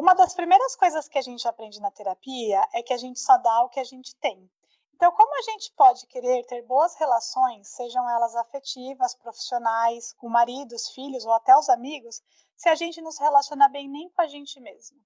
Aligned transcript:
uma 0.00 0.14
das 0.14 0.32
primeiras 0.32 0.74
coisas 0.76 1.06
que 1.06 1.18
a 1.18 1.22
gente 1.22 1.46
aprende 1.46 1.78
na 1.78 1.90
terapia 1.90 2.66
é 2.72 2.82
que 2.82 2.94
a 2.94 2.96
gente 2.96 3.20
só 3.20 3.36
dá 3.36 3.64
o 3.64 3.68
que 3.68 3.78
a 3.78 3.84
gente 3.84 4.16
tem. 4.16 4.50
Então, 4.96 5.12
como 5.12 5.38
a 5.38 5.42
gente 5.42 5.70
pode 5.76 6.06
querer 6.06 6.42
ter 6.46 6.62
boas 6.62 6.94
relações, 6.98 7.68
sejam 7.68 8.08
elas 8.08 8.34
afetivas, 8.34 9.14
profissionais, 9.14 10.14
com 10.14 10.26
maridos, 10.26 10.88
filhos 10.94 11.26
ou 11.26 11.34
até 11.34 11.54
os 11.54 11.68
amigos, 11.68 12.22
se 12.56 12.70
a 12.70 12.74
gente 12.74 13.02
não 13.02 13.12
se 13.12 13.22
relaciona 13.22 13.68
bem 13.68 13.90
nem 13.90 14.08
com 14.08 14.22
a 14.22 14.26
gente 14.26 14.58
mesmo? 14.58 14.96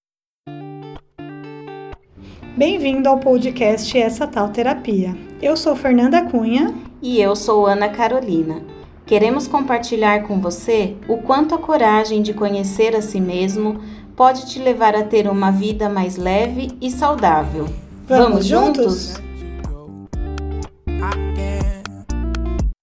Bem-vindo 2.57 3.09
ao 3.09 3.19
podcast 3.19 3.99
Essa 3.99 4.29
Tal 4.29 4.53
Terapia. 4.53 5.11
Eu 5.43 5.57
sou 5.57 5.75
Fernanda 5.75 6.31
Cunha. 6.31 6.69
E 7.03 7.21
eu 7.21 7.35
sou 7.35 7.67
Ana 7.67 7.91
Carolina. 7.91 8.65
Queremos 9.05 9.47
compartilhar 9.47 10.27
com 10.27 10.41
você 10.41 10.97
o 11.07 11.21
quanto 11.21 11.55
a 11.55 11.59
coragem 11.59 12.23
de 12.23 12.33
conhecer 12.33 12.97
a 12.97 13.03
si 13.03 13.21
mesmo 13.21 13.83
pode 14.17 14.49
te 14.49 14.61
levar 14.61 14.95
a 14.95 15.05
ter 15.05 15.29
uma 15.29 15.51
vida 15.51 15.89
mais 15.89 16.17
leve 16.17 16.69
e 16.81 16.91
saudável. 16.91 17.67
Vamos, 18.07 18.09
Vamos 18.09 18.47
juntos? 18.47 19.15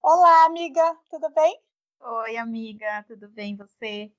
Olá, 0.02 0.46
amiga, 0.46 0.96
tudo 1.10 1.30
bem? 1.34 1.58
Oi, 2.02 2.38
amiga, 2.38 3.06
tudo 3.08 3.30
bem 3.30 3.56
você? 3.56 4.12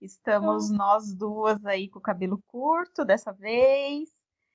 Estamos 0.00 0.70
hum. 0.70 0.76
nós 0.76 1.14
duas 1.14 1.64
aí 1.64 1.88
com 1.88 1.98
o 1.98 2.02
cabelo 2.02 2.42
curto 2.46 3.04
dessa 3.04 3.32
vez. 3.32 4.10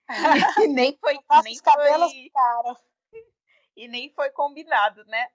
e 0.62 0.68
nem 0.68 0.98
foi. 1.02 1.18
Nossos 1.30 1.45
nem 1.45 1.58
cabelos 1.58 2.12
foi... 2.12 2.23
ficaram. 2.23 2.76
E 3.76 3.88
nem 3.88 4.12
foi 4.13 4.30
combinado, 4.32 5.04
né? 5.05 5.30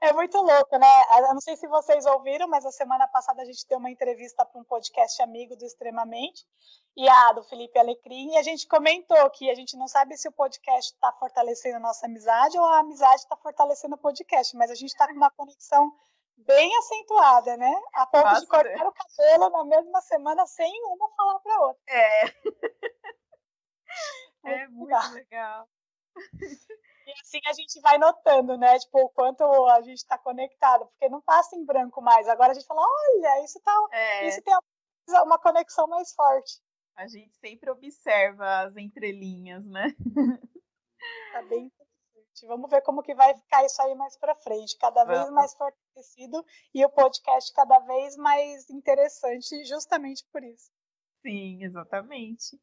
É 0.00 0.12
muito 0.12 0.36
louco, 0.38 0.76
né? 0.78 0.86
Eu 1.18 1.34
não 1.34 1.40
sei 1.40 1.56
se 1.56 1.68
vocês 1.68 2.04
ouviram, 2.06 2.48
mas 2.48 2.64
a 2.64 2.72
semana 2.72 3.06
passada 3.08 3.42
a 3.42 3.44
gente 3.44 3.66
deu 3.68 3.78
uma 3.78 3.90
entrevista 3.90 4.44
para 4.44 4.60
um 4.60 4.64
podcast 4.64 5.20
amigo 5.22 5.56
do 5.56 5.64
Extremamente, 5.64 6.44
e 6.96 7.08
a 7.08 7.32
do 7.32 7.44
Felipe 7.44 7.78
Alecrim, 7.78 8.32
e 8.32 8.38
a 8.38 8.42
gente 8.42 8.66
comentou 8.66 9.30
que 9.30 9.50
a 9.50 9.54
gente 9.54 9.76
não 9.76 9.86
sabe 9.86 10.16
se 10.16 10.28
o 10.28 10.32
podcast 10.32 10.92
está 10.92 11.12
fortalecendo 11.12 11.76
a 11.76 11.80
nossa 11.80 12.06
amizade 12.06 12.58
ou 12.58 12.64
a 12.64 12.80
amizade 12.80 13.22
está 13.22 13.36
fortalecendo 13.36 13.94
o 13.94 13.98
podcast, 13.98 14.56
mas 14.56 14.70
a 14.70 14.74
gente 14.74 14.90
está 14.90 15.06
com 15.06 15.14
uma 15.14 15.30
conexão 15.30 15.92
bem 16.38 16.76
acentuada, 16.78 17.56
né? 17.56 17.72
A 17.94 18.06
ponto 18.06 18.40
de 18.40 18.46
cortar 18.46 18.86
o 18.86 18.92
cabelo 18.92 19.50
na 19.50 19.64
mesma 19.64 20.00
semana 20.00 20.46
sem 20.46 20.72
uma 20.86 21.08
falar 21.10 21.38
para 21.40 21.60
outra. 21.60 21.82
É. 21.88 22.24
é 24.44 24.68
muito 24.68 25.12
legal. 25.12 25.68
E 27.08 27.12
assim 27.22 27.40
a 27.46 27.52
gente 27.54 27.80
vai 27.80 27.96
notando, 27.96 28.58
né? 28.58 28.78
Tipo, 28.78 29.00
o 29.00 29.08
quanto 29.08 29.42
a 29.42 29.80
gente 29.80 29.96
está 29.96 30.18
conectado, 30.18 30.86
porque 30.86 31.08
não 31.08 31.22
passa 31.22 31.56
em 31.56 31.64
branco 31.64 32.02
mais. 32.02 32.28
Agora 32.28 32.50
a 32.50 32.54
gente 32.54 32.66
fala, 32.66 32.82
olha, 32.82 33.44
isso 33.44 33.58
tá. 33.60 33.88
É. 33.92 34.28
Isso 34.28 34.42
tem 34.42 34.54
uma 35.22 35.38
conexão 35.38 35.86
mais 35.86 36.12
forte. 36.12 36.60
A 36.94 37.06
gente 37.06 37.34
sempre 37.36 37.70
observa 37.70 38.60
as 38.60 38.76
entrelinhas, 38.76 39.64
né? 39.64 39.94
Tá 41.32 41.42
bem 41.42 41.66
interessante. 41.66 42.46
Vamos 42.46 42.68
ver 42.68 42.82
como 42.82 43.02
que 43.02 43.14
vai 43.14 43.34
ficar 43.34 43.64
isso 43.64 43.80
aí 43.82 43.94
mais 43.94 44.16
para 44.16 44.34
frente, 44.34 44.76
cada 44.78 45.04
Vamos. 45.04 45.20
vez 45.20 45.30
mais 45.30 45.54
fortalecido 45.54 46.44
e 46.74 46.84
o 46.84 46.90
podcast 46.90 47.52
cada 47.52 47.78
vez 47.78 48.16
mais 48.16 48.68
interessante, 48.68 49.64
justamente 49.64 50.26
por 50.32 50.42
isso. 50.42 50.70
Sim, 51.22 51.62
exatamente. 51.62 52.60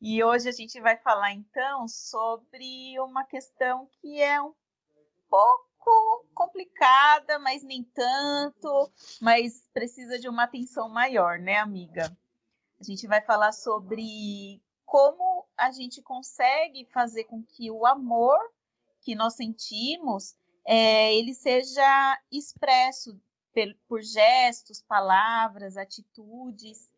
E 0.00 0.24
hoje 0.24 0.48
a 0.48 0.52
gente 0.52 0.80
vai 0.80 0.96
falar 0.96 1.32
então 1.32 1.86
sobre 1.86 2.98
uma 3.00 3.22
questão 3.22 3.86
que 4.00 4.20
é 4.20 4.40
um 4.40 4.54
pouco 5.28 6.26
complicada, 6.34 7.38
mas 7.38 7.62
nem 7.62 7.84
tanto, 7.84 8.90
mas 9.20 9.68
precisa 9.74 10.18
de 10.18 10.26
uma 10.26 10.44
atenção 10.44 10.88
maior, 10.88 11.38
né, 11.38 11.58
amiga? 11.58 12.16
A 12.80 12.84
gente 12.84 13.06
vai 13.06 13.20
falar 13.20 13.52
sobre 13.52 14.62
como 14.86 15.46
a 15.54 15.70
gente 15.70 16.00
consegue 16.00 16.86
fazer 16.86 17.24
com 17.24 17.42
que 17.42 17.70
o 17.70 17.84
amor 17.84 18.38
que 19.02 19.14
nós 19.14 19.34
sentimos 19.34 20.34
é, 20.64 21.14
ele 21.14 21.34
seja 21.34 22.18
expresso 22.32 23.20
por 23.86 24.00
gestos, 24.00 24.80
palavras, 24.80 25.76
atitudes 25.76 26.89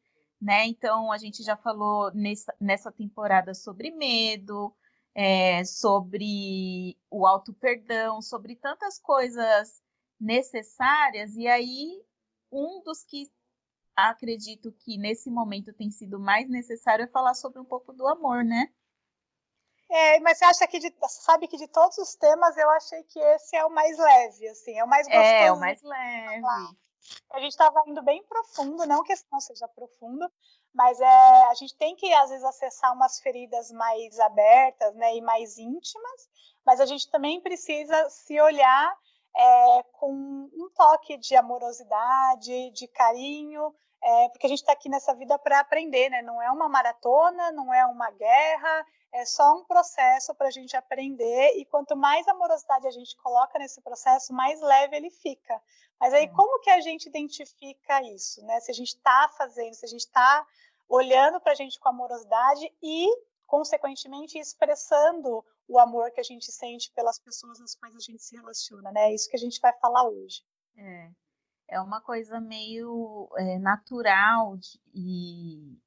né? 0.42 0.66
Então 0.66 1.12
a 1.12 1.19
gente 1.19 1.42
já 1.44 1.56
falou 1.56 2.12
nessa, 2.12 2.53
nessa 2.60 2.91
temporada 2.91 3.54
sobre 3.54 3.92
medo, 3.92 4.75
é, 5.14 5.64
sobre 5.64 6.98
o 7.08 7.25
auto 7.25 7.54
perdão, 7.54 8.20
sobre 8.20 8.56
tantas 8.56 8.98
coisas 8.98 9.81
necessárias, 10.20 11.36
e 11.36 11.47
aí 11.47 12.02
um 12.50 12.82
dos 12.82 13.04
que 13.04 13.31
acredito 13.94 14.72
que 14.72 14.98
nesse 14.98 15.31
momento 15.31 15.72
tem 15.72 15.91
sido 15.91 16.19
mais 16.19 16.48
necessário 16.48 17.04
é 17.04 17.08
falar 17.08 17.34
sobre 17.34 17.60
um 17.60 17.64
pouco 17.64 17.92
do 17.92 18.06
amor, 18.08 18.44
né? 18.44 18.66
É, 19.88 20.19
mas 20.20 20.38
você 20.38 20.44
acha 20.47 20.66
que 20.66 20.78
de, 20.78 20.92
sabe 21.06 21.47
que 21.47 21.56
de 21.58 21.69
todos 21.69 21.98
os 21.98 22.14
temas 22.14 22.56
eu 22.56 22.69
achei 22.70 23.02
que 23.04 23.19
esse 23.19 23.54
é 23.54 23.64
o 23.64 23.70
mais 23.70 23.97
leve, 23.98 24.48
assim, 24.48 24.78
é 24.78 24.82
o 24.82 24.88
mais 24.88 25.06
gostoso. 25.06 25.25
É, 25.25 25.52
o 25.52 25.60
mais 25.60 25.82
leve. 25.82 26.42
A 27.30 27.40
gente 27.40 27.52
estava 27.52 27.82
indo 27.86 28.02
bem 28.02 28.22
profundo, 28.24 28.86
não 28.86 29.02
que 29.02 29.14
não 29.30 29.40
seja 29.40 29.66
profundo, 29.68 30.30
mas 30.74 31.00
é, 31.00 31.44
a 31.44 31.54
gente 31.54 31.76
tem 31.76 31.96
que 31.96 32.12
às 32.12 32.30
vezes 32.30 32.44
acessar 32.44 32.94
umas 32.94 33.20
feridas 33.20 33.70
mais 33.70 34.18
abertas, 34.20 34.94
né, 34.94 35.16
e 35.16 35.20
mais 35.20 35.58
íntimas, 35.58 36.28
mas 36.64 36.80
a 36.80 36.86
gente 36.86 37.10
também 37.10 37.40
precisa 37.40 38.08
se 38.10 38.40
olhar 38.40 38.96
é, 39.34 39.82
com 39.92 40.12
um 40.12 40.70
toque 40.74 41.16
de 41.16 41.34
amorosidade, 41.34 42.70
de 42.70 42.86
carinho, 42.88 43.74
é, 44.04 44.28
porque 44.30 44.46
a 44.46 44.48
gente 44.48 44.58
está 44.58 44.72
aqui 44.72 44.88
nessa 44.88 45.14
vida 45.14 45.38
para 45.38 45.60
aprender, 45.60 46.10
né? 46.10 46.22
Não 46.22 46.42
é 46.42 46.50
uma 46.50 46.68
maratona, 46.68 47.52
não 47.52 47.72
é 47.72 47.86
uma 47.86 48.10
guerra, 48.10 48.86
é 49.12 49.24
só 49.24 49.54
um 49.54 49.64
processo 49.64 50.34
para 50.34 50.48
a 50.48 50.50
gente 50.50 50.76
aprender. 50.76 51.56
E 51.56 51.64
quanto 51.66 51.96
mais 51.96 52.26
amorosidade 52.26 52.86
a 52.88 52.90
gente 52.90 53.16
coloca 53.16 53.58
nesse 53.58 53.80
processo, 53.80 54.32
mais 54.32 54.60
leve 54.60 54.96
ele 54.96 55.10
fica. 55.10 55.62
Mas 56.00 56.12
aí, 56.12 56.24
é. 56.24 56.28
como 56.28 56.58
que 56.60 56.70
a 56.70 56.80
gente 56.80 57.08
identifica 57.08 58.02
isso, 58.02 58.44
né? 58.44 58.58
Se 58.58 58.72
a 58.72 58.74
gente 58.74 58.88
está 58.88 59.28
fazendo, 59.38 59.74
se 59.74 59.84
a 59.84 59.88
gente 59.88 60.00
está 60.00 60.44
olhando 60.88 61.40
para 61.40 61.52
a 61.52 61.54
gente 61.54 61.78
com 61.78 61.88
amorosidade 61.88 62.74
e, 62.82 63.08
consequentemente, 63.46 64.36
expressando 64.36 65.44
o 65.69 65.78
amor 65.78 66.10
que 66.10 66.20
a 66.20 66.24
gente 66.24 66.50
sente 66.50 66.90
pelas 66.90 67.20
pessoas 67.20 67.60
às 67.60 67.76
quais 67.76 67.94
a 67.94 68.00
gente 68.00 68.20
se 68.20 68.34
relaciona, 68.34 68.90
né? 68.90 69.10
É 69.10 69.14
isso 69.14 69.30
que 69.30 69.36
a 69.36 69.40
gente 69.40 69.60
vai 69.60 69.72
falar 69.74 70.08
hoje. 70.08 70.42
É 70.76 71.08
é 71.69 71.81
uma 71.81 72.00
coisa 72.00 72.41
meio 72.41 73.28
é, 73.37 73.59
natural 73.59 74.56
de, 74.56 74.81
e 74.95 75.78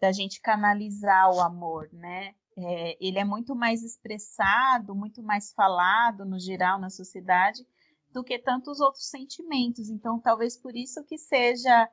da 0.00 0.10
gente 0.10 0.40
canalizar 0.40 1.30
o 1.34 1.40
amor, 1.40 1.88
né? 1.92 2.34
É, 2.56 2.96
ele 3.00 3.18
é 3.18 3.24
muito 3.24 3.54
mais 3.54 3.82
expressado, 3.82 4.94
muito 4.94 5.22
mais 5.22 5.52
falado 5.52 6.24
no 6.24 6.38
geral 6.38 6.78
na 6.78 6.90
sociedade 6.90 7.66
do 8.10 8.22
que 8.22 8.38
tantos 8.38 8.80
outros 8.80 9.08
sentimentos. 9.08 9.88
Então, 9.88 10.20
talvez 10.20 10.56
por 10.56 10.76
isso 10.76 11.02
que 11.04 11.16
seja 11.16 11.88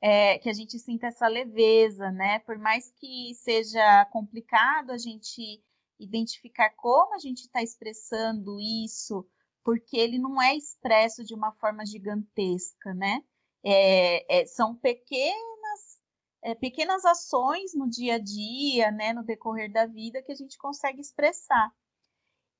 é, 0.00 0.38
que 0.38 0.48
a 0.48 0.52
gente 0.52 0.78
sinta 0.78 1.06
essa 1.06 1.26
leveza, 1.26 2.10
né? 2.12 2.38
Por 2.40 2.58
mais 2.58 2.92
que 2.92 3.34
seja 3.34 4.04
complicado 4.12 4.90
a 4.90 4.98
gente 4.98 5.62
identificar 5.98 6.70
como 6.76 7.14
a 7.14 7.18
gente 7.18 7.40
está 7.40 7.62
expressando 7.62 8.60
isso 8.60 9.26
porque 9.64 9.96
ele 9.96 10.18
não 10.18 10.40
é 10.40 10.54
expresso 10.54 11.24
de 11.24 11.34
uma 11.34 11.50
forma 11.52 11.84
gigantesca, 11.86 12.92
né? 12.92 13.24
É, 13.64 14.42
é, 14.42 14.46
são 14.46 14.76
pequenas, 14.76 15.98
é, 16.42 16.54
pequenas 16.54 17.04
ações 17.06 17.74
no 17.74 17.88
dia 17.88 18.16
a 18.16 18.18
dia, 18.18 18.90
né, 18.90 19.14
no 19.14 19.24
decorrer 19.24 19.72
da 19.72 19.86
vida, 19.86 20.22
que 20.22 20.30
a 20.30 20.34
gente 20.34 20.58
consegue 20.58 21.00
expressar. 21.00 21.72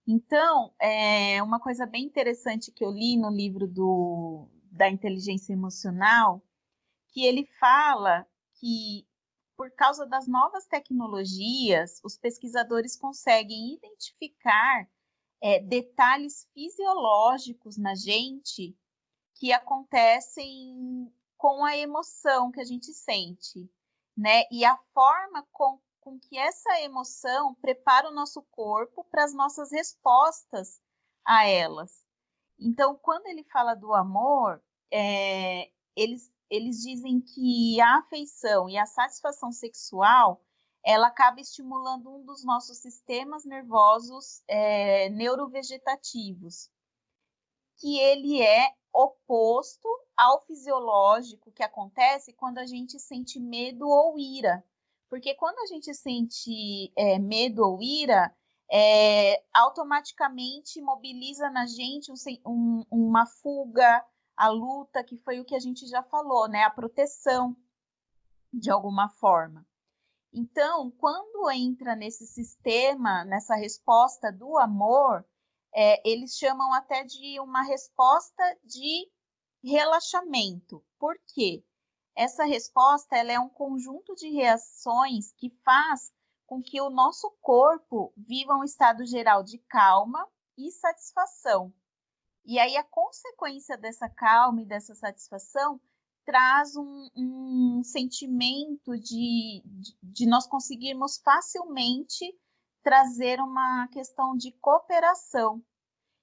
Então, 0.07 0.75
é 0.81 1.43
uma 1.43 1.61
coisa 1.61 1.87
bem 1.87 2.05
interessante 2.05 2.73
que 2.73 2.85
eu 2.85 2.91
li 2.91 3.19
no 3.19 3.31
livro 3.31 3.67
do, 3.67 4.49
da 4.73 4.89
inteligência 4.89 5.53
emocional, 5.53 6.43
que 7.13 7.25
ele 7.25 7.47
fala 7.61 8.27
que 8.55 9.07
por 9.57 9.71
causa 9.73 10.07
das 10.07 10.27
novas 10.27 10.67
tecnologias, 10.67 12.00
os 12.03 12.17
pesquisadores 12.17 12.97
conseguem 12.97 13.75
identificar 13.75 14.89
é, 15.43 15.61
detalhes 15.61 16.49
fisiológicos 16.55 17.77
na 17.77 17.95
gente 17.95 18.77
que 19.35 19.53
acontecem 19.53 21.13
com 21.37 21.65
a 21.65 21.77
emoção 21.77 22.51
que 22.51 22.61
a 22.61 22.65
gente 22.65 22.93
sente, 22.93 23.71
né? 24.17 24.45
E 24.51 24.65
a 24.65 24.77
forma 24.95 25.47
com, 25.53 25.79
com 26.01 26.19
que 26.19 26.39
essa 26.39 26.81
emoção 26.81 27.55
prepara 27.57 28.09
o 28.09 28.15
nosso 28.15 28.43
corpo 28.51 29.05
para 29.11 29.25
as 29.25 29.35
nossas 29.35 29.71
respostas 29.71 30.81
a 31.25 31.47
elas. 31.47 32.05
Então, 32.59 32.97
quando 32.97 33.27
ele 33.27 33.45
fala 33.45 33.75
do 33.75 33.93
amor, 33.93 34.63
é, 34.91 35.71
eles, 35.97 36.33
eles 36.49 36.79
dizem 36.81 37.21
que 37.21 37.81
a 37.81 37.99
afeição 37.99 38.69
e 38.69 38.79
a 38.79 38.87
satisfação 38.87 39.51
sexual 39.51 40.41
ela 40.85 41.07
acaba 41.09 41.41
estimulando 41.41 42.11
um 42.11 42.25
dos 42.25 42.45
nossos 42.45 42.79
sistemas 42.79 43.45
nervosos 43.45 44.43
é, 44.47 45.09
neurovegetativos, 45.09 46.71
que 47.79 47.99
ele 47.99 48.43
é 48.43 48.75
oposto 48.93 49.89
ao 50.17 50.43
fisiológico 50.43 51.51
que 51.51 51.63
acontece 51.63 52.33
quando 52.35 52.59
a 52.59 52.67
gente 52.67 53.01
sente 53.01 53.41
medo 53.41 53.89
ou 53.89 54.19
ira. 54.19 54.65
Porque 55.09 55.35
quando 55.35 55.59
a 55.61 55.67
gente 55.67 55.93
sente 55.95 56.93
é, 56.97 57.19
medo 57.19 57.63
ou 57.65 57.83
ira, 57.83 58.35
é, 58.71 59.43
automaticamente 59.53 60.81
mobiliza 60.81 61.51
na 61.51 61.67
gente 61.67 62.13
um, 62.13 62.15
um, 62.47 62.85
uma 62.91 63.27
fuga, 63.27 64.05
a 64.37 64.49
luta, 64.49 65.03
que 65.05 65.17
foi 65.17 65.41
o 65.41 65.45
que 65.45 65.55
a 65.55 65.61
gente 65.61 65.87
já 65.87 66.03
falou, 66.03 66.49
né? 66.49 66.65
A 66.65 66.71
proteção, 66.71 67.57
de 68.53 68.71
alguma 68.71 69.09
forma. 69.09 69.65
Então, 70.37 70.91
quando 70.99 71.49
entra 71.53 71.95
nesse 71.95 72.27
sistema, 72.27 73.25
nessa 73.25 73.55
resposta 73.55 74.33
do 74.33 74.59
amor, 74.59 75.25
é, 75.73 76.03
eles 76.09 76.37
chamam 76.37 76.73
até 76.73 77.05
de 77.05 77.39
uma 77.39 77.63
resposta 77.63 78.43
de 78.65 79.09
relaxamento. 79.63 80.85
Por 80.99 81.17
quê? 81.33 81.65
Essa 82.17 82.45
resposta 82.45 83.17
ela 83.17 83.31
é 83.31 83.39
um 83.39 83.49
conjunto 83.49 84.13
de 84.17 84.29
reações 84.31 85.33
que 85.35 85.51
faz 85.65 86.13
com 86.47 86.61
que 86.61 86.81
o 86.81 86.91
nosso 86.91 87.31
corpo 87.41 88.13
viva 88.17 88.55
um 88.55 88.65
estado 88.65 89.07
geral 89.07 89.45
de 89.45 89.59
calma 89.59 90.29
e 90.59 90.69
satisfação. 90.73 91.73
E 92.45 92.59
aí 92.59 92.77
a 92.77 92.83
consequência 92.83 93.79
dessa 93.79 94.09
calma 94.09 94.63
e 94.63 94.67
dessa 94.67 94.97
satisfação 94.97 95.81
traz 96.25 96.75
um, 96.76 97.09
um 97.17 97.82
sentimento 97.82 98.99
de, 98.99 99.62
de, 99.65 99.97
de 100.03 100.26
nós 100.26 100.47
conseguirmos 100.47 101.19
facilmente 101.19 102.25
trazer 102.82 103.41
uma 103.41 103.88
questão 103.88 104.37
de 104.37 104.53
cooperação. 104.53 105.62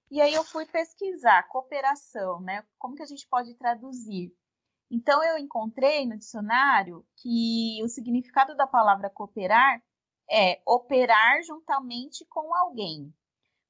E 0.10 0.22
aí 0.22 0.34
eu 0.34 0.44
fui 0.44 0.66
pesquisar 0.66 1.48
cooperação, 1.48 2.42
né? 2.42 2.66
Como 2.78 2.96
que 2.96 3.04
a 3.04 3.08
gente 3.08 3.28
pode 3.28 3.56
traduzir? 3.56 4.36
Então 4.90 5.24
eu 5.24 5.38
encontrei 5.38 6.06
no 6.06 6.18
dicionário 6.18 7.06
que 7.16 7.80
o 7.82 7.88
significado 7.88 8.56
da 8.56 8.68
palavra 8.68 9.10
cooperar 9.10 9.82
é 10.30 10.62
operar 10.66 11.42
juntamente 11.44 12.26
com 12.26 12.54
alguém, 12.54 13.14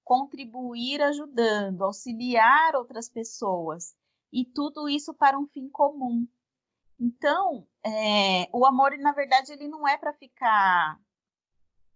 contribuir 0.04 1.01
ajudando, 1.01 1.83
auxiliar 1.83 2.75
outras 2.75 3.07
pessoas, 3.07 3.95
e 4.31 4.45
tudo 4.45 4.88
isso 4.88 5.13
para 5.13 5.38
um 5.38 5.48
fim 5.48 5.69
comum. 5.69 6.28
Então, 7.00 7.68
é, 7.83 8.48
o 8.54 8.66
amor, 8.66 8.98
na 8.98 9.12
verdade, 9.12 9.51
ele 9.51 9.68
não 9.68 9.88
é 9.88 9.98
para 9.98 10.13
ficar 10.13 11.00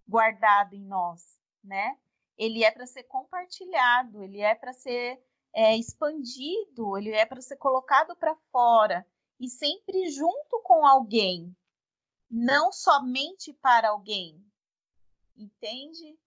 guardado 0.08 0.74
em 0.74 0.84
nós, 0.84 1.40
né? 1.64 1.98
Ele 2.38 2.64
é 2.64 2.72
para 2.72 2.86
ser 2.86 3.04
compartilhado, 3.04 4.24
ele 4.24 4.42
é 4.42 4.56
para 4.56 4.74
ser 4.74 5.24
é, 5.54 5.78
expandido, 5.78 6.98
ele 6.98 7.12
é 7.12 7.26
para 7.26 7.42
ser 7.42 7.58
colocado 7.58 8.16
para 8.16 8.36
fora 8.52 9.06
e 9.40 9.50
sempre 9.50 10.10
junto 10.10 10.62
com 10.64 10.86
alguém, 10.86 11.56
não 12.30 12.72
somente 12.72 13.54
para 13.54 13.90
alguém, 13.90 14.44
Entende? 15.38 16.18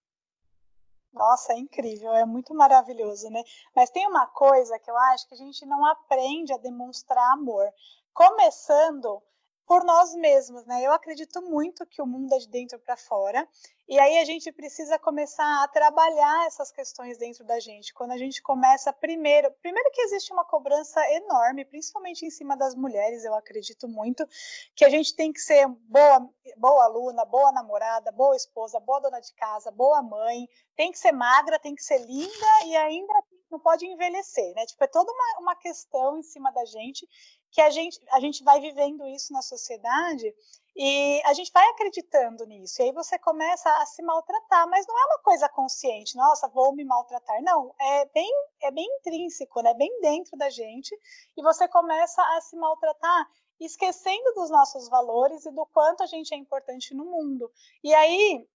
Nossa, 1.13 1.53
é 1.53 1.59
incrível, 1.59 2.13
é 2.15 2.25
muito 2.25 2.55
maravilhoso, 2.55 3.29
né? 3.31 3.43
Mas 3.75 3.91
tem 3.91 4.07
uma 4.07 4.27
coisa 4.27 4.79
que 4.79 4.91
eu 4.91 4.97
acho 4.97 5.27
que 5.29 5.35
a 5.35 5.39
gente 5.39 5.65
não 5.67 5.85
aprende 5.87 6.53
a 6.53 6.59
demonstrar 6.59 7.33
amor. 7.33 7.67
Começando 8.13 9.23
por 9.69 9.85
nós 9.85 10.15
mesmos, 10.15 10.65
né? 10.65 10.83
Eu 10.83 10.93
acredito 10.93 11.43
muito 11.43 11.85
que 11.85 12.01
o 12.01 12.07
mundo 12.07 12.33
é 12.33 12.39
de 12.39 12.49
dentro 12.49 12.79
para 12.79 12.97
fora, 12.97 13.47
e 13.87 13.99
aí 13.99 14.17
a 14.17 14.25
gente 14.25 14.51
precisa 14.51 14.99
começar 14.99 15.63
a 15.63 15.69
trabalhar 15.69 16.47
essas 16.47 16.73
questões 16.73 17.19
dentro 17.19 17.45
da 17.45 17.61
gente. 17.61 17.93
Quando 17.93 18.13
a 18.13 18.17
gente 18.17 18.43
começa 18.43 18.91
primeiro, 18.95 19.51
primeiro 19.61 19.91
que 19.93 20.01
existe 20.01 20.33
uma 20.33 20.45
cobrança 20.45 21.01
enorme, 21.13 21.67
principalmente 21.67 22.25
em 22.25 22.31
cima 22.31 22.57
das 22.57 22.75
mulheres, 22.75 23.27
eu 23.27 23.35
acredito 23.35 23.87
muito 23.87 24.27
que 24.75 24.87
a 24.87 24.89
gente 24.89 25.15
tem 25.15 25.31
que 25.31 25.41
ser 25.41 25.69
boa, 25.69 26.27
boa 26.57 26.85
aluna, 26.85 27.27
boa 27.27 27.53
namorada, 27.53 28.11
boa 28.11 28.35
esposa, 28.35 28.81
boa 28.81 29.01
dona 29.01 29.21
de 29.21 29.35
casa, 29.35 29.71
boa 29.71 30.03
mãe, 30.03 30.49
tem 30.77 30.91
que 30.91 30.99
ser 30.99 31.13
magra, 31.13 31.59
tem 31.59 31.75
que 31.75 31.83
ser 31.83 31.99
linda 32.07 32.65
e 32.65 32.75
ainda 32.75 33.13
não 33.51 33.59
pode 33.59 33.87
envelhecer, 33.87 34.55
né? 34.55 34.67
Tipo, 34.67 34.85
é 34.85 34.87
toda 34.87 35.11
uma, 35.11 35.41
uma 35.41 35.57
questão 35.57 36.19
em 36.19 36.23
cima 36.23 36.51
da 36.53 36.65
gente 36.65 37.07
que 37.51 37.61
a 37.61 37.71
gente, 37.71 38.01
a 38.11 38.21
gente 38.21 38.45
vai 38.45 38.61
vivendo 38.61 39.07
isso 39.07 39.33
na 39.33 39.43
sociedade 39.43 40.35
e 40.77 41.21
a 41.25 41.33
gente 41.33 41.51
vai 41.53 41.67
acreditando 41.71 42.45
nisso. 42.47 42.81
E 42.81 42.85
aí 42.85 42.93
você 42.93 43.19
começa 43.19 43.69
a 43.83 43.87
se 43.87 44.03
maltratar, 44.03 44.69
mas 44.69 44.87
não 44.87 44.97
é 44.97 45.07
uma 45.07 45.19
coisa 45.21 45.49
consciente, 45.49 46.17
nossa, 46.17 46.49
vou 46.49 46.75
me 46.75 46.85
maltratar. 46.85 47.43
Não, 47.43 47.75
é 47.81 48.07
bem, 48.07 48.31
é 48.63 48.71
bem 48.71 48.87
intrínseco, 48.99 49.61
né? 49.61 49.75
Bem 49.75 50.01
dentro 50.01 50.37
da 50.37 50.51
gente, 50.51 50.95
e 51.37 51.43
você 51.43 51.67
começa 51.67 52.23
a 52.37 52.41
se 52.41 52.57
maltratar 52.57 53.27
esquecendo 53.61 54.33
dos 54.35 54.51
nossos 54.51 54.89
valores 54.89 55.45
e 55.45 55.51
do 55.51 55.67
quanto 55.67 56.03
a 56.03 56.07
gente 56.07 56.33
é 56.33 56.37
importante 56.37 56.95
no 56.95 57.05
mundo. 57.05 57.51
E 57.83 57.93
aí, 57.93 58.47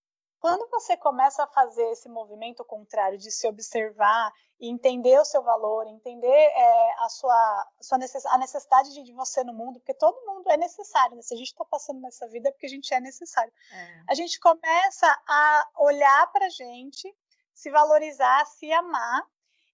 quando 0.44 0.70
você 0.70 0.98
começa 0.98 1.42
a 1.42 1.48
fazer 1.48 1.90
esse 1.92 2.10
movimento 2.10 2.66
contrário 2.66 3.18
de 3.18 3.32
se 3.32 3.48
observar 3.48 4.30
e 4.60 4.70
entender 4.70 5.18
o 5.18 5.24
seu 5.24 5.42
valor, 5.42 5.88
entender 5.88 6.28
é, 6.28 6.96
a 7.00 7.08
sua, 7.08 7.72
sua 7.80 7.98
necess, 7.98 8.26
a 8.26 8.38
necessidade 8.38 8.94
de, 8.94 9.04
de, 9.04 9.14
você 9.14 9.42
no 9.46 9.54
mundo, 9.54 9.80
porque 9.80 9.94
todo 9.94 10.26
mundo 10.26 10.52
é 10.52 10.58
necessário, 10.58 11.16
né? 11.16 11.22
se 11.22 11.34
a 11.34 11.38
gente 11.38 11.48
está 11.48 11.64
passando 11.64 12.02
nessa 12.02 12.28
vida 12.28 12.50
é 12.50 12.52
porque 12.52 12.66
a 12.66 12.70
gente 12.70 12.94
é 12.94 13.00
necessário. 13.00 13.54
É. 13.72 14.02
A 14.10 14.14
gente 14.16 14.38
começa 14.38 15.08
a 15.26 15.66
olhar 15.78 16.30
para 16.34 16.48
a 16.48 16.50
gente, 16.50 17.10
se 17.54 17.72
valorizar, 17.72 18.46
se 18.48 18.70
amar, 18.70 19.26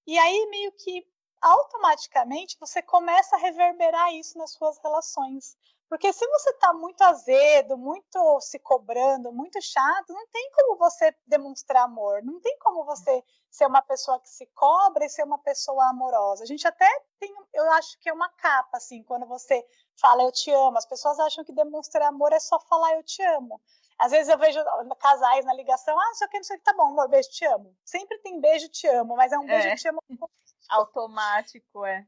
e 0.06 0.19
aí 0.19 0.48
meio 0.51 0.71
que 0.74 1.04
automaticamente 1.42 2.56
você 2.60 2.80
começa 2.83 3.36
a 3.36 3.39
reverberar 3.39 4.13
isso 4.13 4.38
nas 4.38 4.51
suas 4.51 4.77
relações. 4.83 5.57
Porque 5.90 6.14
se 6.14 6.26
você 6.28 6.52
está 6.52 6.72
muito 6.72 7.02
azedo, 7.02 7.76
muito 7.76 8.40
se 8.42 8.60
cobrando, 8.60 9.32
muito 9.32 9.60
chato, 9.60 10.14
não 10.14 10.28
tem 10.28 10.52
como 10.52 10.78
você 10.78 11.16
demonstrar 11.26 11.86
amor, 11.86 12.22
não 12.24 12.40
tem 12.40 12.56
como 12.60 12.86
você 12.86 13.24
ser 13.50 13.66
uma 13.66 13.82
pessoa 13.82 14.20
que 14.20 14.30
se 14.30 14.46
cobra 14.54 15.04
e 15.04 15.10
ser 15.10 15.24
uma 15.24 15.40
pessoa 15.40 15.90
amorosa. 15.90 16.44
A 16.44 16.46
gente 16.46 16.68
até 16.68 16.88
tem, 17.20 17.34
eu 17.56 17.72
acho 17.72 17.98
que 18.00 18.08
é 18.08 18.14
uma 18.14 18.30
capa, 18.30 18.78
assim, 18.78 19.02
quando 19.02 19.26
você 19.26 19.66
fala 20.00 20.22
eu 20.22 20.32
te 20.32 20.52
amo, 20.52 20.78
as 20.78 20.86
pessoas 20.86 21.20
acham 21.20 21.44
que 21.44 21.52
demonstrar 21.52 22.10
amor 22.10 22.32
é 22.34 22.40
só 22.40 22.60
falar 22.60 22.96
eu 22.96 23.04
te 23.04 23.24
amo. 23.24 23.60
Às 23.98 24.12
vezes 24.12 24.30
eu 24.30 24.38
vejo 24.38 24.64
casais 25.00 25.44
na 25.44 25.54
ligação, 25.56 26.00
ah, 26.00 26.14
só 26.14 26.28
que 26.28 26.38
não 26.38 26.44
sei 26.44 26.56
o 26.56 26.60
que, 26.60 26.66
tá 26.66 26.74
bom, 26.74 26.84
amor, 26.84 27.10
beijo, 27.10 27.32
te 27.32 27.46
amo. 27.46 27.76
Sempre 27.84 28.20
tem 28.20 28.40
beijo, 28.40 28.70
te 28.70 28.88
amo, 28.88 29.16
mas 29.16 29.32
é 29.32 29.40
um 29.40 29.46
beijo, 29.46 29.68
é. 29.68 29.76
te 29.76 29.90
amo. 29.90 30.04
Automático, 30.70 31.84
é 31.84 32.06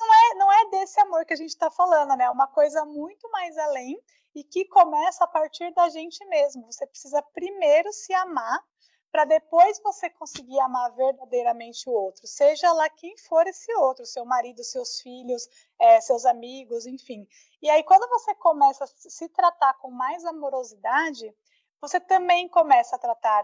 não 0.00 0.14
é, 0.14 0.34
não 0.34 0.52
é 0.52 0.70
desse 0.70 0.98
amor 1.00 1.24
que 1.24 1.34
a 1.34 1.36
gente 1.36 1.50
está 1.50 1.70
falando, 1.70 2.16
né? 2.16 2.24
É 2.24 2.30
uma 2.30 2.46
coisa 2.46 2.84
muito 2.84 3.30
mais 3.30 3.56
além 3.58 4.02
e 4.34 4.42
que 4.42 4.64
começa 4.66 5.24
a 5.24 5.28
partir 5.28 5.72
da 5.74 5.88
gente 5.88 6.24
mesmo. 6.26 6.70
Você 6.72 6.86
precisa 6.86 7.22
primeiro 7.22 7.92
se 7.92 8.12
amar 8.14 8.60
para 9.10 9.24
depois 9.24 9.80
você 9.82 10.08
conseguir 10.08 10.60
amar 10.60 10.94
verdadeiramente 10.94 11.88
o 11.88 11.92
outro, 11.92 12.26
seja 12.28 12.72
lá 12.72 12.88
quem 12.88 13.16
for 13.18 13.44
esse 13.46 13.74
outro, 13.74 14.06
seu 14.06 14.24
marido, 14.24 14.62
seus 14.62 15.00
filhos, 15.00 15.48
é, 15.80 16.00
seus 16.00 16.24
amigos, 16.24 16.86
enfim. 16.86 17.26
E 17.60 17.68
aí, 17.68 17.82
quando 17.82 18.08
você 18.08 18.34
começa 18.36 18.84
a 18.84 18.86
se 18.86 19.28
tratar 19.30 19.74
com 19.74 19.90
mais 19.90 20.24
amorosidade, 20.24 21.34
você 21.80 21.98
também 21.98 22.48
começa 22.48 22.96
a 22.96 22.98
tratar 22.98 23.42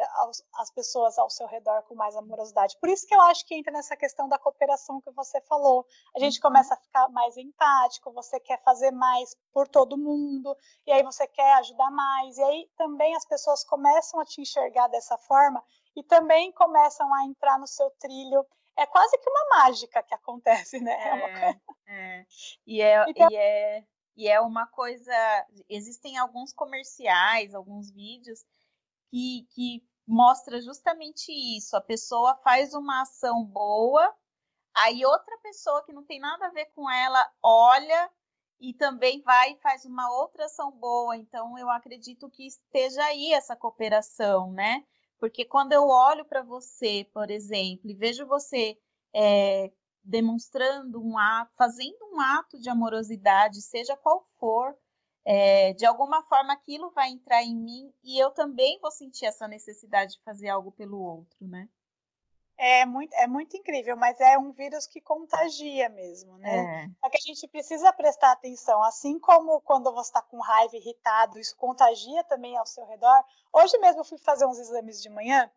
as 0.55 0.71
pessoas 0.71 1.19
ao 1.19 1.31
seu 1.31 1.47
redor 1.47 1.83
com 1.85 1.95
mais 1.95 2.15
amorosidade. 2.15 2.77
Por 2.79 2.89
isso 2.91 3.07
que 3.07 3.15
eu 3.15 3.21
acho 3.23 3.47
que 3.47 3.55
entra 3.55 3.73
nessa 3.73 3.97
questão 3.97 4.29
da 4.29 4.39
cooperação 4.39 5.01
que 5.01 5.11
você 5.13 5.41
falou. 5.43 5.87
A 6.15 6.21
gente 6.21 6.37
uhum. 6.37 6.43
começa 6.43 6.75
a 6.75 6.77
ficar 6.77 7.09
mais 7.09 7.37
empático, 7.37 8.13
você 8.13 8.39
quer 8.39 8.63
fazer 8.63 8.91
mais 8.91 9.35
por 9.53 9.67
todo 9.67 9.97
mundo, 9.97 10.55
e 10.87 10.93
aí 10.93 11.03
você 11.03 11.27
quer 11.27 11.55
ajudar 11.55 11.91
mais, 11.91 12.37
e 12.37 12.43
aí 12.43 12.71
também 12.77 13.17
as 13.17 13.25
pessoas 13.25 13.65
começam 13.65 14.21
a 14.21 14.25
te 14.25 14.41
enxergar 14.41 14.89
dessa 14.89 15.17
forma 15.17 15.65
e 15.97 16.03
também 16.03 16.53
começam 16.53 17.13
a 17.15 17.25
entrar 17.25 17.59
no 17.59 17.67
seu 17.67 17.91
trilho. 17.99 18.47
É 18.77 18.85
quase 18.85 19.17
que 19.17 19.31
uma 19.31 19.59
mágica 19.59 20.03
que 20.03 20.15
acontece, 20.15 20.79
né? 20.79 20.93
É, 20.93 21.49
é, 21.49 21.61
é. 21.89 22.27
E, 22.67 22.83
é, 22.83 23.05
então, 23.09 23.31
e 23.31 23.37
é 23.37 23.85
e 24.17 24.29
é 24.29 24.41
uma 24.41 24.67
coisa. 24.67 25.13
Existem 25.69 26.17
alguns 26.17 26.53
comerciais, 26.53 27.55
alguns 27.55 27.91
vídeos 27.91 28.45
que, 29.11 29.47
que 29.51 29.85
mostra 30.07 30.61
justamente 30.61 31.31
isso. 31.57 31.77
A 31.77 31.81
pessoa 31.81 32.37
faz 32.37 32.75
uma 32.75 33.03
ação 33.03 33.45
boa, 33.45 34.15
aí 34.75 35.05
outra 35.05 35.37
pessoa 35.39 35.85
que 35.85 35.93
não 35.93 36.05
tem 36.05 36.21
nada 36.21 36.47
a 36.47 36.51
ver 36.51 36.67
com 36.75 36.91
ela 36.91 37.31
olha 37.43 38.11
e 38.61 38.73
também 38.73 39.21
vai 39.23 39.53
e 39.53 39.61
faz 39.61 39.85
uma 39.85 40.11
outra 40.11 40.47
ação 40.47 40.71
boa. 40.73 41.17
Então, 41.17 41.59
eu 41.59 41.69
acredito 41.71 42.31
que 42.31 42.47
esteja 42.47 43.05
aí 43.05 43.33
essa 43.33 43.55
cooperação, 43.57 44.53
né? 44.53 44.85
Porque 45.19 45.45
quando 45.45 45.73
eu 45.73 45.89
olho 45.89 46.25
para 46.25 46.43
você, 46.43 47.09
por 47.13 47.31
exemplo, 47.31 47.91
e 47.91 47.95
vejo 47.95 48.27
você 48.27 48.79
é, 49.15 49.73
demonstrando 50.07 51.05
um 51.05 51.19
ato, 51.19 51.53
fazendo 51.57 51.99
um 52.13 52.21
ato 52.21 52.59
de 52.61 52.71
amorosidade, 52.71 53.61
seja 53.61 53.97
qual 53.97 54.25
for, 54.39 54.77
é, 55.25 55.73
de 55.73 55.85
alguma 55.85 56.23
forma 56.23 56.53
aquilo 56.53 56.91
vai 56.93 57.11
entrar 57.11 57.43
em 57.43 57.57
mim 57.57 57.93
e 58.05 58.17
eu 58.17 58.31
também 58.31 58.79
vou 58.81 58.93
sentir 58.93 59.27
essa 59.27 59.49
necessidade 59.49 60.13
de 60.13 60.23
fazer 60.23 60.49
algo 60.49 60.71
pelo 60.71 61.01
outro, 61.01 61.47
né? 61.47 61.69
É 62.59 62.87
muito, 62.87 63.13
é 63.15 63.27
muito 63.27 63.55
incrível, 63.55 63.97
mas 63.97 64.19
é 64.19 64.39
um 64.39 64.51
vírus 64.51 64.87
que 64.87 64.99
contagia 64.99 65.91
mesmo, 65.91 66.39
né? 66.39 66.85
É. 66.85 66.89
Só 67.01 67.11
que 67.11 67.19
a 67.19 67.21
gente 67.21 67.49
precisa 67.49 67.93
prestar 67.93 68.33
atenção, 68.33 68.83
assim 68.85 69.19
como 69.19 69.61
quando 69.61 69.93
você 69.93 70.09
está 70.09 70.23
com 70.23 70.41
raiva, 70.41 70.77
irritado, 70.77 71.39
isso 71.39 71.55
contagia 71.57 72.25
também 72.25 72.57
ao 72.57 72.65
seu 72.65 72.87
redor. 72.87 73.23
Hoje 73.53 73.77
mesmo 73.79 74.01
eu 74.01 74.05
fui 74.05 74.17
fazer 74.17 74.47
uns 74.47 74.59
exames 74.59 75.03
de 75.03 75.11
manhã 75.11 75.51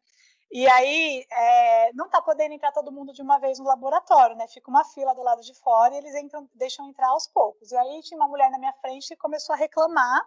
e 0.51 0.67
aí 0.67 1.25
é, 1.31 1.93
não 1.93 2.05
está 2.05 2.21
podendo 2.21 2.53
entrar 2.53 2.71
todo 2.71 2.91
mundo 2.91 3.13
de 3.13 3.21
uma 3.21 3.37
vez 3.37 3.59
no 3.59 3.65
laboratório, 3.65 4.35
né? 4.35 4.47
Fica 4.47 4.69
uma 4.69 4.83
fila 4.83 5.13
do 5.13 5.21
lado 5.21 5.41
de 5.41 5.53
fora 5.53 5.93
e 5.93 5.97
eles 5.97 6.15
entram, 6.15 6.49
deixam 6.55 6.89
entrar 6.89 7.09
aos 7.09 7.27
poucos. 7.27 7.71
E 7.71 7.77
aí 7.77 8.01
tinha 8.01 8.19
uma 8.19 8.27
mulher 8.27 8.49
na 8.49 8.57
minha 8.57 8.73
frente 8.73 9.09
que 9.09 9.15
começou 9.15 9.53
a 9.53 9.57
reclamar 9.57 10.21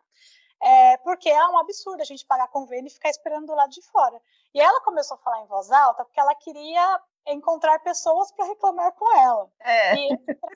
é, 0.63 0.97
porque 0.99 1.29
é 1.29 1.49
um 1.49 1.59
absurdo 1.59 2.01
a 2.01 2.05
gente 2.05 2.25
pagar 2.25 2.47
convênio 2.49 2.87
e 2.87 2.95
ficar 2.95 3.11
esperando 3.11 3.47
do 3.47 3.55
lado 3.55 3.71
de 3.71 3.83
fora. 3.83 4.21
E 4.55 4.61
ela 4.61 4.81
começou 4.83 5.17
a 5.17 5.21
falar 5.21 5.43
em 5.43 5.47
voz 5.47 5.71
alta 5.73 6.05
porque 6.05 6.21
ela 6.21 6.35
queria 6.37 7.01
encontrar 7.27 7.81
pessoas 7.81 8.31
para 8.33 8.47
reclamar 8.47 8.93
com 8.93 9.17
ela. 9.17 9.51
É. 9.61 9.97
E 9.97 10.13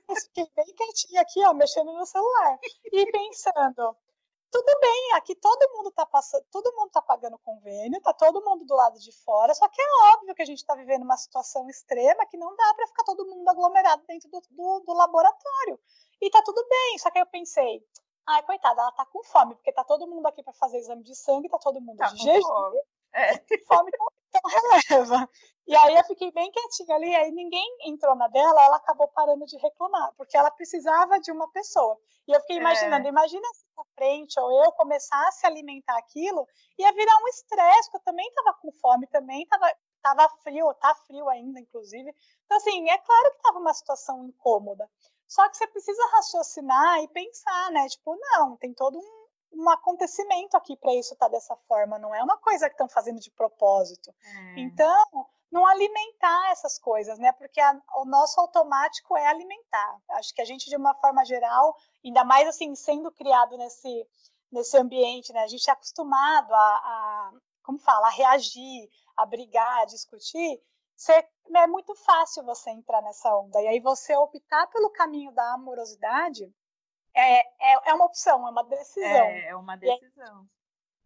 eu 0.08 0.16
fiquei 0.16 0.49
bem 0.54 0.75
quietinha 0.75 1.23
aqui, 1.23 1.44
ó, 1.44 1.52
mexendo 1.52 1.92
no 1.92 2.06
celular 2.06 2.58
e 2.92 3.11
pensando. 3.11 3.96
Tudo 4.50 4.80
bem, 4.80 5.12
aqui 5.14 5.34
todo 5.34 5.72
mundo 5.74 5.88
está 5.88 6.06
passando, 6.06 6.44
todo 6.50 6.72
mundo 6.74 6.86
está 6.86 7.02
pagando 7.02 7.38
convênio, 7.38 7.98
está 7.98 8.12
todo 8.12 8.44
mundo 8.44 8.64
do 8.64 8.74
lado 8.74 8.98
de 8.98 9.12
fora, 9.24 9.54
só 9.54 9.68
que 9.68 9.80
é 9.80 10.14
óbvio 10.14 10.34
que 10.34 10.42
a 10.42 10.46
gente 10.46 10.58
está 10.58 10.74
vivendo 10.74 11.02
uma 11.02 11.16
situação 11.16 11.68
extrema 11.68 12.26
que 12.26 12.36
não 12.36 12.54
dá 12.54 12.74
para 12.74 12.86
ficar 12.86 13.04
todo 13.04 13.26
mundo 13.26 13.48
aglomerado 13.48 14.02
dentro 14.06 14.30
do, 14.30 14.40
do, 14.50 14.80
do 14.80 14.92
laboratório. 14.92 15.78
E 16.20 16.26
está 16.26 16.42
tudo 16.42 16.64
bem, 16.68 16.98
só 16.98 17.10
que 17.10 17.18
aí 17.18 17.22
eu 17.22 17.26
pensei, 17.26 17.84
Ai, 18.26 18.42
coitada, 18.42 18.80
ela 18.80 18.90
tá 18.90 19.06
com 19.06 19.22
fome, 19.22 19.54
porque 19.54 19.72
tá 19.72 19.84
todo 19.84 20.06
mundo 20.08 20.26
aqui 20.26 20.42
para 20.42 20.52
fazer 20.52 20.78
exame 20.78 21.04
de 21.04 21.14
sangue, 21.14 21.48
tá 21.48 21.58
todo 21.58 21.80
mundo 21.80 21.98
tá 21.98 22.06
de 22.06 22.22
jejum. 22.24 22.42
Fome. 22.42 22.80
É. 23.16 23.32
fome 23.66 23.90
então, 24.28 24.40
releva. 24.88 25.28
E 25.66 25.75
aí 25.75 25.96
eu 25.96 26.04
fiquei 26.04 26.30
bem 26.30 26.50
quietinha 26.52 26.94
ali, 26.94 27.14
aí 27.14 27.32
ninguém 27.32 27.66
entrou 27.87 28.14
na 28.14 28.28
dela, 28.28 28.64
ela 28.64 28.76
acabou 28.76 29.08
parando 29.08 29.44
de 29.46 29.56
reclamar, 29.56 30.12
porque 30.16 30.37
ela 30.37 30.50
precisava 30.50 31.18
de 31.18 31.32
uma 31.32 31.50
pessoa. 31.50 31.99
E 32.28 32.32
eu 32.32 32.40
fiquei 32.40 32.56
imaginando, 32.56 33.06
é. 33.06 33.08
imagina 33.08 33.46
se 33.54 33.64
na 33.76 33.85
frente 33.96 34.38
ou 34.38 34.64
eu 34.64 34.73
começasse 34.73 35.44
a 35.44 35.49
alimentar 35.49 35.96
aquilo, 35.99 36.46
ia 36.78 36.92
virar 36.92 37.16
um 37.23 37.28
estresse, 37.28 37.90
porque 37.90 38.08
eu 38.08 38.12
também 38.12 38.32
tava 38.35 38.54
com 38.61 38.70
fome, 38.73 39.06
também 39.08 39.46
tava, 39.46 39.73
tava 40.02 40.28
frio, 40.42 40.73
tá 40.75 40.94
frio 41.06 41.28
ainda, 41.28 41.58
inclusive. 41.58 42.14
Então, 42.44 42.56
assim, 42.58 42.88
é 42.88 42.99
claro 42.99 43.30
que 43.32 43.42
tava 43.42 43.58
uma 43.58 43.75
situação 43.75 44.25
incômoda. 44.25 44.88
Só 45.26 45.49
que 45.49 45.56
você 45.56 45.66
precisa 45.66 46.06
raciocinar 46.12 47.02
e 47.02 47.08
pensar, 47.08 47.73
né? 47.73 47.88
Tipo, 47.88 48.16
não, 48.16 48.56
tem 48.56 48.73
todo 48.73 48.99
um, 48.99 49.15
um 49.56 49.68
acontecimento 49.70 50.56
aqui 50.56 50.76
para 50.76 50.94
isso 50.94 51.14
estar 51.14 51.26
tá 51.26 51.32
dessa 51.32 51.56
forma, 51.68 51.98
não 51.98 52.14
é 52.14 52.22
uma 52.22 52.36
coisa 52.38 52.68
que 52.68 52.75
estão 52.75 52.88
fazendo 52.88 53.20
de 53.20 53.30
propósito. 53.30 54.10
É. 54.10 54.60
Então, 54.60 55.26
não 55.50 55.66
alimentar 55.66 56.50
essas 56.50 56.78
coisas, 56.78 57.18
né? 57.18 57.32
Porque 57.32 57.60
a, 57.60 57.80
o 57.96 58.04
nosso 58.04 58.40
automático 58.40 59.16
é 59.16 59.26
alimentar. 59.26 59.98
Acho 60.10 60.34
que 60.34 60.42
a 60.42 60.44
gente, 60.44 60.68
de 60.68 60.76
uma 60.76 60.94
forma 60.94 61.25
geral, 61.25 61.76
ainda 62.04 62.25
mais 62.25 62.48
assim, 62.48 62.75
sendo 62.75 63.10
criado 63.12 63.56
nesse, 63.56 64.06
nesse 64.52 64.76
ambiente, 64.76 65.32
né? 65.32 65.40
A 65.40 65.48
gente 65.48 65.68
é 65.68 65.72
acostumado 65.72 66.52
a, 66.52 66.58
a 66.58 67.32
como 67.62 67.78
fala, 67.78 68.06
a 68.06 68.10
reagir, 68.10 68.88
a 69.16 69.26
brigar, 69.26 69.82
a 69.82 69.86
discutir 69.86 70.60
você, 70.96 71.12
é 71.54 71.66
muito 71.66 71.94
fácil 71.94 72.42
você 72.44 72.70
entrar 72.70 73.02
nessa 73.02 73.34
onda. 73.36 73.60
E 73.60 73.68
aí 73.68 73.80
você 73.80 74.16
optar 74.16 74.66
pelo 74.68 74.90
caminho 74.90 75.30
da 75.32 75.54
amorosidade 75.54 76.50
é, 77.16 77.40
é, 77.40 77.90
é 77.90 77.94
uma 77.94 78.04
opção, 78.04 78.46
é 78.46 78.50
uma 78.50 78.64
decisão. 78.64 79.26
É, 79.26 79.49
é 79.49 79.56
uma 79.56 79.76
decisão. 79.76 80.49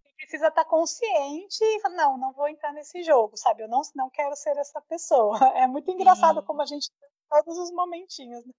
Você 0.02 0.26
precisa 0.26 0.48
estar 0.48 0.64
consciente 0.64 1.62
e 1.62 1.80
falar, 1.80 1.96
não, 1.96 2.18
não 2.18 2.32
vou 2.32 2.48
entrar 2.48 2.72
nesse 2.72 3.02
jogo, 3.02 3.36
sabe? 3.36 3.62
Eu 3.62 3.68
não, 3.68 3.80
não 3.94 4.10
quero 4.10 4.34
ser 4.36 4.56
essa 4.56 4.80
pessoa. 4.82 5.38
É 5.56 5.66
muito 5.66 5.90
engraçado 5.90 6.40
Sim. 6.40 6.46
como 6.46 6.60
a 6.60 6.66
gente 6.66 6.90
tem 6.90 7.08
todos 7.28 7.58
os 7.58 7.70
momentinhos. 7.72 8.44
Né? 8.44 8.52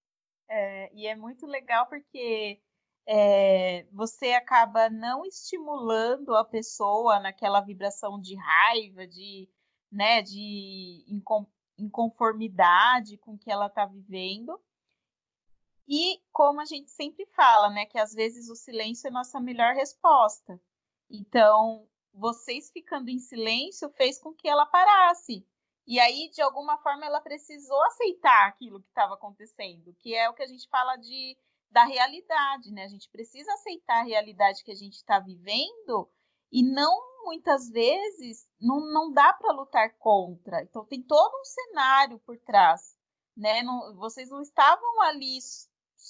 É, 0.48 0.90
e 0.94 1.06
é 1.06 1.14
muito 1.14 1.46
legal 1.46 1.86
porque 1.86 2.60
é, 3.06 3.86
você 3.92 4.32
acaba 4.32 4.88
não 4.90 5.24
estimulando 5.24 6.34
a 6.34 6.44
pessoa 6.44 7.20
naquela 7.20 7.60
vibração 7.60 8.20
de 8.20 8.34
raiva, 8.36 9.06
de 9.06 9.48
né, 9.90 10.22
de 10.22 11.04
inconformidade 11.78 13.18
com 13.18 13.34
o 13.34 13.38
que 13.38 13.50
ela 13.50 13.66
está 13.66 13.84
vivendo. 13.84 14.58
E 15.88 16.20
como 16.32 16.60
a 16.60 16.64
gente 16.64 16.90
sempre 16.90 17.26
fala, 17.26 17.70
né, 17.70 17.86
que 17.86 17.98
às 17.98 18.12
vezes 18.12 18.48
o 18.48 18.56
silêncio 18.56 19.08
é 19.08 19.10
nossa 19.10 19.40
melhor 19.40 19.74
resposta. 19.74 20.60
Então, 21.10 21.86
vocês 22.12 22.70
ficando 22.70 23.08
em 23.08 23.18
silêncio 23.18 23.90
fez 23.90 24.18
com 24.18 24.32
que 24.32 24.48
ela 24.48 24.66
parasse. 24.66 25.46
E 25.86 25.98
aí, 25.98 26.30
de 26.30 26.40
alguma 26.40 26.78
forma, 26.78 27.04
ela 27.04 27.20
precisou 27.20 27.82
aceitar 27.86 28.48
aquilo 28.48 28.80
que 28.80 28.88
estava 28.88 29.14
acontecendo, 29.14 29.94
que 29.98 30.14
é 30.14 30.28
o 30.30 30.34
que 30.34 30.42
a 30.42 30.46
gente 30.46 30.68
fala 30.68 30.96
de 30.96 31.36
da 31.72 31.84
realidade, 31.84 32.70
né? 32.70 32.84
A 32.84 32.88
gente 32.88 33.08
precisa 33.08 33.50
aceitar 33.54 34.00
a 34.00 34.04
realidade 34.04 34.62
que 34.62 34.70
a 34.70 34.76
gente 34.76 34.92
está 34.92 35.18
vivendo 35.18 36.08
e 36.52 36.62
não 36.62 37.24
muitas 37.24 37.70
vezes 37.70 38.46
não, 38.60 38.80
não 38.92 39.10
dá 39.10 39.32
para 39.32 39.54
lutar 39.54 39.96
contra. 39.96 40.62
Então 40.62 40.84
tem 40.84 41.02
todo 41.02 41.34
um 41.34 41.44
cenário 41.44 42.18
por 42.20 42.38
trás, 42.38 42.94
né? 43.34 43.62
Não, 43.62 43.96
vocês 43.96 44.28
não 44.28 44.42
estavam 44.42 45.00
ali 45.00 45.38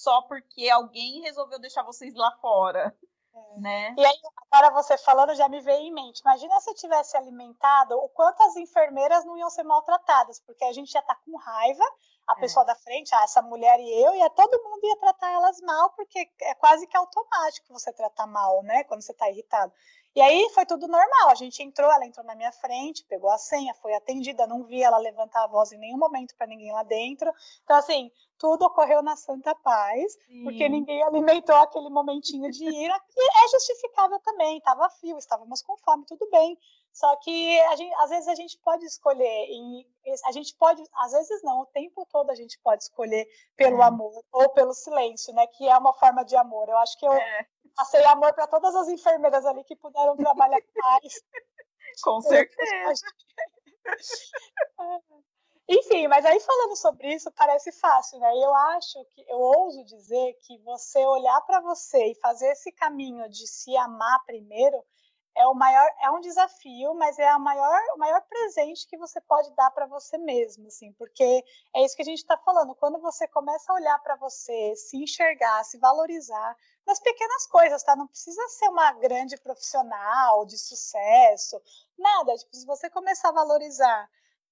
só 0.03 0.21
porque 0.23 0.69
alguém 0.69 1.21
resolveu 1.21 1.57
deixar 1.59 1.83
vocês 1.83 2.13
lá 2.13 2.31
fora. 2.41 2.93
É. 3.33 3.59
Né? 3.59 3.95
E 3.97 4.05
aí, 4.05 4.19
agora 4.51 4.73
você 4.73 4.97
falando, 4.97 5.33
já 5.33 5.47
me 5.47 5.61
veio 5.61 5.79
em 5.79 5.93
mente. 5.93 6.19
Imagina 6.19 6.59
se 6.59 6.69
eu 6.69 6.75
tivesse 6.75 7.15
alimentado, 7.17 7.95
o 7.95 8.09
quanto 8.09 8.43
as 8.43 8.55
enfermeiras 8.57 9.25
não 9.25 9.37
iam 9.37 9.49
ser 9.49 9.63
maltratadas, 9.63 10.39
porque 10.41 10.65
a 10.65 10.73
gente 10.73 10.91
já 10.91 10.99
está 10.99 11.15
com 11.15 11.35
raiva, 11.37 11.83
a 12.27 12.33
é. 12.33 12.39
pessoa 12.41 12.65
da 12.65 12.75
frente, 12.75 13.15
ah, 13.15 13.23
essa 13.23 13.41
mulher 13.41 13.79
e 13.79 14.03
eu, 14.03 14.13
e 14.13 14.29
todo 14.31 14.63
mundo 14.63 14.83
ia 14.83 14.97
tratar 14.97 15.31
elas 15.31 15.59
mal, 15.61 15.89
porque 15.91 16.29
é 16.41 16.55
quase 16.55 16.85
que 16.85 16.97
automático 16.97 17.73
você 17.73 17.91
tratar 17.93 18.27
mal, 18.27 18.61
né? 18.63 18.83
Quando 18.83 19.01
você 19.01 19.13
está 19.13 19.29
irritado. 19.29 19.71
E 20.15 20.21
aí 20.21 20.47
foi 20.53 20.65
tudo 20.65 20.87
normal. 20.87 21.29
A 21.29 21.35
gente 21.35 21.63
entrou, 21.63 21.91
ela 21.91 22.05
entrou 22.05 22.25
na 22.25 22.35
minha 22.35 22.51
frente, 22.51 23.05
pegou 23.05 23.31
a 23.31 23.37
senha, 23.37 23.73
foi 23.75 23.93
atendida, 23.95 24.45
não 24.45 24.63
vi 24.63 24.83
ela 24.83 24.97
levantar 24.97 25.43
a 25.43 25.47
voz 25.47 25.71
em 25.71 25.79
nenhum 25.79 25.97
momento 25.97 26.35
para 26.35 26.45
ninguém 26.45 26.71
lá 26.71 26.83
dentro. 26.83 27.33
Então, 27.63 27.75
assim, 27.75 28.11
tudo 28.37 28.65
ocorreu 28.65 29.01
na 29.01 29.15
santa 29.15 29.55
paz, 29.55 30.13
Sim. 30.27 30.43
porque 30.43 30.69
ninguém 30.69 31.01
alimentou 31.03 31.55
aquele 31.55 31.89
momentinho 31.89 32.51
de 32.51 32.63
ira, 32.63 32.99
que 33.09 33.21
é 33.21 33.47
justificável 33.49 34.19
também. 34.19 34.57
Estava 34.57 34.89
frio, 34.91 35.17
estávamos 35.17 35.61
com 35.63 35.77
fome, 35.77 36.05
tudo 36.05 36.29
bem. 36.29 36.57
Só 36.91 37.15
que 37.15 37.57
gente, 37.75 37.95
às 37.95 38.09
vezes 38.11 38.27
a 38.27 38.35
gente 38.35 38.55
pode 38.59 38.85
escolher, 38.85 39.47
e 39.49 39.83
a 40.27 40.31
gente 40.31 40.55
pode, 40.55 40.83
às 40.93 41.11
vezes 41.11 41.41
não, 41.41 41.61
o 41.61 41.65
tempo 41.65 42.05
todo 42.11 42.29
a 42.29 42.35
gente 42.35 42.59
pode 42.59 42.83
escolher 42.83 43.27
pelo 43.55 43.81
é. 43.81 43.85
amor 43.85 44.23
ou 44.31 44.49
pelo 44.49 44.73
silêncio, 44.75 45.33
né? 45.33 45.47
Que 45.47 45.67
é 45.67 45.75
uma 45.75 45.93
forma 45.93 46.23
de 46.23 46.35
amor. 46.35 46.69
Eu 46.69 46.77
acho 46.77 46.99
que 46.99 47.07
eu, 47.07 47.13
é 47.13 47.47
passei 47.75 48.03
amor 48.05 48.33
para 48.33 48.47
todas 48.47 48.75
as 48.75 48.87
enfermeiras 48.87 49.45
ali 49.45 49.63
que 49.63 49.75
puderam 49.75 50.15
trabalhar 50.15 50.61
mais. 50.75 51.23
Com 52.01 52.21
certeza. 52.21 53.05
Enfim, 55.67 56.07
mas 56.07 56.25
aí 56.25 56.39
falando 56.41 56.75
sobre 56.75 57.13
isso 57.13 57.31
parece 57.31 57.71
fácil, 57.71 58.19
né? 58.19 58.29
Eu 58.35 58.53
acho 58.53 59.05
que 59.05 59.23
eu 59.29 59.37
ouso 59.37 59.83
dizer 59.85 60.37
que 60.41 60.57
você 60.59 60.99
olhar 61.05 61.39
para 61.41 61.61
você 61.61 62.11
e 62.11 62.15
fazer 62.15 62.51
esse 62.51 62.71
caminho 62.73 63.29
de 63.29 63.47
se 63.47 63.75
amar 63.77 64.23
primeiro 64.25 64.83
é 65.35 65.47
o 65.47 65.53
maior, 65.53 65.89
é 66.01 66.11
um 66.11 66.19
desafio, 66.19 66.93
mas 66.93 67.17
é 67.17 67.27
a 67.27 67.39
maior, 67.39 67.81
o 67.95 67.97
maior 67.97 68.21
presente 68.21 68.87
que 68.87 68.97
você 68.97 69.19
pode 69.21 69.51
dar 69.55 69.71
para 69.71 69.87
você 69.87 70.17
mesmo, 70.17 70.67
assim, 70.67 70.93
porque 70.93 71.43
é 71.75 71.83
isso 71.83 71.95
que 71.95 72.03
a 72.03 72.05
gente 72.05 72.19
está 72.19 72.37
falando. 72.37 72.75
Quando 72.75 72.99
você 72.99 73.27
começa 73.27 73.71
a 73.71 73.75
olhar 73.75 73.97
para 73.99 74.15
você, 74.17 74.75
se 74.75 74.97
enxergar, 74.97 75.63
se 75.63 75.79
valorizar 75.79 76.55
nas 76.85 76.99
pequenas 76.99 77.47
coisas, 77.47 77.83
tá? 77.83 77.95
Não 77.95 78.07
precisa 78.07 78.47
ser 78.49 78.67
uma 78.69 78.91
grande 78.93 79.37
profissional 79.37 80.45
de 80.45 80.57
sucesso, 80.57 81.61
nada. 81.97 82.35
Tipo, 82.35 82.55
se 82.55 82.65
você 82.65 82.89
começar 82.89 83.29
a 83.29 83.33
valorizar 83.33 84.09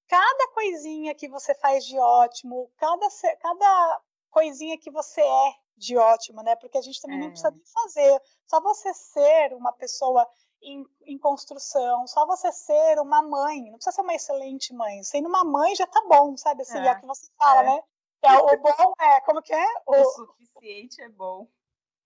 cada 0.07 0.47
coisinha 0.53 1.15
que 1.15 1.27
você 1.27 1.53
faz 1.55 1.85
de 1.85 1.97
ótimo, 1.97 2.71
cada, 2.77 3.07
cada 3.39 4.01
coisinha 4.29 4.77
que 4.77 4.91
você 4.91 5.21
é 5.21 5.53
de 5.77 5.97
ótimo, 5.97 6.43
né? 6.43 6.55
Porque 6.55 6.77
a 6.77 6.81
gente 6.81 7.01
também 7.01 7.17
é. 7.17 7.21
não 7.21 7.29
precisa 7.29 7.51
nem 7.51 7.65
fazer. 7.65 8.21
Só 8.45 8.61
você 8.61 8.93
ser 8.93 9.53
uma 9.53 9.73
pessoa 9.73 10.27
em, 10.61 10.85
em, 11.05 11.17
construção, 11.17 12.05
só 12.05 12.25
você 12.25 12.51
ser 12.51 12.99
uma 12.99 13.21
mãe, 13.21 13.63
não 13.63 13.77
precisa 13.77 13.95
ser 13.95 14.01
uma 14.01 14.13
excelente 14.13 14.73
mãe, 14.73 15.01
sendo 15.03 15.27
uma 15.27 15.43
mãe 15.43 15.75
já 15.75 15.87
tá 15.87 16.01
bom, 16.07 16.37
sabe? 16.37 16.61
Assim, 16.61 16.77
é, 16.77 16.87
é 16.87 16.91
o 16.91 16.99
que 16.99 17.07
você 17.07 17.27
fala, 17.37 17.61
é. 17.61 17.65
né? 17.65 17.83
É, 18.23 18.37
o 18.37 18.57
bom 18.61 18.93
é, 18.99 19.21
como 19.21 19.41
que 19.41 19.53
é? 19.53 19.65
O, 19.87 19.95
o, 19.95 20.05
suficiente 20.05 21.01
é 21.01 21.09
bom. 21.09 21.47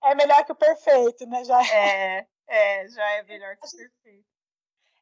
É 0.06 0.14
melhor 0.14 0.46
que 0.46 0.52
o 0.52 0.56
perfeito, 0.56 1.26
né? 1.26 1.44
Já 1.44 1.62
é, 1.62 2.28
é 2.48 2.88
já 2.88 3.10
é 3.12 3.24
melhor 3.24 3.58
que 3.58 3.68
o 3.68 3.72
perfeito. 3.72 4.26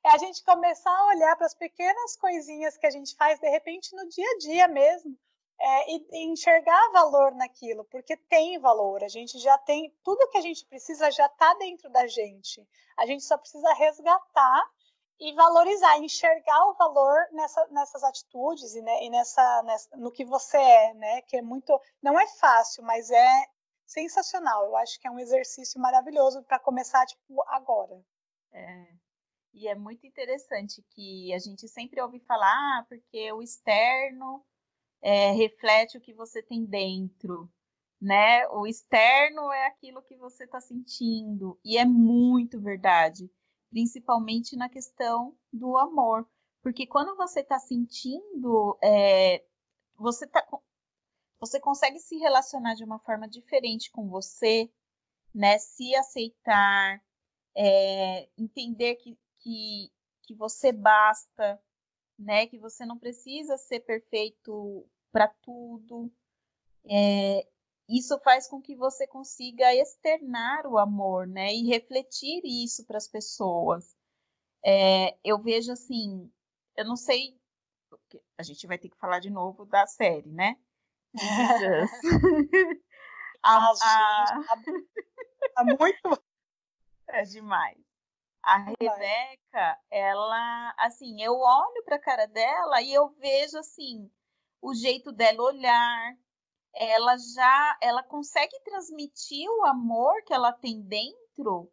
É 0.06 0.10
a 0.10 0.18
gente 0.18 0.44
começar 0.44 0.92
a 0.92 1.08
olhar 1.08 1.36
para 1.36 1.46
as 1.46 1.54
pequenas 1.54 2.16
coisinhas 2.18 2.78
que 2.78 2.86
a 2.86 2.90
gente 2.90 3.16
faz, 3.16 3.40
de 3.40 3.50
repente, 3.50 3.96
no 3.96 4.08
dia 4.10 4.30
a 4.30 4.38
dia 4.38 4.68
mesmo, 4.68 5.18
é, 5.60 5.92
e, 5.92 6.08
e, 6.12 6.26
enxergar 6.26 6.92
valor 6.92 7.34
naquilo, 7.36 7.86
porque 7.86 8.18
tem 8.18 8.60
valor. 8.60 9.04
A 9.04 9.08
gente 9.08 9.40
já 9.40 9.58
tem 9.58 9.94
tudo 10.04 10.30
que 10.30 10.38
a 10.38 10.42
gente 10.42 10.66
precisa 10.66 11.12
já 11.12 11.26
está 11.26 11.54
dentro 11.56 11.90
da 11.90 12.08
gente. 12.08 12.66
A 12.98 13.06
gente 13.06 13.24
só 13.24 13.38
precisa 13.38 13.74
resgatar 13.74 14.70
e 15.20 15.34
valorizar, 15.34 15.98
enxergar 16.00 16.66
o 16.68 16.74
valor 16.74 17.18
nessa, 17.32 17.66
nessas 17.68 18.04
atitudes 18.04 18.76
e, 18.76 18.82
né, 18.82 19.04
e 19.04 19.10
nessa, 19.10 19.64
nessa, 19.64 19.98
no 19.98 20.12
que 20.12 20.26
você 20.26 20.58
é, 20.58 20.94
né? 20.96 21.22
Que 21.24 21.38
é 21.38 21.42
muito, 21.42 21.80
não 22.02 22.20
é 22.20 22.28
fácil, 22.28 22.84
mas 22.84 23.10
é 23.10 23.46
sensacional. 23.94 24.66
Eu 24.66 24.76
acho 24.78 25.00
que 25.00 25.08
é 25.08 25.12
um 25.12 25.20
exercício 25.20 25.80
maravilhoso 25.80 26.44
para 26.44 26.60
começar 26.60 27.06
tipo 27.06 27.42
agora. 27.48 28.04
É. 28.52 28.88
E 29.54 29.68
é 29.68 29.76
muito 29.76 30.08
interessante 30.08 30.84
que 30.90 31.32
a 31.32 31.38
gente 31.38 31.68
sempre 31.68 32.02
ouve 32.02 32.20
falar, 32.22 32.50
ah, 32.50 32.86
porque 32.90 33.32
o 33.32 33.42
externo 33.42 34.44
é, 35.00 35.32
reflete 35.32 35.98
o 35.98 36.02
que 36.02 36.12
você 36.14 36.42
tem 36.42 36.66
dentro, 36.66 37.48
né? 38.02 38.48
O 38.48 38.66
externo 38.66 39.52
é 39.52 39.68
aquilo 39.68 40.02
que 40.02 40.16
você 40.18 40.46
está 40.46 40.60
sentindo, 40.60 41.60
e 41.64 41.78
é 41.78 41.86
muito 41.86 42.60
verdade, 42.60 43.30
principalmente 43.70 44.56
na 44.56 44.70
questão 44.70 45.38
do 45.52 45.78
amor, 45.78 46.28
porque 46.64 46.88
quando 46.88 47.16
você 47.16 47.42
está 47.42 47.60
sentindo, 47.60 48.76
é, 48.82 49.44
você 49.96 50.26
tá, 50.26 50.44
você 51.46 51.60
consegue 51.60 52.00
se 52.00 52.16
relacionar 52.18 52.74
de 52.74 52.86
uma 52.86 53.00
forma 53.00 53.28
diferente 53.28 53.92
com 53.92 54.08
você, 54.08 54.72
né? 55.36 55.58
Se 55.58 55.94
aceitar, 55.94 57.04
é, 57.54 58.30
entender 58.38 58.96
que, 58.96 59.20
que, 59.40 59.92
que 60.22 60.34
você 60.36 60.72
basta, 60.72 61.62
né? 62.18 62.48
Que 62.48 62.58
você 62.58 62.86
não 62.86 62.98
precisa 62.98 63.58
ser 63.58 63.82
perfeito 63.82 64.88
para 65.12 65.28
tudo. 65.42 66.10
É, 66.90 67.46
isso 67.90 68.18
faz 68.20 68.48
com 68.48 68.62
que 68.62 68.74
você 68.74 69.06
consiga 69.06 69.76
externar 69.76 70.66
o 70.66 70.78
amor, 70.78 71.28
né? 71.28 71.54
E 71.54 71.68
refletir 71.68 72.42
isso 72.46 72.86
para 72.86 72.98
as 72.98 73.10
pessoas. 73.10 73.98
É, 74.66 75.18
eu 75.26 75.38
vejo 75.42 75.74
assim, 75.74 76.32
eu 76.78 76.86
não 76.86 76.96
sei, 76.96 77.38
a 78.38 78.44
gente 78.44 78.66
vai 78.66 78.78
ter 78.78 78.88
que 78.88 78.98
falar 78.98 79.20
de 79.20 79.30
novo 79.30 79.66
da 79.66 79.86
série, 79.86 80.30
né? 80.30 80.58
a, 83.44 83.72
a... 83.72 84.44
Tá 85.56 85.64
muito. 85.64 86.24
É 87.10 87.22
demais. 87.24 87.78
A 88.42 88.58
Rebeca, 88.58 89.80
ela, 89.92 90.74
assim, 90.78 91.22
eu 91.22 91.34
olho 91.34 91.84
para 91.86 91.98
a 91.98 92.02
cara 92.02 92.26
dela 92.26 92.82
e 92.82 92.94
eu 92.94 93.10
vejo 93.20 93.58
assim 93.58 94.10
o 94.62 94.74
jeito 94.74 95.12
dela 95.12 95.44
olhar, 95.44 96.18
ela 96.74 97.18
já 97.18 97.78
ela 97.82 98.02
consegue 98.02 98.58
transmitir 98.64 99.48
o 99.50 99.66
amor 99.66 100.24
que 100.24 100.34
ela 100.34 100.54
tem 100.54 100.82
dentro 100.82 101.72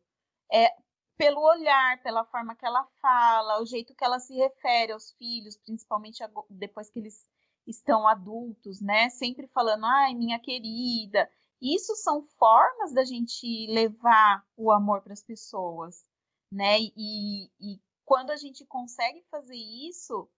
é, 0.52 0.68
pelo 1.16 1.40
olhar, 1.40 2.02
pela 2.02 2.24
forma 2.24 2.56
que 2.56 2.66
ela 2.66 2.84
fala, 3.00 3.62
o 3.62 3.66
jeito 3.66 3.94
que 3.94 4.04
ela 4.04 4.18
se 4.18 4.34
refere 4.36 4.92
aos 4.92 5.12
filhos, 5.12 5.56
principalmente 5.56 6.22
depois 6.50 6.90
que 6.90 6.98
eles 6.98 7.28
estão 7.70 8.06
adultos, 8.06 8.80
né? 8.80 9.08
Sempre 9.10 9.46
falando, 9.48 9.84
ai, 9.84 10.14
minha 10.14 10.38
querida. 10.38 11.30
Isso 11.60 11.94
são 11.96 12.22
formas 12.38 12.92
da 12.92 13.04
gente 13.04 13.66
levar 13.68 14.44
o 14.56 14.70
amor 14.70 15.02
para 15.02 15.12
as 15.12 15.22
pessoas, 15.22 16.04
né? 16.52 16.78
E, 16.96 17.46
e 17.60 17.80
quando 18.04 18.30
a 18.30 18.36
gente 18.36 18.64
consegue 18.64 19.22
fazer 19.30 19.56
isso, 19.56 20.28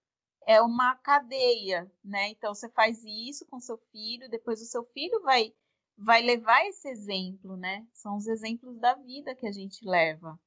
é 0.47 0.61
uma 0.61 0.97
cadeia, 0.97 1.91
né? 2.05 2.29
Então 2.31 2.55
você 2.55 2.69
faz 2.69 3.03
isso 3.05 3.47
com 3.47 3.61
seu 3.61 3.79
filho, 3.91 4.29
depois 4.29 4.61
o 4.61 4.67
seu 4.67 4.85
filho 4.85 5.23
vai 5.23 5.55
vai 5.97 6.23
levar 6.23 6.67
esse 6.67 6.89
exemplo, 6.89 7.57
né? 7.57 7.87
São 7.93 8.17
os 8.17 8.27
exemplos 8.27 8.79
da 8.79 8.95
vida 8.95 9.35
que 9.35 9.47
a 9.47 9.53
gente 9.53 9.85
leva. 9.85 10.39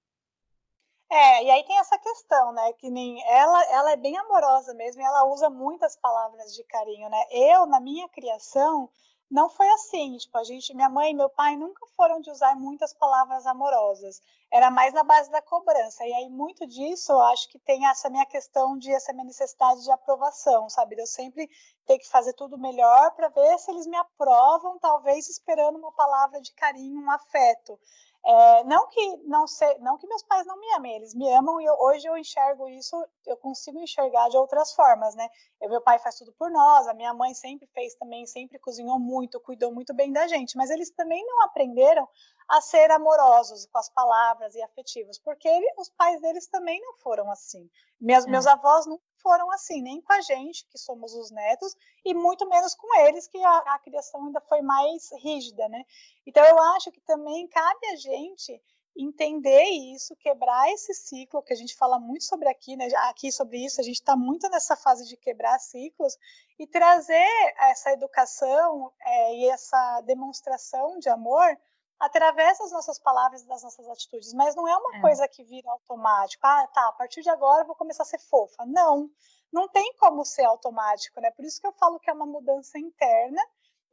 É, 1.16 1.46
e 1.46 1.50
aí 1.50 1.64
tem 1.64 1.80
essa 1.80 1.98
questão, 1.98 2.52
né? 2.52 2.74
Que 2.74 2.90
nem 2.90 3.24
ela, 3.26 3.64
ela 3.72 3.92
é 3.92 3.96
bem 3.96 4.18
amorosa 4.18 4.74
mesmo, 4.74 5.02
e 5.02 5.06
ela 5.06 5.26
usa 5.26 5.50
muitas 5.50 5.96
palavras 5.96 6.54
de 6.54 6.62
carinho, 6.66 7.10
né? 7.10 7.24
Eu, 7.32 7.66
na 7.66 7.80
minha 7.80 8.10
criação, 8.10 8.90
não 9.32 9.48
foi 9.50 9.70
assim, 9.70 10.18
tipo, 10.18 10.38
a 10.38 10.44
gente, 10.44 10.74
minha 10.74 10.90
mãe 10.90 11.12
e 11.12 11.16
meu 11.16 11.30
pai 11.30 11.56
nunca 11.56 11.86
foram 11.96 12.20
de 12.20 12.30
usar 12.30 12.54
muitas 12.58 12.94
palavras 12.94 13.46
amorosas. 13.48 14.22
Era 14.52 14.70
mais 14.70 14.94
na 14.94 15.04
base 15.06 15.32
da 15.32 15.42
cobrança. 15.42 16.06
E 16.06 16.14
aí 16.14 16.28
muito 16.28 16.68
disso, 16.68 17.14
eu 17.14 17.22
acho 17.22 17.48
que 17.50 17.60
tem 17.60 17.88
essa 17.88 18.10
minha 18.10 18.26
questão 18.26 18.78
de 18.78 18.92
essa 18.92 19.14
minha 19.14 19.26
necessidade 19.26 19.86
de 19.86 19.92
aprovação, 19.92 20.70
sabe? 20.70 21.00
Eu 21.00 21.08
sempre 21.08 21.50
ter 21.86 21.98
que 21.98 22.10
fazer 22.10 22.34
tudo 22.34 22.58
melhor 22.58 23.12
para 23.12 23.30
ver 23.30 23.58
se 23.60 23.72
eles 23.72 23.88
me 23.88 23.96
aprovam, 23.96 24.78
talvez 24.80 25.30
esperando 25.30 25.78
uma 25.78 25.94
palavra 25.94 26.42
de 26.42 26.52
carinho, 26.54 27.02
um 27.02 27.12
afeto. 27.12 27.80
É, 28.28 28.64
não 28.64 28.88
que 28.88 29.18
não 29.18 29.46
sei, 29.46 29.78
não 29.80 30.00
que 30.00 30.08
meus 30.08 30.24
pais 30.24 30.48
não 30.48 30.60
me 30.60 30.66
amem, 30.74 30.96
eles 30.96 31.14
me 31.14 31.32
amam 31.32 31.62
e 31.62 31.66
eu, 31.66 31.76
hoje 31.80 32.08
eu 32.08 32.18
enxergo 32.18 32.68
isso, 32.68 32.96
eu 33.28 33.38
consigo 33.38 33.80
enxergar 33.80 34.30
de 34.30 34.38
outras 34.38 34.74
formas, 34.74 35.14
né? 35.16 35.30
Eu, 35.62 35.70
meu 35.70 35.80
pai 35.80 36.00
faz 36.00 36.18
tudo 36.18 36.34
por 36.34 36.50
nós, 36.50 36.88
a 36.88 36.94
minha 36.96 37.14
mãe 37.14 37.36
sempre 37.36 37.68
fez 37.68 37.94
também, 37.94 38.26
sempre 38.26 38.58
cozinhou 38.58 38.98
muito, 39.00 39.40
cuidou 39.40 39.72
muito 39.72 39.94
bem 39.94 40.12
da 40.12 40.28
gente, 40.28 40.58
mas 40.58 40.72
eles 40.72 40.90
também 40.90 41.24
não 41.24 41.44
aprenderam 41.44 42.08
a 42.48 42.62
ser 42.62 42.92
amorosos 42.92 43.66
com 43.66 43.78
as 43.78 43.90
palavras 43.90 44.54
e 44.56 44.62
afetivos, 44.62 45.18
porque 45.20 45.48
ele, 45.48 45.74
os 45.78 45.90
pais 45.90 46.22
deles 46.22 46.48
também 46.48 46.80
não 46.82 46.94
foram 47.00 47.30
assim. 47.32 47.70
Meus, 48.00 48.26
é. 48.26 48.30
meus 48.30 48.46
avós 48.46 48.86
nunca 48.86 49.04
foram 49.22 49.50
assim, 49.52 49.82
nem 49.82 50.00
com 50.02 50.14
a 50.14 50.22
gente, 50.22 50.68
que 50.68 50.78
somos 50.78 51.14
os 51.16 51.32
netos, 51.32 51.76
e 52.06 52.14
muito 52.14 52.48
menos 52.48 52.76
com 52.76 53.00
eles, 53.00 53.28
que 53.28 53.44
a, 53.44 53.58
a 53.58 53.80
criação 53.80 54.26
ainda 54.26 54.40
foi 54.42 54.62
mais 54.62 55.10
rígida, 55.24 55.68
né? 55.68 55.84
Então 56.28 56.44
eu 56.46 56.60
acho 56.76 56.92
que 56.92 57.02
também 57.02 57.48
cabe 57.48 57.88
a 57.88 57.96
gente 57.96 58.62
entender 58.96 59.64
isso, 59.94 60.16
quebrar 60.16 60.72
esse 60.72 60.94
ciclo, 60.94 61.42
que 61.42 61.52
a 61.52 61.56
gente 61.56 61.76
fala 61.76 62.00
muito 62.00 62.24
sobre 62.24 62.48
aqui, 62.48 62.78
né? 62.78 62.88
Aqui 63.10 63.32
sobre 63.32 63.58
isso, 63.66 63.82
a 63.82 63.84
gente 63.84 63.96
está 63.96 64.16
muito 64.16 64.48
nessa 64.50 64.76
fase 64.76 65.08
de 65.08 65.18
quebrar 65.18 65.60
ciclos 65.60 66.18
e 66.58 66.66
trazer 66.66 67.28
essa 67.60 67.92
educação 67.92 68.94
é, 69.02 69.36
e 69.36 69.50
essa 69.50 70.02
demonstração 70.02 70.98
de 71.00 71.10
amor 71.10 71.58
através 72.00 72.58
das 72.58 72.72
nossas 72.72 73.00
palavras 73.00 73.42
e 73.42 73.48
das 73.48 73.64
nossas 73.64 73.88
atitudes, 73.88 74.34
mas 74.34 74.56
não 74.56 74.68
é 74.68 74.76
uma 74.76 74.98
é. 74.98 75.02
coisa 75.02 75.28
que 75.28 75.44
vira 75.44 75.70
automático. 75.72 76.46
Ah, 76.46 76.68
tá, 76.68 76.88
a 76.90 76.94
partir 76.94 77.22
de 77.22 77.30
agora 77.30 77.64
eu 77.64 77.68
vou 77.68 77.76
começar 77.76 78.04
a 78.04 78.06
ser 78.06 78.20
fofa. 78.20 78.66
Não, 78.66 79.10
não 79.52 79.68
tem 79.70 79.94
como 79.98 80.26
ser 80.26 80.44
automático, 80.44 81.20
né? 81.22 81.32
Por 81.32 81.46
isso 81.46 81.60
que 81.62 81.68
eu 81.68 81.74
falo 81.74 82.00
que 82.00 82.10
é 82.10 82.14
uma 82.14 82.26
mudança 82.26 82.78
interna. 82.78 83.42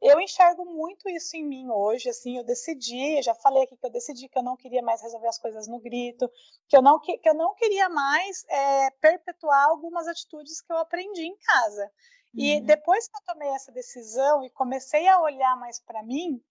Eu 0.01 0.19
enxergo 0.19 0.65
muito 0.65 1.07
isso 1.07 1.37
em 1.37 1.45
mim 1.45 1.69
hoje, 1.69 2.09
assim, 2.09 2.37
eu 2.37 2.43
decidi, 2.43 3.19
eu 3.19 3.23
já 3.23 3.33
falei 3.35 3.63
aqui 3.63 3.77
que 3.77 3.85
eu 3.85 3.89
decidi 3.89 4.27
que 4.27 4.37
eu 4.37 4.43
não 4.43 4.57
queria 4.57 4.81
mais 4.81 5.01
resolver 5.01 5.29
as 5.29 5.39
coisas 5.39 5.65
no 5.65 5.79
grito, 5.79 6.29
que 6.67 6.75
eu 6.75 6.81
não, 6.81 6.99
que, 6.99 7.17
que 7.19 7.29
eu 7.29 7.33
não 7.33 7.55
queria 7.55 7.87
mais 7.87 8.43
é, 8.49 8.91
perpetuar 8.99 9.69
algumas 9.69 10.05
atitudes 10.05 10.59
que 10.61 10.73
eu 10.73 10.77
aprendi 10.77 11.21
em 11.21 11.37
casa. 11.37 11.89
E 12.33 12.55
uhum. 12.55 12.65
depois 12.65 13.07
que 13.07 13.15
eu 13.15 13.33
tomei 13.33 13.47
essa 13.49 13.71
decisão 13.71 14.43
e 14.43 14.49
comecei 14.49 15.07
a 15.07 15.21
olhar 15.21 15.55
mais 15.55 15.79
para 15.79 16.03
mim, 16.03 16.43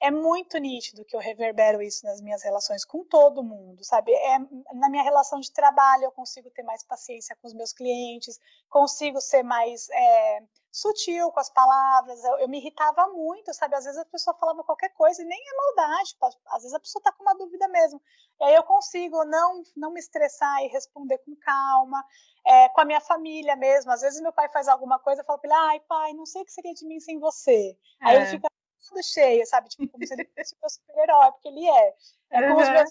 é 0.00 0.10
muito 0.10 0.56
nítido 0.56 1.04
que 1.04 1.14
eu 1.14 1.20
reverbero 1.20 1.82
isso 1.82 2.06
nas 2.06 2.22
minhas 2.22 2.42
relações 2.42 2.84
com 2.86 3.04
todo 3.04 3.44
mundo, 3.44 3.84
sabe? 3.84 4.12
É, 4.12 4.38
na 4.74 4.88
minha 4.88 5.02
relação 5.02 5.38
de 5.38 5.52
trabalho, 5.52 6.04
eu 6.04 6.12
consigo 6.12 6.50
ter 6.50 6.62
mais 6.62 6.82
paciência 6.82 7.36
com 7.36 7.46
os 7.46 7.52
meus 7.52 7.72
clientes, 7.72 8.40
consigo 8.70 9.20
ser 9.20 9.42
mais 9.42 9.90
é, 9.90 10.42
sutil 10.72 11.30
com 11.30 11.40
as 11.40 11.50
palavras. 11.50 12.24
Eu, 12.24 12.38
eu, 12.38 12.48
me 12.48 12.58
irritava 12.58 13.08
muito, 13.08 13.52
sabe? 13.52 13.74
Às 13.74 13.84
vezes 13.84 14.00
a 14.00 14.06
pessoa 14.06 14.34
falava 14.38 14.64
qualquer 14.64 14.88
coisa 14.94 15.22
e 15.22 15.26
nem 15.26 15.38
é 15.38 15.56
maldade, 15.56 16.16
às 16.46 16.62
vezes 16.62 16.74
a 16.74 16.80
pessoa 16.80 17.00
está 17.00 17.12
com 17.12 17.22
uma 17.22 17.34
dúvida 17.34 17.68
mesmo. 17.68 18.00
E 18.40 18.44
aí 18.44 18.54
eu 18.54 18.62
consigo 18.62 19.22
não, 19.26 19.62
não 19.76 19.92
me 19.92 20.00
estressar 20.00 20.62
e 20.62 20.68
responder 20.68 21.18
com 21.18 21.36
calma. 21.36 22.02
É, 22.46 22.70
com 22.70 22.80
a 22.80 22.86
minha 22.86 23.02
família 23.02 23.54
mesmo. 23.54 23.92
Às 23.92 24.00
vezes 24.00 24.18
meu 24.22 24.32
pai 24.32 24.48
faz 24.48 24.66
alguma 24.66 24.98
coisa, 24.98 25.20
eu 25.20 25.26
falo 25.26 25.38
para 25.38 25.50
ele, 25.50 25.60
ai 25.72 25.80
pai, 25.80 26.14
não 26.14 26.24
sei 26.24 26.40
o 26.40 26.44
que 26.46 26.52
seria 26.52 26.72
de 26.72 26.86
mim 26.86 26.98
sem 26.98 27.18
você. 27.18 27.76
É. 28.00 28.08
Aí 28.08 28.16
ele 28.16 28.26
fica 28.28 28.50
tudo 28.88 29.02
cheio, 29.02 29.46
sabe? 29.46 29.68
Tipo, 29.68 29.88
como 29.88 30.06
se 30.06 30.14
ele 30.14 30.24
fosse 30.36 30.56
meu 30.60 30.70
super-herói, 30.70 31.32
porque 31.32 31.48
ele 31.48 31.68
é. 31.68 31.94
É 32.30 32.48
com 32.48 32.60
os 32.60 32.68
meus 32.68 32.90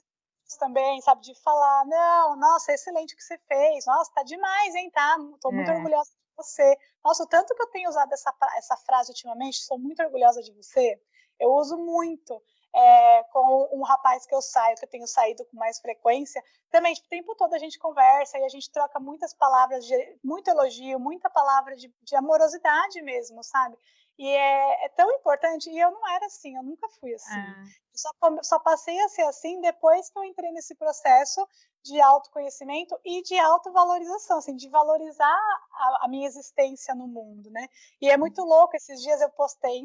também, 0.58 1.00
sabe? 1.02 1.22
De 1.22 1.36
falar, 1.36 1.86
não, 1.86 2.36
nossa, 2.36 2.74
excelente 2.74 3.14
o 3.14 3.18
que 3.18 3.24
você 3.24 3.38
fez, 3.48 3.86
nossa, 3.86 4.12
tá 4.14 4.24
demais, 4.24 4.76
hein, 4.76 4.90
tá? 4.90 5.18
Tô 5.42 5.52
muito 5.52 5.70
é. 5.70 5.76
orgulhosa 5.76 6.10
de 6.10 6.36
você. 6.36 6.78
Nossa, 7.04 7.24
o 7.24 7.28
tanto 7.28 7.54
que 7.54 7.62
eu 7.62 7.68
tenho 7.68 7.90
usado 7.90 8.12
essa, 8.12 8.34
essa 8.58 8.78
frase 8.78 9.12
ultimamente, 9.12 9.60
sou 9.60 9.78
muito 9.78 10.02
orgulhosa 10.02 10.42
de 10.42 10.52
você, 10.54 11.00
eu 11.40 11.52
uso 11.52 11.78
muito. 11.78 12.42
É, 12.72 13.24
com 13.32 13.68
um 13.72 13.82
rapaz 13.82 14.28
que 14.28 14.36
eu 14.36 14.44
saio, 14.44 14.76
que 14.76 14.86
eu 14.86 14.90
tenho 14.90 15.08
saído 15.08 15.44
com 15.46 15.58
mais 15.58 15.80
frequência, 15.80 16.40
também, 16.70 16.94
tipo, 16.94 17.08
o 17.08 17.10
tempo 17.10 17.36
todo 17.36 17.56
a 17.56 17.58
gente 17.58 17.80
conversa 17.80 18.38
e 18.38 18.44
a 18.44 18.48
gente 18.48 18.70
troca 18.70 19.00
muitas 19.00 19.34
palavras 19.34 19.84
de 19.88 20.20
muito 20.24 20.48
elogio, 20.50 21.00
muita 21.00 21.32
palavra 21.32 21.76
de, 21.76 21.92
de 22.04 22.16
amorosidade 22.16 23.02
mesmo, 23.02 23.44
sabe? 23.44 23.76
E 24.20 24.28
é, 24.28 24.86
é, 24.86 24.90
tão 24.90 25.10
importante, 25.14 25.70
e 25.70 25.80
eu 25.80 25.92
não 25.92 26.06
era 26.10 26.26
assim, 26.26 26.54
eu 26.58 26.62
nunca 26.62 26.90
fui 27.00 27.14
assim. 27.14 27.32
Ah. 27.32 27.64
Só, 27.94 28.10
só 28.44 28.60
passei 28.60 29.00
a 29.00 29.08
ser 29.08 29.22
assim 29.22 29.62
depois 29.62 30.10
que 30.10 30.20
eu 30.20 30.26
entrei 30.26 30.52
nesse 30.52 30.76
processo 30.76 31.48
de 31.82 32.02
autoconhecimento 32.02 33.00
e 33.06 33.22
de 33.24 33.40
autovalorização, 33.40 34.40
assim, 34.40 34.58
de 34.58 34.68
valorizar 34.68 35.40
a, 35.72 36.06
a 36.06 36.08
minha 36.10 36.28
existência 36.28 36.94
no 36.94 37.08
mundo, 37.08 37.50
né? 37.50 37.66
E 38.02 38.10
é 38.10 38.18
muito 38.18 38.44
louco, 38.44 38.76
esses 38.76 39.02
dias 39.02 39.22
eu 39.22 39.30
postei 39.30 39.84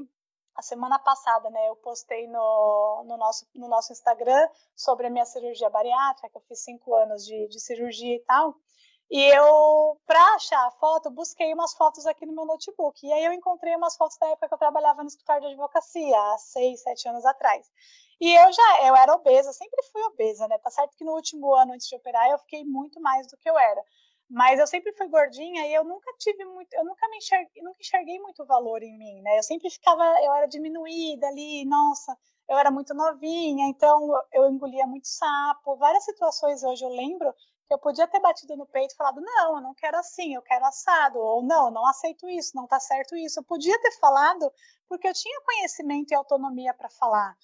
a 0.57 0.63
semana 0.63 0.99
passada, 0.99 1.49
né, 1.51 1.69
eu 1.69 1.77
postei 1.77 2.27
no, 2.29 3.05
no, 3.07 3.17
nosso, 3.17 3.47
no 3.55 3.69
nosso 3.69 3.93
Instagram 3.93 4.49
sobre 4.75 5.07
a 5.07 5.11
minha 5.11 5.25
cirurgia 5.25 5.69
bariátrica, 5.69 6.29
que 6.31 6.37
eu 6.37 6.43
fiz 6.43 6.61
cinco 6.61 6.95
anos 6.95 7.25
de, 7.25 7.49
de 7.49 7.61
cirurgia 7.61 8.17
e 8.17 8.21
tal. 8.21 8.55
E 9.11 9.21
eu, 9.21 10.01
para 10.07 10.21
achar 10.35 10.67
a 10.67 10.71
foto, 10.73 11.11
busquei 11.11 11.53
umas 11.53 11.75
fotos 11.75 12.07
aqui 12.07 12.27
no 12.27 12.35
meu 12.35 12.45
notebook. 12.47 13.07
E 13.07 13.13
aí 13.13 13.25
eu 13.25 13.33
encontrei 13.33 13.75
umas 13.77 13.97
fotos 13.97 14.17
da 14.19 14.27
época 14.29 14.49
que 14.49 14.55
eu 14.55 14.59
trabalhava 14.59 15.03
no 15.03 15.09
escritório 15.09 15.43
de 15.43 15.49
advocacia, 15.49 16.19
há 16.19 16.39
seis, 16.39 16.83
sete 16.83 17.09
anos 17.09 17.25
atrás. 17.25 17.71
E 18.21 18.33
eu 18.35 18.53
já, 18.53 18.87
eu 18.87 18.97
era 18.97 19.15
obesa, 19.15 19.53
sempre 19.53 19.83
fui 19.93 20.03
obesa, 20.05 20.49
né? 20.49 20.59
Tá 20.59 20.71
certo 20.71 20.97
que 20.97 21.05
no 21.05 21.13
último 21.13 21.55
ano 21.55 21.73
antes 21.73 21.89
de 21.89 21.97
operar 21.97 22.29
eu 22.31 22.39
fiquei 22.39 22.65
muito 22.65 23.01
mais 23.01 23.27
do 23.27 23.37
que 23.37 23.49
eu 23.49 23.59
era. 23.59 23.85
Mas 24.31 24.59
eu 24.59 24.67
sempre 24.67 24.93
fui 24.95 25.07
gordinha 25.09 25.67
e 25.67 25.75
eu 25.75 25.85
nunca 25.85 26.11
tive 26.19 26.45
muito, 26.47 26.73
eu 26.75 26.85
nunca 26.85 27.07
me 27.09 27.19
enxerguei, 27.19 27.63
nunca 27.63 27.79
enxerguei 27.81 28.19
muito 28.19 28.45
valor 28.47 28.83
em 28.83 28.97
mim, 28.97 29.21
né? 29.23 29.39
Eu 29.39 29.43
sempre 29.43 29.69
ficava, 29.71 30.03
eu 30.23 30.33
era 30.33 30.47
diminuída 30.47 31.29
ali, 31.29 31.65
nossa, 31.67 32.17
eu 32.49 32.59
era 32.59 32.71
muito 32.71 32.95
novinha, 32.95 33.67
então 33.69 34.11
eu 34.33 34.49
engolia 34.49 34.87
muito 34.87 35.07
sapo. 35.07 35.77
Várias 35.77 36.05
situações 36.05 36.63
hoje 36.63 36.85
eu 36.85 36.89
lembro 36.89 37.35
eu 37.75 37.79
podia 37.79 38.07
ter 38.07 38.21
batido 38.21 38.57
no 38.57 38.67
peito 38.67 38.93
e 38.93 38.97
falado, 38.97 39.21
não, 39.21 39.57
eu 39.57 39.61
não 39.61 39.75
quero 39.75 39.97
assim, 39.99 40.35
eu 40.35 40.43
quero 40.43 40.65
assado, 40.65 41.19
ou 41.19 41.43
não, 41.43 41.71
não 41.71 41.87
aceito 41.87 42.29
isso, 42.29 42.57
não 42.57 42.67
tá 42.67 42.81
certo 42.81 43.17
isso. 43.17 43.41
Eu 43.41 43.45
podia 43.45 43.79
ter 43.81 43.93
falado 43.99 44.53
porque 44.89 45.09
eu 45.09 45.15
tinha 45.15 45.41
conhecimento 45.43 46.13
e 46.13 46.15
autonomia 46.15 46.73
para 46.75 46.89
falar, 46.91 47.37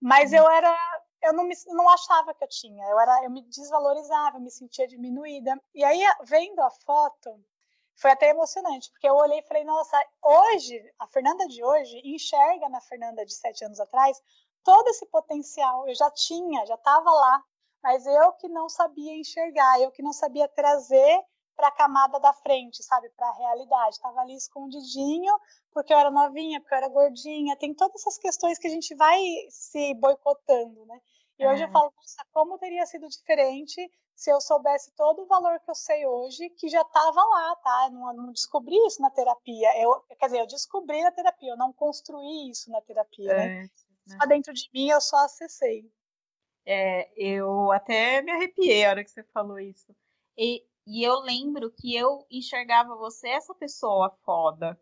mas 0.00 0.32
eu 0.32 0.48
era, 0.48 0.76
eu 1.22 1.32
não, 1.32 1.44
me, 1.44 1.54
não 1.68 1.88
achava 1.88 2.34
que 2.34 2.44
eu 2.44 2.48
tinha, 2.48 2.84
eu 2.86 3.00
era, 3.00 3.24
eu 3.24 3.30
me 3.30 3.42
desvalorizava, 3.42 4.36
eu 4.36 4.42
me 4.42 4.50
sentia 4.50 4.86
diminuída. 4.86 5.60
E 5.74 5.84
aí, 5.84 6.02
vendo 6.24 6.60
a 6.60 6.70
foto, 6.70 7.30
foi 7.96 8.10
até 8.10 8.28
emocionante, 8.30 8.90
porque 8.90 9.08
eu 9.08 9.14
olhei 9.14 9.38
e 9.38 9.46
falei, 9.46 9.64
nossa, 9.64 9.98
hoje, 10.22 10.78
a 10.98 11.06
Fernanda 11.06 11.46
de 11.46 11.64
hoje 11.64 12.00
enxerga 12.04 12.68
na 12.68 12.80
Fernanda 12.80 13.24
de 13.24 13.34
sete 13.34 13.64
anos 13.64 13.80
atrás 13.80 14.20
todo 14.62 14.88
esse 14.88 15.06
potencial. 15.06 15.88
Eu 15.88 15.94
já 15.94 16.10
tinha, 16.10 16.66
já 16.66 16.74
estava 16.74 17.10
lá, 17.10 17.42
mas 17.86 18.04
eu 18.04 18.32
que 18.32 18.48
não 18.48 18.68
sabia 18.68 19.14
enxergar, 19.14 19.80
eu 19.80 19.92
que 19.92 20.02
não 20.02 20.12
sabia 20.12 20.48
trazer 20.48 21.22
para 21.54 21.68
a 21.68 21.70
camada 21.70 22.18
da 22.18 22.32
frente, 22.32 22.82
sabe, 22.82 23.08
para 23.10 23.28
a 23.28 23.34
realidade. 23.34 23.94
Estava 23.94 24.22
ali 24.22 24.34
escondidinho, 24.34 25.32
porque 25.72 25.94
eu 25.94 25.98
era 25.98 26.10
novinha, 26.10 26.60
porque 26.60 26.74
eu 26.74 26.78
era 26.78 26.88
gordinha. 26.88 27.56
Tem 27.56 27.72
todas 27.72 28.00
essas 28.00 28.18
questões 28.18 28.58
que 28.58 28.66
a 28.66 28.70
gente 28.70 28.92
vai 28.96 29.20
se 29.50 29.94
boicotando, 29.94 30.84
né? 30.86 31.00
E 31.38 31.44
é. 31.44 31.48
hoje 31.48 31.62
eu 31.62 31.70
falo, 31.70 31.92
nossa, 31.96 32.26
como 32.32 32.58
teria 32.58 32.84
sido 32.86 33.08
diferente 33.08 33.88
se 34.16 34.32
eu 34.32 34.40
soubesse 34.40 34.90
todo 34.96 35.22
o 35.22 35.26
valor 35.26 35.60
que 35.60 35.70
eu 35.70 35.74
sei 35.76 36.04
hoje, 36.04 36.50
que 36.58 36.68
já 36.68 36.80
estava 36.80 37.22
lá, 37.22 37.54
tá? 37.62 37.84
Eu 37.86 37.92
não, 37.92 38.12
não, 38.14 38.32
descobri 38.32 38.74
isso 38.84 39.00
na 39.00 39.10
terapia. 39.10 39.80
Eu, 39.80 40.00
quer 40.18 40.26
dizer, 40.26 40.40
eu 40.40 40.46
descobri 40.48 41.04
na 41.04 41.12
terapia, 41.12 41.52
eu 41.52 41.56
não 41.56 41.72
construí 41.72 42.50
isso 42.50 42.68
na 42.68 42.80
terapia, 42.80 43.32
né? 43.32 43.44
é, 43.44 43.62
né? 44.08 44.18
Só 44.20 44.26
dentro 44.26 44.52
de 44.52 44.68
mim 44.74 44.88
eu 44.88 45.00
só 45.00 45.18
acessei. 45.18 45.88
É, 46.66 47.08
eu 47.16 47.70
até 47.70 48.20
me 48.22 48.32
arrepiei 48.32 48.84
a 48.84 48.90
hora 48.90 49.04
que 49.04 49.10
você 49.10 49.22
falou 49.22 49.58
isso. 49.58 49.94
E, 50.36 50.64
e 50.84 51.02
eu 51.04 51.20
lembro 51.20 51.70
que 51.70 51.94
eu 51.94 52.26
enxergava 52.30 52.96
você 52.96 53.28
essa 53.28 53.54
pessoa 53.54 54.10
foda. 54.24 54.78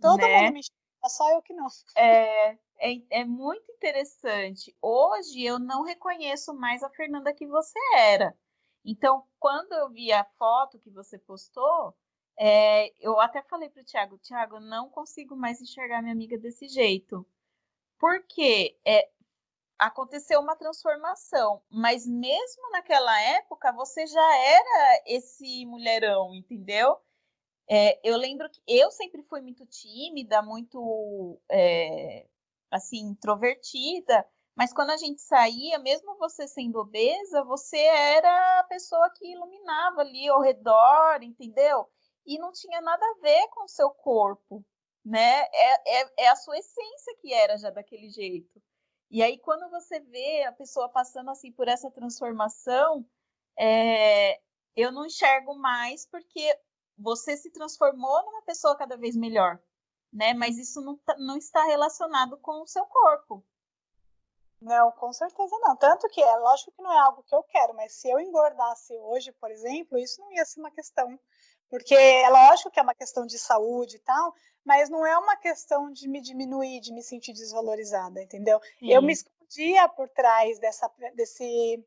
Todo 0.00 0.20
né? 0.20 0.42
mundo 0.42 0.52
me 0.54 0.60
enxerga, 0.60 1.08
só 1.08 1.30
eu 1.32 1.42
que 1.42 1.52
não. 1.52 1.66
É, 1.96 2.58
é, 2.78 3.02
é 3.10 3.24
muito 3.24 3.70
interessante. 3.72 4.76
Hoje 4.80 5.42
eu 5.42 5.58
não 5.58 5.82
reconheço 5.82 6.54
mais 6.54 6.82
a 6.82 6.90
Fernanda 6.90 7.34
que 7.34 7.46
você 7.46 7.78
era. 7.96 8.36
Então, 8.84 9.24
quando 9.38 9.72
eu 9.72 9.90
vi 9.90 10.12
a 10.12 10.24
foto 10.38 10.78
que 10.78 10.90
você 10.90 11.18
postou, 11.18 11.94
é, 12.38 12.92
eu 13.00 13.18
até 13.20 13.42
falei 13.42 13.70
para 13.70 13.82
o 13.82 13.84
Thiago, 13.84 14.18
Thiago, 14.18 14.60
não 14.60 14.90
consigo 14.90 15.36
mais 15.36 15.60
enxergar 15.60 16.02
minha 16.02 16.12
amiga 16.12 16.36
desse 16.36 16.68
jeito. 16.68 17.26
Porque 17.98 18.78
é, 18.84 19.08
aconteceu 19.78 20.40
uma 20.40 20.56
transformação, 20.56 21.62
mas 21.70 22.06
mesmo 22.06 22.70
naquela 22.70 23.20
época 23.20 23.72
você 23.72 24.06
já 24.06 24.36
era 24.36 25.02
esse 25.06 25.66
mulherão, 25.66 26.34
entendeu? 26.34 26.96
É, 27.68 27.98
eu 28.08 28.16
lembro 28.16 28.48
que 28.50 28.60
eu 28.66 28.90
sempre 28.90 29.22
fui 29.22 29.40
muito 29.40 29.64
tímida, 29.66 30.42
muito 30.42 31.40
é, 31.50 32.26
assim 32.70 33.00
introvertida, 33.00 34.26
mas 34.56 34.72
quando 34.72 34.90
a 34.90 34.96
gente 34.96 35.20
saía, 35.20 35.78
mesmo 35.78 36.16
você 36.18 36.46
sendo 36.46 36.78
obesa, 36.78 37.42
você 37.44 37.78
era 37.78 38.60
a 38.60 38.64
pessoa 38.64 39.10
que 39.16 39.32
iluminava 39.32 40.02
ali 40.02 40.28
ao 40.28 40.40
redor, 40.40 41.22
entendeu? 41.22 41.88
E 42.24 42.38
não 42.38 42.52
tinha 42.52 42.80
nada 42.80 43.04
a 43.04 43.20
ver 43.20 43.48
com 43.48 43.64
o 43.64 43.68
seu 43.68 43.90
corpo, 43.90 44.64
né? 45.04 45.42
É, 45.52 46.00
é, 46.02 46.12
é 46.18 46.28
a 46.28 46.36
sua 46.36 46.56
essência 46.58 47.16
que 47.20 47.32
era 47.32 47.56
já 47.58 47.70
daquele 47.70 48.08
jeito. 48.10 48.62
E 49.14 49.22
aí, 49.22 49.38
quando 49.38 49.70
você 49.70 50.00
vê 50.00 50.42
a 50.42 50.50
pessoa 50.50 50.88
passando 50.88 51.30
assim 51.30 51.52
por 51.52 51.68
essa 51.68 51.88
transformação, 51.88 53.08
é, 53.56 54.40
eu 54.74 54.90
não 54.90 55.06
enxergo 55.06 55.54
mais 55.54 56.04
porque 56.04 56.42
você 56.98 57.36
se 57.36 57.48
transformou 57.52 58.24
numa 58.24 58.42
pessoa 58.42 58.76
cada 58.76 58.96
vez 58.96 59.14
melhor, 59.14 59.62
né? 60.12 60.34
Mas 60.34 60.58
isso 60.58 60.80
não, 60.80 60.96
tá, 60.96 61.14
não 61.16 61.36
está 61.36 61.62
relacionado 61.62 62.36
com 62.38 62.60
o 62.60 62.66
seu 62.66 62.84
corpo. 62.86 63.46
Não, 64.60 64.90
com 64.90 65.12
certeza 65.12 65.56
não. 65.60 65.76
Tanto 65.76 66.08
que 66.08 66.20
é 66.20 66.36
lógico 66.38 66.72
que 66.72 66.82
não 66.82 66.92
é 66.92 66.98
algo 66.98 67.22
que 67.22 67.36
eu 67.36 67.44
quero, 67.44 67.72
mas 67.72 67.92
se 67.92 68.10
eu 68.10 68.18
engordasse 68.18 68.98
hoje, 68.98 69.30
por 69.30 69.48
exemplo, 69.48 69.96
isso 69.96 70.20
não 70.20 70.32
ia 70.32 70.44
ser 70.44 70.58
uma 70.58 70.72
questão. 70.72 71.20
Porque 71.70 71.94
é 71.94 72.28
lógico 72.30 72.68
que 72.68 72.80
é 72.80 72.82
uma 72.82 72.96
questão 72.96 73.24
de 73.24 73.38
saúde 73.38 73.94
e 73.94 74.00
tal, 74.00 74.34
mas 74.64 74.88
não 74.88 75.06
é 75.06 75.16
uma 75.18 75.36
questão 75.36 75.92
de 75.92 76.08
me 76.08 76.20
diminuir, 76.20 76.80
de 76.80 76.92
me 76.92 77.02
sentir 77.02 77.32
desvalorizada, 77.32 78.22
entendeu? 78.22 78.60
Sim. 78.78 78.92
Eu 78.92 79.02
me 79.02 79.12
escondia 79.12 79.88
por 79.88 80.08
trás 80.08 80.58
dessa, 80.58 80.90
desse. 81.14 81.84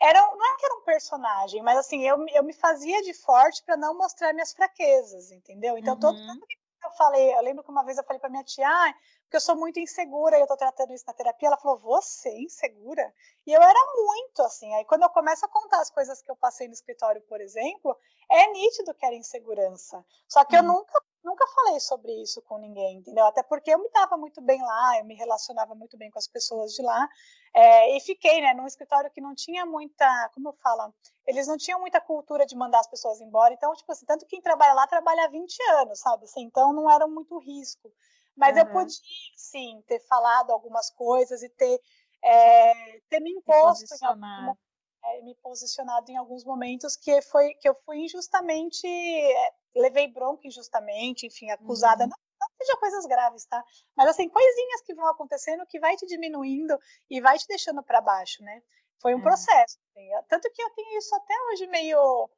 Era, 0.00 0.20
não 0.20 0.54
é 0.54 0.56
que 0.56 0.66
era 0.66 0.74
um 0.76 0.84
personagem, 0.84 1.62
mas 1.62 1.78
assim, 1.78 2.06
eu, 2.06 2.24
eu 2.28 2.42
me 2.42 2.52
fazia 2.52 3.02
de 3.02 3.14
forte 3.14 3.62
para 3.64 3.76
não 3.76 3.96
mostrar 3.96 4.32
minhas 4.32 4.52
fraquezas, 4.52 5.30
entendeu? 5.30 5.76
Então, 5.76 5.94
uhum. 5.94 6.00
todo, 6.00 6.26
tanto 6.26 6.46
que 6.46 6.86
eu 6.86 6.90
falei, 6.92 7.34
eu 7.34 7.42
lembro 7.42 7.64
que 7.64 7.70
uma 7.70 7.84
vez 7.84 7.98
eu 7.98 8.04
falei 8.04 8.20
para 8.20 8.30
minha 8.30 8.44
tia, 8.44 8.68
ah, 8.68 8.94
porque 9.24 9.36
eu 9.36 9.40
sou 9.40 9.56
muito 9.56 9.78
insegura 9.78 10.38
e 10.38 10.40
eu 10.40 10.46
tô 10.46 10.56
tratando 10.56 10.92
isso 10.94 11.04
na 11.06 11.12
terapia. 11.12 11.48
Ela 11.48 11.58
falou, 11.58 11.78
você 11.78 12.30
insegura? 12.38 13.12
E 13.46 13.52
eu 13.52 13.60
era 13.60 13.78
muito 13.96 14.42
assim. 14.42 14.72
Aí 14.74 14.84
quando 14.84 15.02
eu 15.02 15.10
começo 15.10 15.44
a 15.44 15.48
contar 15.48 15.80
as 15.80 15.90
coisas 15.90 16.22
que 16.22 16.30
eu 16.30 16.36
passei 16.36 16.66
no 16.66 16.72
escritório, 16.72 17.20
por 17.22 17.40
exemplo, 17.40 17.96
é 18.30 18.50
nítido 18.52 18.94
que 18.94 19.04
era 19.04 19.14
insegurança. 19.14 20.04
Só 20.26 20.44
que 20.44 20.56
eu 20.56 20.60
uhum. 20.60 20.68
nunca 20.68 20.98
nunca 21.28 21.46
falei 21.48 21.78
sobre 21.78 22.12
isso 22.22 22.40
com 22.42 22.58
ninguém, 22.58 22.96
entendeu? 22.96 23.26
Até 23.26 23.42
porque 23.42 23.70
eu 23.70 23.78
me 23.78 23.88
dava 23.90 24.16
muito 24.16 24.40
bem 24.40 24.60
lá, 24.62 24.98
eu 24.98 25.04
me 25.04 25.14
relacionava 25.14 25.74
muito 25.74 25.96
bem 25.96 26.10
com 26.10 26.18
as 26.18 26.26
pessoas 26.26 26.72
de 26.72 26.82
lá, 26.82 27.08
é, 27.54 27.96
e 27.96 28.00
fiquei, 28.00 28.40
né, 28.40 28.54
num 28.54 28.66
escritório 28.66 29.10
que 29.10 29.20
não 29.20 29.34
tinha 29.34 29.66
muita, 29.66 30.30
como 30.34 30.52
fala, 30.54 30.92
eles 31.26 31.46
não 31.46 31.56
tinham 31.56 31.80
muita 31.80 32.00
cultura 32.00 32.46
de 32.46 32.56
mandar 32.56 32.80
as 32.80 32.88
pessoas 32.88 33.20
embora, 33.20 33.52
então, 33.52 33.72
tipo 33.74 33.92
assim, 33.92 34.06
tanto 34.06 34.26
quem 34.26 34.40
trabalha 34.40 34.72
lá 34.72 34.86
trabalha 34.86 35.24
há 35.24 35.28
20 35.28 35.62
anos, 35.80 36.00
sabe, 36.00 36.24
assim, 36.24 36.42
então 36.42 36.72
não 36.72 36.90
era 36.90 37.06
muito 37.06 37.38
risco. 37.38 37.92
Mas 38.36 38.54
uhum. 38.54 38.62
eu 38.62 38.72
podia, 38.72 39.00
sim, 39.36 39.82
ter 39.86 39.98
falado 40.06 40.52
algumas 40.52 40.90
coisas 40.90 41.42
e 41.42 41.48
ter, 41.48 41.80
é, 42.22 43.00
ter 43.10 43.20
me 43.20 43.32
imposto 43.32 43.94
em 44.00 44.06
alguma, 44.06 44.56
é, 45.04 45.22
me 45.22 45.34
posicionado 45.36 46.10
em 46.10 46.16
alguns 46.16 46.44
momentos 46.44 46.96
que 46.96 47.20
foi 47.22 47.54
que 47.54 47.68
eu 47.68 47.74
fui 47.84 47.98
injustamente 47.98 48.86
é, 48.86 49.52
levei 49.74 50.08
bronca 50.08 50.46
injustamente, 50.46 51.26
enfim, 51.26 51.50
acusada, 51.50 52.04
uhum. 52.04 52.10
não, 52.10 52.16
não 52.40 52.48
seja 52.58 52.76
coisas 52.78 53.06
graves, 53.06 53.44
tá? 53.46 53.62
Mas 53.96 54.08
assim, 54.08 54.28
coisinhas 54.28 54.82
que 54.82 54.94
vão 54.94 55.06
acontecendo 55.08 55.66
que 55.66 55.80
vai 55.80 55.96
te 55.96 56.06
diminuindo 56.06 56.78
e 57.10 57.20
vai 57.20 57.38
te 57.38 57.46
deixando 57.46 57.82
para 57.82 58.00
baixo, 58.00 58.42
né? 58.42 58.62
Foi 59.00 59.14
um 59.14 59.20
é. 59.20 59.22
processo. 59.22 59.78
Assim, 59.90 60.08
tanto 60.28 60.50
que 60.52 60.62
eu 60.62 60.70
tenho 60.70 60.98
isso 60.98 61.14
até 61.14 61.34
hoje 61.50 61.66
meio 61.68 62.28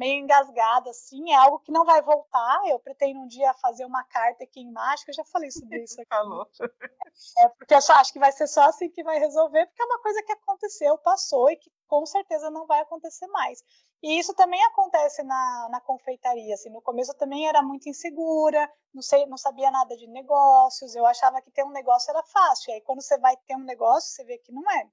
meio 0.00 0.18
engasgada, 0.22 0.88
assim, 0.88 1.30
é 1.30 1.36
algo 1.36 1.58
que 1.58 1.70
não 1.70 1.84
vai 1.84 2.00
voltar. 2.00 2.62
Eu 2.66 2.80
pretendo 2.80 3.20
um 3.20 3.26
dia 3.26 3.52
fazer 3.60 3.84
uma 3.84 4.02
carta 4.04 4.44
aqui 4.44 4.60
em 4.60 4.72
que 4.72 5.10
eu 5.10 5.14
já 5.14 5.24
falei 5.26 5.50
sobre 5.50 5.82
isso 5.84 6.00
aqui. 6.00 6.08
Falou. 6.08 6.48
É, 7.38 7.48
porque 7.50 7.74
eu 7.74 7.82
só 7.82 7.92
acho 7.92 8.10
que 8.10 8.18
vai 8.18 8.32
ser 8.32 8.46
só 8.46 8.62
assim 8.62 8.88
que 8.88 9.02
vai 9.02 9.18
resolver, 9.18 9.66
porque 9.66 9.82
é 9.82 9.84
uma 9.84 10.00
coisa 10.00 10.22
que 10.22 10.32
aconteceu, 10.32 10.96
passou 10.96 11.50
e 11.50 11.56
que 11.56 11.70
com 11.86 12.06
certeza 12.06 12.48
não 12.50 12.66
vai 12.66 12.80
acontecer 12.80 13.26
mais. 13.26 13.62
E 14.02 14.18
isso 14.18 14.32
também 14.32 14.64
acontece 14.64 15.22
na, 15.22 15.68
na 15.70 15.80
confeitaria. 15.82 16.54
Assim, 16.54 16.70
no 16.70 16.80
começo 16.80 17.12
eu 17.12 17.18
também 17.18 17.46
era 17.46 17.62
muito 17.62 17.86
insegura, 17.86 18.72
não, 18.94 19.02
sei, 19.02 19.26
não 19.26 19.36
sabia 19.36 19.70
nada 19.70 19.94
de 19.98 20.06
negócios, 20.06 20.96
eu 20.96 21.04
achava 21.04 21.42
que 21.42 21.50
ter 21.50 21.62
um 21.62 21.72
negócio 21.72 22.10
era 22.10 22.22
fácil. 22.22 22.70
E 22.70 22.74
aí, 22.74 22.80
quando 22.80 23.02
você 23.02 23.18
vai 23.18 23.36
ter 23.46 23.54
um 23.54 23.64
negócio, 23.64 24.10
você 24.10 24.24
vê 24.24 24.38
que 24.38 24.50
não 24.50 24.68
é. 24.70 24.84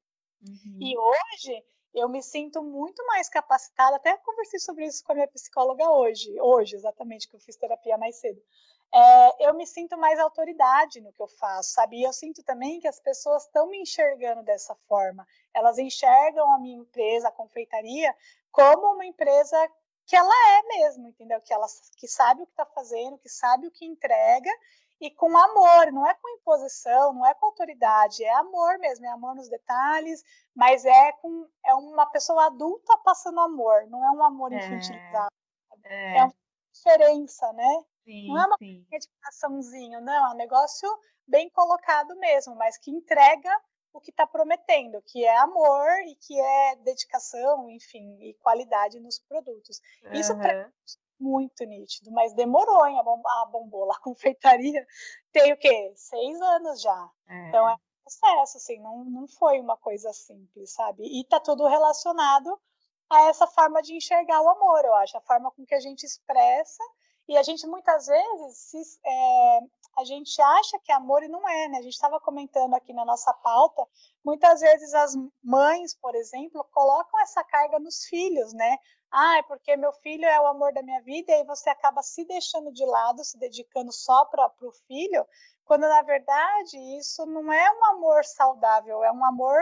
Uhum. 0.41 0.78
E 0.82 0.98
hoje 0.98 1.63
eu 1.93 2.08
me 2.10 2.21
sinto 2.21 2.62
muito 2.62 3.06
mais 3.06 3.30
capacitada, 3.30 3.95
até 3.95 4.15
conversei 4.17 4.60
sobre 4.60 4.86
isso 4.86 5.04
com 5.04 5.12
a 5.12 5.15
minha 5.15 5.28
psicóloga 5.28 5.89
hoje, 5.89 6.39
hoje 6.39 6.76
exatamente, 6.76 7.28
que 7.28 7.36
eu 7.36 7.39
fiz 7.39 7.56
terapia 7.56 7.97
mais 7.97 8.15
cedo. 8.17 8.41
É, 8.93 9.50
eu 9.50 9.54
me 9.54 9.65
sinto 9.65 9.97
mais 9.97 10.17
autoridade 10.19 11.02
no 11.02 11.12
que 11.12 11.21
eu 11.21 11.28
faço, 11.28 11.71
sabe? 11.71 11.97
E 11.97 12.04
eu 12.04 12.13
sinto 12.13 12.41
também 12.43 12.80
que 12.80 12.88
as 12.88 13.00
pessoas 13.00 13.43
estão 13.43 13.67
me 13.67 13.82
enxergando 13.82 14.43
dessa 14.43 14.76
forma. 14.88 15.28
Elas 15.54 15.78
enxergam 15.78 16.54
a 16.54 16.60
minha 16.60 16.78
empresa, 16.78 17.28
a 17.28 17.32
confeitaria, 17.32 18.15
como 18.52 18.93
uma 18.93 19.06
empresa 19.06 19.58
que 20.06 20.15
ela 20.15 20.34
é 20.58 20.63
mesmo, 20.63 21.10
entendeu? 21.10 21.41
Que 21.41 21.54
ela 21.54 21.67
que 21.97 22.08
sabe 22.08 22.41
o 22.41 22.45
que 22.45 22.54
está 22.54 22.65
fazendo, 22.65 23.17
que 23.17 23.28
sabe 23.28 23.67
o 23.67 23.71
que 23.71 23.86
entrega 23.86 24.50
e 25.00 25.12
com 25.12 25.38
amor, 25.38 25.92
não 25.92 26.08
é 26.08 26.14
com 26.16 26.30
imposição, 26.30 27.14
não 27.14 27.26
é 27.26 27.34
com 27.36 27.46
autoridade, 27.46 28.24
é 28.24 28.34
amor 28.34 28.80
mesmo, 28.80 29.06
é 29.06 29.10
amor 29.10 29.36
nos 29.36 29.48
detalhes, 29.50 30.24
mas 30.56 30.86
é 30.86 31.12
com 31.14 31.48
é 31.66 31.76
uma 31.76 32.06
pessoa 32.08 32.48
adulta 32.48 32.98
passando 33.04 33.40
amor, 33.40 33.88
não 33.88 34.04
é 34.04 34.12
um 34.12 34.24
amor 34.24 34.52
é, 34.52 34.58
infantilizado. 34.58 35.32
É, 35.84 36.18
é 36.18 36.24
uma 36.24 36.34
diferença, 36.74 37.54
né? 37.54 37.86
Sim, 38.04 38.28
não 38.30 38.42
é 38.42 38.46
uma 38.48 38.58
dedicaçãozinho, 38.60 40.02
não, 40.02 40.32
é 40.32 40.34
um 40.34 40.38
negócio 40.38 40.90
bem 41.28 41.50
colocado 41.50 42.16
mesmo, 42.18 42.56
mas 42.56 42.78
que 42.78 42.90
entrega 42.90 43.52
o 43.94 44.00
que 44.00 44.12
está 44.12 44.26
prometendo, 44.26 45.02
que 45.02 45.26
é 45.26 45.38
amor 45.38 45.88
e 46.06 46.16
que 46.16 46.40
é 46.40 46.76
dedicação, 46.78 47.70
enfim, 47.70 48.18
e 48.22 48.34
qualidade 48.36 49.00
nos 49.00 49.20
produtos. 49.20 49.82
Uhum. 50.04 50.14
Isso 50.14 50.38
para 50.38 50.72
muito 51.20 51.64
nítido, 51.66 52.12
mas 52.12 52.34
demorou, 52.34 52.86
hein? 52.86 53.00
A, 53.00 53.04
bom, 53.04 53.22
a 53.26 53.46
bombola, 53.46 53.94
a 53.98 54.00
confeitaria 54.00 54.86
tem 55.32 55.54
o 55.54 55.58
quê? 55.58 55.94
Seis 55.96 56.42
anos 56.42 56.82
já. 56.82 57.10
É. 57.28 57.50
Então 57.50 57.68
é 57.68 57.74
um 57.74 57.80
processo, 58.04 58.58
assim, 58.58 58.80
não, 58.80 59.06
não 59.06 59.28
foi 59.28 59.60
uma 59.60 59.78
coisa 59.78 60.12
simples, 60.14 60.74
sabe? 60.74 61.04
E 61.04 61.24
tá 61.26 61.40
tudo 61.40 61.66
relacionado 61.68 62.60
a 63.10 63.30
essa 63.30 63.48
forma 63.48 63.82
de 63.82 63.96
enxergar 63.96 64.42
o 64.42 64.50
amor, 64.50 64.84
eu 64.84 64.94
acho, 64.96 65.18
a 65.18 65.22
forma 65.22 65.52
com 65.52 65.66
que 65.66 65.76
a 65.76 65.80
gente 65.80 66.06
expressa 66.06 66.84
e 67.28 67.38
a 67.38 67.44
gente 67.44 67.68
muitas 67.68 68.08
vezes 68.08 68.58
se, 68.58 69.00
é, 69.06 69.60
a 69.98 70.04
gente 70.06 70.42
acha 70.42 70.80
que 70.80 70.92
é 70.92 70.96
amor 70.96 71.24
e 71.24 71.28
não 71.28 71.48
é, 71.48 71.68
né? 71.68 71.80
A 71.80 71.82
gente 71.82 71.94
estava 71.94 72.20
comentando 72.20 72.74
aqui 72.74 72.94
na 72.94 73.04
nossa 73.04 73.34
pauta, 73.34 73.86
muitas 74.24 74.62
vezes 74.62 74.94
as 74.94 75.14
mães, 75.44 75.94
por 75.96 76.16
exemplo, 76.16 76.64
colocam 76.72 77.20
essa 77.22 77.44
carga 77.44 77.80
nos 77.80 78.06
filhos, 78.06 78.54
né? 78.54 78.78
Ah, 79.12 79.38
é 79.38 79.43
porque 79.43 79.76
meu 79.78 79.93
filho 79.93 80.26
é 80.26 80.39
o 80.41 80.48
amor 80.48 80.74
da 80.74 80.84
minha 80.84 81.02
vida, 81.02 81.32
e 81.32 81.36
aí 81.36 81.46
você 81.46 81.70
acaba 81.70 82.04
se 82.04 82.26
deixando 82.26 82.72
de 82.72 82.86
lado, 82.86 83.24
se 83.24 83.38
dedicando 83.39 83.91
só 83.91 84.26
para 84.26 84.52
o 84.62 84.72
filho, 84.88 85.26
quando 85.63 85.82
na 85.82 86.02
verdade 86.02 86.78
isso 86.98 87.26
não 87.26 87.52
é 87.52 87.72
um 87.72 87.86
amor 87.86 88.24
saudável, 88.26 89.04
é 89.04 89.12
um 89.12 89.24
amor 89.24 89.58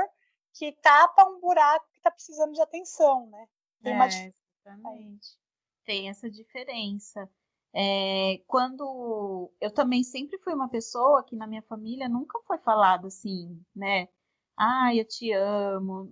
que 0.53 0.71
tapa 0.81 1.25
um 1.25 1.39
buraco 1.39 1.87
que 1.91 1.97
está 1.97 2.09
precisando 2.09 2.53
de 2.53 2.61
atenção, 2.61 3.27
né? 3.27 3.47
Tem 3.81 3.93
é, 3.93 3.95
uma 3.95 4.07
exatamente. 4.07 5.37
Tem 5.83 6.09
essa 6.09 6.29
diferença. 6.29 7.29
É, 7.73 8.41
quando 8.47 9.51
eu 9.59 9.69
também 9.69 10.01
sempre 10.03 10.39
fui 10.39 10.53
uma 10.53 10.69
pessoa 10.69 11.23
que 11.23 11.35
na 11.35 11.45
minha 11.45 11.61
família 11.63 12.07
nunca 12.07 12.39
foi 12.47 12.57
falado 12.59 13.07
assim, 13.07 13.61
né? 13.75 14.07
Ah, 14.57 14.95
eu 14.95 15.05
te 15.05 15.31
amo, 15.33 16.09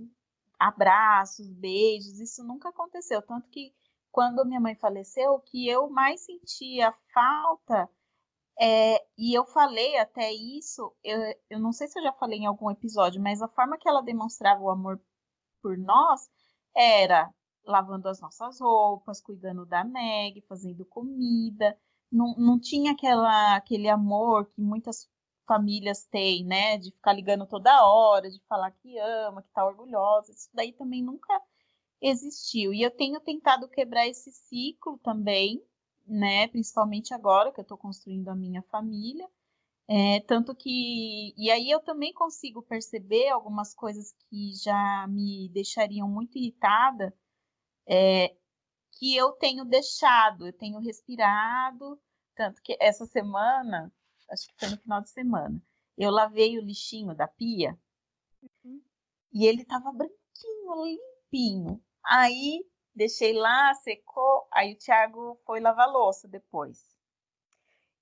abraços, 0.64 1.48
beijos, 1.50 2.20
isso 2.20 2.44
nunca 2.44 2.70
aconteceu. 2.70 3.22
Tanto 3.22 3.50
que 3.50 3.74
quando 4.12 4.46
minha 4.46 4.62
mãe 4.62 4.76
faleceu, 4.76 5.34
o 5.34 5.42
que 5.42 5.68
eu 5.68 5.90
mais 5.90 6.22
sentia 6.22 6.94
falta, 7.14 7.90
é, 8.60 9.04
e 9.18 9.38
eu 9.38 9.46
falei 9.46 9.98
até 9.98 10.32
isso, 10.32 10.96
eu, 11.04 11.20
eu 11.50 11.60
não 11.60 11.74
sei 11.74 11.88
se 11.88 12.00
eu 12.00 12.04
já 12.04 12.14
falei 12.14 12.40
em 12.40 12.46
algum 12.46 12.72
episódio, 12.72 13.22
mas 13.22 13.42
a 13.42 13.48
forma 13.48 13.78
que 13.78 13.90
ela 13.90 14.02
demonstrava 14.02 14.62
o 14.62 14.70
amor 14.70 15.02
por 15.62 15.78
nós 15.78 16.30
era 16.76 17.34
lavando 17.66 18.08
as 18.08 18.22
nossas 18.22 18.60
roupas, 18.62 19.22
cuidando 19.22 19.66
da 19.66 19.84
Meg, 19.84 20.42
fazendo 20.48 20.86
comida. 20.86 21.78
Não, 22.12 22.36
não 22.38 22.60
tinha 22.60 22.92
aquela, 22.94 23.56
aquele 23.56 23.90
amor 23.90 24.46
que 24.46 24.62
muitas 24.62 25.10
famílias 25.54 26.06
têm, 26.06 26.44
né? 26.46 26.78
De 26.78 26.92
ficar 26.92 27.14
ligando 27.14 27.46
toda 27.46 27.86
hora, 27.88 28.30
de 28.30 28.42
falar 28.50 28.72
que 28.72 28.98
ama, 28.98 29.44
que 29.44 29.52
tá 29.54 29.64
orgulhosa. 29.66 30.32
Isso 30.32 30.50
daí 30.54 30.74
também 30.74 31.04
nunca 31.04 31.40
existiu. 32.02 32.74
E 32.74 32.82
eu 32.82 32.90
tenho 32.90 33.20
tentado 33.20 33.68
quebrar 33.70 34.08
esse 34.08 34.32
ciclo 34.32 34.98
também, 35.00 35.64
né? 36.08 36.48
Principalmente 36.48 37.14
agora 37.14 37.52
que 37.52 37.60
eu 37.60 37.64
estou 37.64 37.78
construindo 37.78 38.30
a 38.30 38.36
minha 38.36 38.64
família. 38.64 39.30
É, 39.88 40.22
tanto 40.22 40.56
que. 40.56 41.34
E 41.38 41.52
aí 41.52 41.70
eu 41.70 41.80
também 41.82 42.14
consigo 42.14 42.64
perceber 42.64 43.30
algumas 43.30 43.74
coisas 43.76 44.14
que 44.30 44.54
já 44.56 45.06
me 45.08 45.50
deixariam 45.54 46.08
muito 46.10 46.38
irritada 46.38 47.14
é, 47.88 48.36
que 48.94 49.16
eu 49.16 49.34
tenho 49.34 49.66
deixado, 49.66 50.48
eu 50.48 50.54
tenho 50.54 50.80
respirado, 50.80 52.00
tanto 52.36 52.62
que 52.62 52.78
essa 52.80 53.06
semana, 53.06 53.92
acho 54.30 54.48
que 54.48 54.56
foi 54.60 54.70
no 54.70 54.78
final 54.78 55.02
de 55.02 55.10
semana, 55.10 55.62
eu 55.98 56.12
lavei 56.12 56.58
o 56.58 56.62
lixinho 56.62 57.16
da 57.16 57.28
pia 57.28 57.78
uhum. 58.42 58.82
e 59.32 59.46
ele 59.46 59.66
tava 59.66 59.92
branquinho, 59.92 60.86
limpinho. 60.86 61.84
Aí 62.04 62.66
deixei 62.96 63.34
lá, 63.34 63.74
secou, 63.76 64.48
aí 64.52 64.74
o 64.74 64.78
Thiago 64.78 65.40
foi 65.46 65.60
lavar 65.60 65.90
louça 65.90 66.28
depois. 66.28 66.94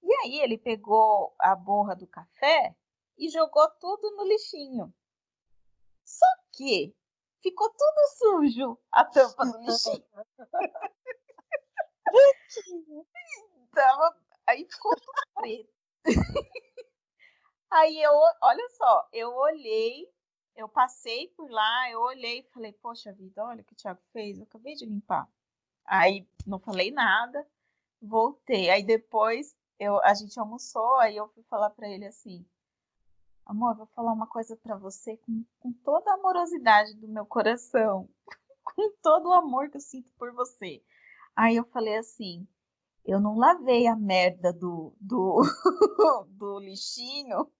E 0.04 0.14
aí 0.24 0.40
ele 0.40 0.58
pegou 0.58 1.36
a 1.40 1.56
borra 1.56 1.96
do 1.96 2.08
café 2.08 2.76
e 3.18 3.30
jogou 3.30 3.70
tudo 3.80 4.16
no 4.16 4.24
lixinho. 4.26 4.94
Só 6.04 6.26
que 6.52 6.96
ficou 7.42 7.70
tudo 7.70 8.08
sujo 8.18 8.78
a 8.92 9.06
tampa 9.06 9.46
do 9.46 9.60
lixinho. 9.60 10.04
Tava, 13.74 14.18
aí 14.48 14.66
ficou 14.70 14.92
tudo 14.96 15.22
preto. 15.36 15.81
aí 17.70 18.02
eu, 18.02 18.12
olha 18.42 18.70
só, 18.78 19.08
eu 19.12 19.34
olhei, 19.34 20.08
eu 20.56 20.68
passei 20.68 21.28
por 21.30 21.50
lá, 21.50 21.90
eu 21.90 22.02
olhei 22.02 22.40
e 22.40 22.50
falei, 22.54 22.74
poxa 22.74 23.14
vida, 23.14 23.44
olha 23.44 23.62
o 23.62 23.64
que 23.64 23.74
o 23.74 23.76
Thiago 23.76 24.02
fez, 24.12 24.38
eu 24.38 24.44
acabei 24.44 24.76
de 24.76 24.86
limpar. 24.86 25.28
Aí 25.86 26.28
não 26.46 26.60
falei 26.60 26.92
nada, 26.92 27.48
voltei. 28.02 28.70
Aí 28.70 28.84
depois 28.84 29.56
eu, 29.80 30.02
a 30.04 30.14
gente 30.14 30.40
almoçou, 30.40 30.96
aí 30.98 31.18
eu 31.18 31.28
fui 31.30 31.44
falar 31.44 31.70
para 31.72 31.90
ele 31.90 32.06
assim, 32.06 32.46
Amor, 33.52 33.76
vou 33.76 33.88
falar 33.88 34.14
uma 34.14 34.28
coisa 34.28 34.56
para 34.56 34.78
você 34.78 35.18
com, 35.18 35.44
com 35.60 35.74
toda 35.84 36.12
a 36.12 36.14
amorosidade 36.14 36.94
do 36.96 37.08
meu 37.08 37.26
coração, 37.26 38.08
com 38.64 38.90
todo 39.02 39.28
o 39.28 39.34
amor 39.34 39.70
que 39.70 39.78
eu 39.78 39.82
sinto 39.82 40.10
por 40.14 40.32
você. 40.32 40.82
Aí 41.36 41.58
eu 41.58 41.66
falei 41.66 41.98
assim: 41.98 42.48
eu 43.06 43.20
não 43.20 43.38
lavei 43.38 43.88
a 43.88 43.96
merda 43.96 44.54
do, 44.54 44.96
do, 45.00 45.42
do 46.38 46.60
lixinho 46.60 47.52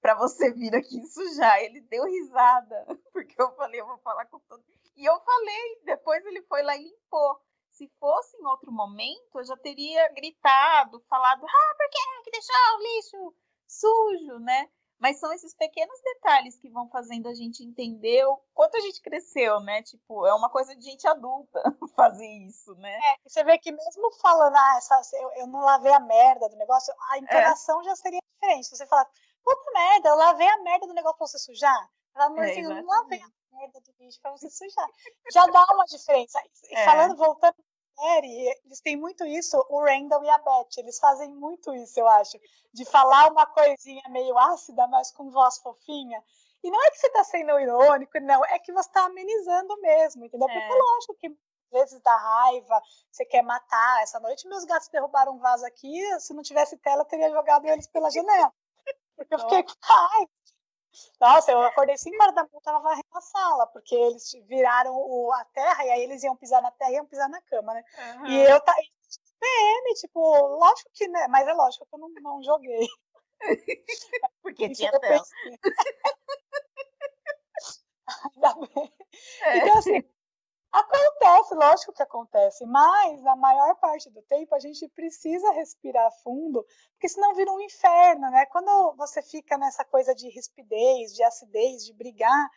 para 0.00 0.14
você 0.14 0.52
vir 0.52 0.74
aqui 0.74 1.02
sujar. 1.06 1.60
Ele 1.62 1.80
deu 1.82 2.04
risada, 2.04 2.86
porque 3.12 3.40
eu 3.40 3.54
falei, 3.56 3.80
eu 3.80 3.86
vou 3.86 3.98
falar 3.98 4.26
com 4.26 4.38
todo. 4.40 4.62
E 4.96 5.04
eu 5.04 5.20
falei, 5.20 5.80
depois 5.84 6.24
ele 6.26 6.42
foi 6.42 6.62
lá 6.62 6.76
e 6.76 6.84
limpou. 6.84 7.40
Se 7.70 7.88
fosse 7.98 8.36
em 8.38 8.46
outro 8.46 8.72
momento, 8.72 9.38
eu 9.38 9.44
já 9.44 9.56
teria 9.58 10.08
gritado, 10.14 11.02
falado, 11.10 11.44
ah, 11.44 11.74
por 11.76 11.90
que, 11.90 12.22
que 12.24 12.30
deixou 12.30 12.54
o 12.54 12.82
lixo 12.82 13.34
sujo, 13.66 14.38
né? 14.38 14.70
Mas 14.98 15.20
são 15.20 15.30
esses 15.32 15.54
pequenos 15.54 16.00
detalhes 16.02 16.58
que 16.58 16.70
vão 16.70 16.88
fazendo 16.88 17.28
a 17.28 17.34
gente 17.34 17.62
entender 17.62 18.24
o 18.24 18.40
quanto 18.54 18.76
a 18.76 18.80
gente 18.80 19.02
cresceu, 19.02 19.60
né? 19.60 19.82
Tipo, 19.82 20.26
é 20.26 20.34
uma 20.34 20.48
coisa 20.48 20.74
de 20.74 20.84
gente 20.84 21.06
adulta 21.06 21.60
fazer 21.94 22.26
isso, 22.26 22.74
né? 22.76 22.98
É, 23.04 23.16
você 23.28 23.44
vê 23.44 23.58
que 23.58 23.70
mesmo 23.70 24.10
falando, 24.22 24.56
ah, 24.56 24.74
essa, 24.78 25.00
eu, 25.20 25.32
eu 25.34 25.46
não 25.46 25.60
lavei 25.60 25.92
a 25.92 26.00
merda 26.00 26.48
do 26.48 26.56
negócio, 26.56 26.94
a 27.10 27.18
entonação 27.18 27.80
é. 27.82 27.84
já 27.84 27.96
seria 27.96 28.20
diferente. 28.34 28.68
Se 28.68 28.76
você 28.76 28.86
falar, 28.86 29.06
puta 29.44 29.70
merda, 29.72 30.08
eu 30.08 30.16
lavei 30.16 30.48
a 30.48 30.62
merda 30.62 30.86
do 30.86 30.94
negócio 30.94 31.18
pra 31.18 31.26
você 31.26 31.38
sujar. 31.38 31.90
Amorzinho, 32.14 32.72
é, 32.72 32.78
eu 32.78 32.82
não 32.82 32.86
lavei 32.86 33.20
a 33.20 33.28
merda 33.52 33.80
do 33.80 33.92
bicho 33.98 34.18
pra 34.22 34.30
você 34.30 34.48
sujar. 34.48 34.88
Já 35.30 35.44
dá 35.46 35.64
uma 35.74 35.84
diferença. 35.84 36.40
E 36.70 36.74
é. 36.74 36.84
falando, 36.86 37.16
voltando 37.16 37.56
série, 37.96 38.48
eles 38.64 38.80
têm 38.80 38.96
muito 38.96 39.24
isso, 39.24 39.56
o 39.68 39.80
Randall 39.80 40.22
e 40.24 40.30
a 40.30 40.38
Beth, 40.38 40.78
eles 40.78 40.98
fazem 40.98 41.28
muito 41.34 41.74
isso, 41.74 41.98
eu 41.98 42.06
acho, 42.08 42.38
de 42.72 42.84
falar 42.84 43.30
uma 43.30 43.46
coisinha 43.46 44.02
meio 44.10 44.36
ácida, 44.38 44.86
mas 44.88 45.10
com 45.10 45.30
voz 45.30 45.58
fofinha. 45.58 46.22
E 46.62 46.70
não 46.70 46.82
é 46.84 46.90
que 46.90 46.98
você 46.98 47.06
está 47.06 47.24
sendo 47.24 47.58
irônico, 47.58 48.18
não, 48.20 48.44
é 48.44 48.58
que 48.58 48.72
você 48.72 48.88
está 48.88 49.04
amenizando 49.04 49.80
mesmo, 49.80 50.24
entendeu? 50.24 50.48
É. 50.48 50.52
Porque 50.52 50.74
lógico 50.74 51.14
que 51.14 51.26
às 51.28 51.80
vezes 51.80 52.00
dá 52.02 52.16
raiva, 52.16 52.80
você 53.10 53.24
quer 53.24 53.42
matar. 53.42 54.02
Essa 54.02 54.20
noite 54.20 54.48
meus 54.48 54.64
gatos 54.64 54.88
derrubaram 54.88 55.34
um 55.34 55.38
vaso 55.38 55.64
aqui, 55.66 56.00
se 56.20 56.34
não 56.34 56.42
tivesse 56.42 56.76
tela, 56.78 57.02
eu 57.02 57.06
teria 57.06 57.30
jogado 57.30 57.66
eles 57.66 57.86
pela 57.86 58.10
janela. 58.10 58.52
Porque 59.16 59.34
eu 59.34 59.38
fiquei 59.38 59.62
com 59.62 59.72
raiva. 59.80 60.30
Nossa, 61.20 61.52
eu 61.52 61.60
acordei 61.62 61.96
5 61.96 62.22
horas 62.22 62.34
da 62.34 62.42
manhã, 62.42 62.60
tava 62.62 62.80
varrendo 62.80 63.04
a 63.14 63.20
sala, 63.20 63.66
porque 63.68 63.94
eles 63.94 64.32
viraram 64.46 64.94
o, 64.94 65.32
a 65.32 65.44
terra 65.46 65.84
e 65.84 65.90
aí 65.90 66.02
eles 66.02 66.22
iam 66.22 66.36
pisar 66.36 66.62
na 66.62 66.70
terra 66.70 66.90
e 66.90 66.94
iam 66.94 67.06
pisar 67.06 67.28
na 67.28 67.40
cama, 67.42 67.74
né? 67.74 67.84
Uhum. 68.18 68.26
E 68.26 68.44
eu 68.44 68.60
tá 68.60 68.74
PM, 69.38 69.94
tipo, 69.94 70.20
lógico 70.58 70.90
que, 70.94 71.06
né? 71.08 71.26
Mas 71.28 71.46
é 71.46 71.52
lógico 71.52 71.86
que 71.86 71.94
eu 71.94 71.98
não, 71.98 72.08
não 72.20 72.42
joguei. 72.42 72.88
porque 74.42 74.70
tinha 74.70 74.90
tela. 74.98 75.22
Ainda 78.34 78.54
bem. 78.54 78.92
É. 79.42 79.58
Então, 79.58 79.78
assim, 79.78 80.04
Acontece, 80.76 81.54
lógico 81.54 81.92
que 81.94 82.02
acontece, 82.02 82.66
mas 82.66 83.24
a 83.24 83.34
maior 83.34 83.74
parte 83.76 84.10
do 84.10 84.20
tempo 84.24 84.54
a 84.54 84.58
gente 84.58 84.86
precisa 84.88 85.50
respirar 85.52 86.12
fundo, 86.22 86.62
porque 86.92 87.08
senão 87.08 87.34
vira 87.34 87.50
um 87.50 87.60
inferno, 87.62 88.30
né? 88.30 88.44
Quando 88.46 88.94
você 88.94 89.22
fica 89.22 89.56
nessa 89.56 89.86
coisa 89.86 90.14
de 90.14 90.28
rispidez, 90.28 91.14
de 91.14 91.22
acidez, 91.22 91.82
de 91.82 91.94
brigar, 91.94 92.50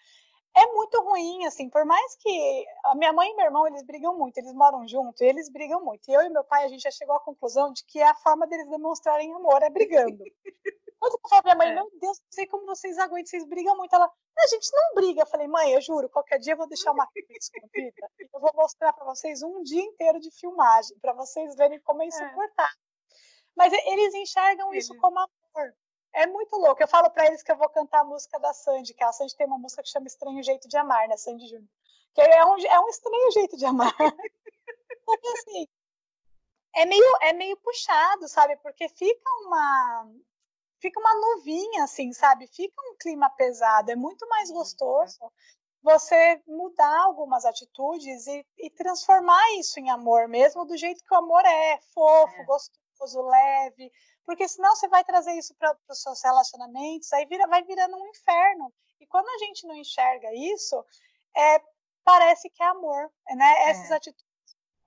é 0.53 0.65
muito 0.65 0.99
ruim, 1.01 1.45
assim, 1.45 1.69
por 1.69 1.85
mais 1.85 2.15
que 2.17 2.65
a 2.87 2.95
minha 2.95 3.13
mãe 3.13 3.31
e 3.31 3.35
meu 3.35 3.45
irmão, 3.45 3.65
eles 3.65 3.85
brigam 3.85 4.17
muito, 4.17 4.37
eles 4.37 4.53
moram 4.53 4.85
junto, 4.85 5.23
e 5.23 5.27
eles 5.27 5.49
brigam 5.49 5.81
muito. 5.81 6.09
E 6.09 6.13
eu 6.13 6.21
e 6.21 6.29
meu 6.29 6.43
pai, 6.43 6.65
a 6.65 6.67
gente 6.67 6.81
já 6.81 6.91
chegou 6.91 7.15
à 7.15 7.21
conclusão 7.21 7.71
de 7.71 7.85
que 7.85 8.01
a 8.01 8.13
forma 8.15 8.45
deles 8.47 8.69
demonstrarem 8.69 9.33
amor 9.33 9.63
é 9.63 9.69
brigando. 9.69 10.25
Quando 10.99 11.13
eu 11.13 11.29
falo 11.29 11.43
pra 11.43 11.55
minha 11.55 11.65
mãe, 11.65 11.71
é. 11.71 11.75
meu 11.75 11.89
Deus, 11.99 12.19
não 12.19 12.31
sei 12.31 12.45
como 12.45 12.65
vocês 12.65 12.97
aguentam, 12.97 13.29
vocês 13.29 13.45
brigam 13.45 13.77
muito. 13.77 13.95
Ela, 13.95 14.11
a 14.37 14.47
gente 14.47 14.69
não 14.73 14.95
briga. 14.95 15.21
Eu 15.21 15.27
falei, 15.27 15.47
mãe, 15.47 15.71
eu 15.71 15.81
juro, 15.81 16.09
qualquer 16.09 16.39
dia 16.39 16.53
eu 16.53 16.57
vou 16.57 16.67
deixar 16.67 16.91
uma 16.91 17.07
fita 17.07 17.33
escondida 17.33 18.09
eu 18.33 18.39
vou 18.39 18.51
mostrar 18.55 18.93
para 18.93 19.05
vocês 19.05 19.43
um 19.43 19.61
dia 19.63 19.81
inteiro 19.81 20.19
de 20.19 20.31
filmagem, 20.31 20.97
para 20.99 21.13
vocês 21.13 21.55
verem 21.55 21.79
como 21.81 22.01
é, 22.01 22.05
é. 22.05 22.07
insuportável. 22.07 22.75
É. 22.75 23.15
Mas 23.55 23.73
eles 23.73 24.13
enxergam 24.13 24.73
isso 24.73 24.95
como 24.97 25.19
amor. 25.19 25.75
É 26.13 26.25
muito 26.25 26.55
louco. 26.55 26.81
Eu 26.81 26.87
falo 26.87 27.09
para 27.09 27.27
eles 27.27 27.43
que 27.43 27.51
eu 27.51 27.57
vou 27.57 27.69
cantar 27.69 28.01
a 28.01 28.03
música 28.05 28.39
da 28.39 28.53
Sandy, 28.53 28.93
que 28.93 29.03
a 29.03 29.11
Sandy 29.11 29.35
tem 29.35 29.45
uma 29.45 29.57
música 29.57 29.83
que 29.83 29.89
chama 29.89 30.07
Estranho 30.07 30.41
Jeito 30.41 30.67
de 30.67 30.77
Amar, 30.77 31.07
né, 31.07 31.17
Sandy 31.17 31.45
Júnior? 31.47 31.69
Que 32.13 32.21
é 32.21 32.45
um, 32.45 32.57
é 32.57 32.79
um 32.79 32.89
estranho 32.89 33.31
jeito 33.31 33.57
de 33.57 33.65
amar. 33.65 33.93
Porque 35.05 35.27
assim, 35.27 35.67
é 36.75 36.85
meio, 36.85 37.17
é 37.21 37.33
meio 37.33 37.57
puxado, 37.57 38.27
sabe? 38.27 38.55
Porque 38.57 38.87
fica 38.89 39.29
uma 39.45 40.11
fica 40.79 40.99
uma 40.99 41.15
nuvinha, 41.15 41.83
assim, 41.83 42.11
sabe? 42.13 42.47
Fica 42.47 42.75
um 42.81 42.95
clima 42.97 43.29
pesado. 43.31 43.91
É 43.91 43.95
muito 43.95 44.27
mais 44.27 44.49
gostoso 44.51 45.19
você 45.81 46.41
mudar 46.45 47.03
algumas 47.03 47.45
atitudes 47.45 48.27
e, 48.27 48.45
e 48.57 48.69
transformar 48.69 49.41
isso 49.57 49.79
em 49.79 49.89
amor, 49.89 50.27
mesmo 50.27 50.65
do 50.65 50.77
jeito 50.77 51.03
que 51.03 51.13
o 51.13 51.17
amor 51.17 51.45
é, 51.45 51.79
fofo, 51.93 52.35
é. 52.35 52.45
gostoso, 52.45 53.21
leve 53.21 53.91
porque 54.29 54.47
senão 54.47 54.75
você 54.75 54.87
vai 54.87 55.03
trazer 55.03 55.33
isso 55.33 55.55
para 55.55 55.75
os 55.89 56.03
seus 56.03 56.23
relacionamentos, 56.23 57.11
aí 57.13 57.25
vira, 57.25 57.47
vai 57.47 57.63
virando 57.63 57.97
um 57.97 58.07
inferno. 58.09 58.71
E 59.01 59.07
quando 59.07 59.27
a 59.27 59.37
gente 59.39 59.65
não 59.65 59.75
enxerga 59.75 60.31
isso, 60.35 60.85
é, 61.35 61.59
parece 62.03 62.47
que 62.47 62.61
é 62.61 62.67
amor, 62.67 63.11
né? 63.27 63.51
É. 63.63 63.69
Essas 63.71 63.89
atitudes 63.89 64.23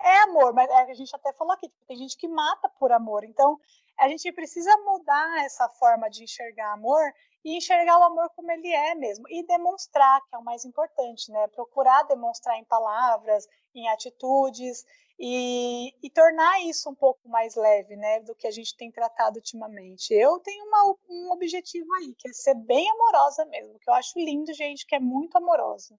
é 0.00 0.18
amor, 0.20 0.52
mas 0.52 0.70
é, 0.70 0.92
a 0.92 0.94
gente 0.94 1.12
até 1.16 1.32
falou 1.32 1.52
aqui, 1.54 1.68
tipo, 1.68 1.84
tem 1.86 1.96
gente 1.96 2.16
que 2.16 2.28
mata 2.28 2.68
por 2.78 2.92
amor. 2.92 3.24
Então, 3.24 3.58
a 3.98 4.08
gente 4.08 4.30
precisa 4.32 4.76
mudar 4.78 5.44
essa 5.44 5.68
forma 5.68 6.08
de 6.08 6.24
enxergar 6.24 6.72
amor 6.72 7.12
e 7.44 7.56
enxergar 7.56 7.98
o 7.98 8.04
amor 8.04 8.30
como 8.36 8.50
ele 8.50 8.72
é 8.72 8.94
mesmo 8.94 9.24
e 9.28 9.44
demonstrar, 9.46 10.20
que 10.26 10.34
é 10.34 10.38
o 10.38 10.44
mais 10.44 10.64
importante, 10.64 11.30
né? 11.30 11.48
Procurar 11.48 12.04
demonstrar 12.04 12.56
em 12.56 12.64
palavras, 12.64 13.46
em 13.74 13.88
atitudes 13.88 14.84
e, 15.18 15.94
e, 16.02 16.10
tornar 16.10 16.60
isso 16.62 16.90
um 16.90 16.94
pouco 16.94 17.28
mais 17.28 17.54
leve, 17.54 17.96
né, 17.96 18.20
do 18.20 18.34
que 18.34 18.46
a 18.46 18.50
gente 18.50 18.76
tem 18.76 18.90
tratado 18.90 19.36
ultimamente. 19.36 20.12
Eu 20.12 20.40
tenho 20.40 20.64
uma, 20.64 20.96
um 21.08 21.30
objetivo 21.30 21.92
aí, 21.94 22.14
que 22.18 22.28
é 22.28 22.32
ser 22.32 22.54
bem 22.54 22.90
amorosa 22.90 23.44
mesmo, 23.44 23.78
que 23.78 23.88
eu 23.88 23.94
acho 23.94 24.18
lindo 24.18 24.52
gente 24.52 24.86
que 24.86 24.94
é 24.94 25.00
muito 25.00 25.36
amorosa. 25.36 25.98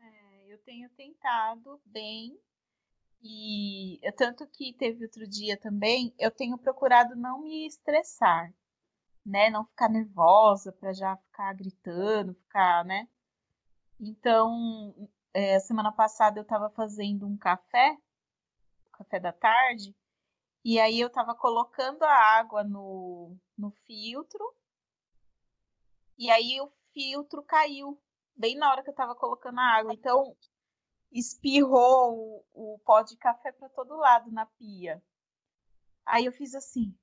É, 0.00 0.52
eu 0.52 0.58
tenho 0.64 0.90
tentado 0.90 1.80
bem 1.84 2.36
e 3.24 4.00
tanto 4.16 4.46
que 4.46 4.74
teve 4.74 5.04
outro 5.04 5.26
dia 5.26 5.56
também, 5.58 6.14
eu 6.18 6.30
tenho 6.30 6.58
procurado 6.58 7.16
não 7.16 7.42
me 7.42 7.66
estressar, 7.66 8.52
né, 9.24 9.48
não 9.50 9.64
ficar 9.64 9.88
nervosa 9.88 10.70
para 10.72 10.92
já 10.92 11.16
ficar 11.16 11.54
gritando, 11.54 12.34
ficar, 12.34 12.84
né? 12.84 13.08
Então, 13.98 15.08
é, 15.32 15.58
semana 15.60 15.90
passada 15.90 16.38
eu 16.38 16.42
estava 16.42 16.68
fazendo 16.70 17.26
um 17.26 17.36
café 17.36 17.96
café 18.92 19.18
da 19.18 19.32
tarde, 19.32 19.94
e 20.64 20.78
aí 20.78 21.00
eu 21.00 21.10
tava 21.10 21.34
colocando 21.34 22.02
a 22.04 22.14
água 22.38 22.64
no, 22.64 23.36
no 23.56 23.70
filtro, 23.86 24.54
e 26.16 26.30
aí 26.30 26.60
o 26.60 26.70
filtro 26.92 27.42
caiu, 27.42 28.00
bem 28.36 28.56
na 28.56 28.70
hora 28.70 28.82
que 28.82 28.90
eu 28.90 28.94
tava 28.94 29.14
colocando 29.14 29.58
a 29.58 29.64
água. 29.64 29.92
Então, 29.92 30.36
espirrou 31.14 32.44
o, 32.52 32.74
o 32.74 32.78
pó 32.80 33.02
de 33.02 33.16
café 33.16 33.52
para 33.52 33.68
todo 33.70 33.96
lado 33.96 34.30
na 34.30 34.46
pia. 34.46 35.02
Aí 36.04 36.26
eu 36.26 36.32
fiz 36.32 36.54
assim. 36.54 36.94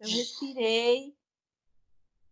Eu 0.00 0.08
respirei. 0.08 1.16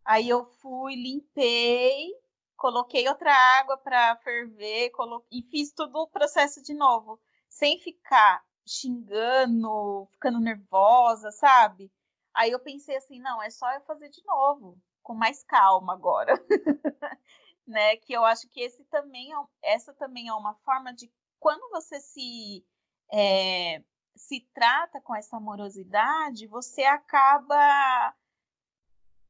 Aí 0.05 0.29
eu 0.29 0.45
fui, 0.45 0.95
limpei 0.95 2.21
coloquei 2.61 3.09
outra 3.09 3.33
água 3.59 3.79
para 3.79 4.17
ferver 4.17 4.91
colo... 4.91 5.25
e 5.33 5.43
fiz 5.43 5.73
todo 5.73 5.97
o 5.97 6.07
processo 6.07 6.63
de 6.63 6.75
novo, 6.75 7.19
sem 7.49 7.81
ficar 7.81 8.45
xingando, 8.69 10.07
ficando 10.13 10.39
nervosa, 10.39 11.33
sabe? 11.33 11.91
Aí 12.35 12.51
eu 12.51 12.61
pensei 12.61 12.97
assim, 12.97 13.19
não, 13.19 13.43
é 13.43 13.49
só 13.49 13.73
eu 13.73 13.81
fazer 13.81 14.11
de 14.11 14.23
novo, 14.27 14.79
com 15.03 15.15
mais 15.15 15.43
calma 15.43 15.95
agora. 15.95 16.35
né? 17.67 17.97
Que 17.97 18.13
eu 18.13 18.25
acho 18.25 18.49
que 18.49 18.61
esse 18.61 18.85
também 18.85 19.33
é, 19.33 19.75
essa 19.75 19.93
também 19.95 20.29
é 20.29 20.35
uma 20.35 20.55
forma 20.65 20.93
de 20.93 21.13
quando 21.39 21.71
você 21.71 22.01
se 22.01 22.65
é, 23.13 23.83
se 24.17 24.41
trata 24.55 25.01
com 25.01 25.15
essa 25.15 25.37
amorosidade, 25.37 26.47
você 26.47 26.85
acaba 26.85 28.15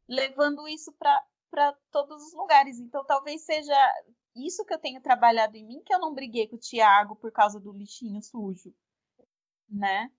levando 0.08 0.66
isso 0.68 0.92
para 0.92 1.72
todos 1.90 2.22
os 2.26 2.34
lugares. 2.34 2.78
Então, 2.78 3.04
talvez 3.04 3.42
seja 3.42 3.76
isso 4.34 4.64
que 4.64 4.74
eu 4.74 4.78
tenho 4.78 5.00
trabalhado 5.00 5.56
em 5.56 5.64
mim, 5.64 5.82
que 5.84 5.94
eu 5.94 5.98
não 5.98 6.14
briguei 6.14 6.48
com 6.48 6.56
o 6.56 6.60
Tiago 6.60 7.16
por 7.16 7.32
causa 7.32 7.60
do 7.60 7.72
lixinho 7.72 8.22
sujo, 8.22 8.74
né? 9.68 10.10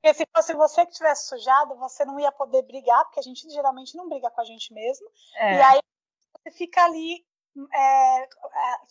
Porque 0.00 0.14
se 0.14 0.26
fosse 0.34 0.54
você 0.54 0.86
que 0.86 0.92
tivesse 0.92 1.28
sujado, 1.28 1.76
você 1.76 2.04
não 2.06 2.18
ia 2.18 2.32
poder 2.32 2.62
brigar, 2.62 3.04
porque 3.04 3.20
a 3.20 3.22
gente 3.22 3.48
geralmente 3.50 3.94
não 3.96 4.08
briga 4.08 4.30
com 4.30 4.40
a 4.40 4.44
gente 4.44 4.72
mesmo. 4.72 5.06
É. 5.36 5.56
E 5.56 5.60
aí 5.60 5.80
você 6.38 6.50
fica 6.56 6.82
ali, 6.84 7.22
é, 7.72 8.22
é, 8.22 8.28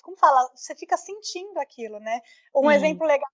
como 0.03 0.17
fala, 0.17 0.49
você 0.55 0.75
fica 0.75 0.97
sentindo 0.97 1.59
aquilo, 1.59 1.99
né? 1.99 2.21
Um 2.53 2.69
Sim. 2.69 2.75
exemplo 2.75 3.05
legal 3.07 3.29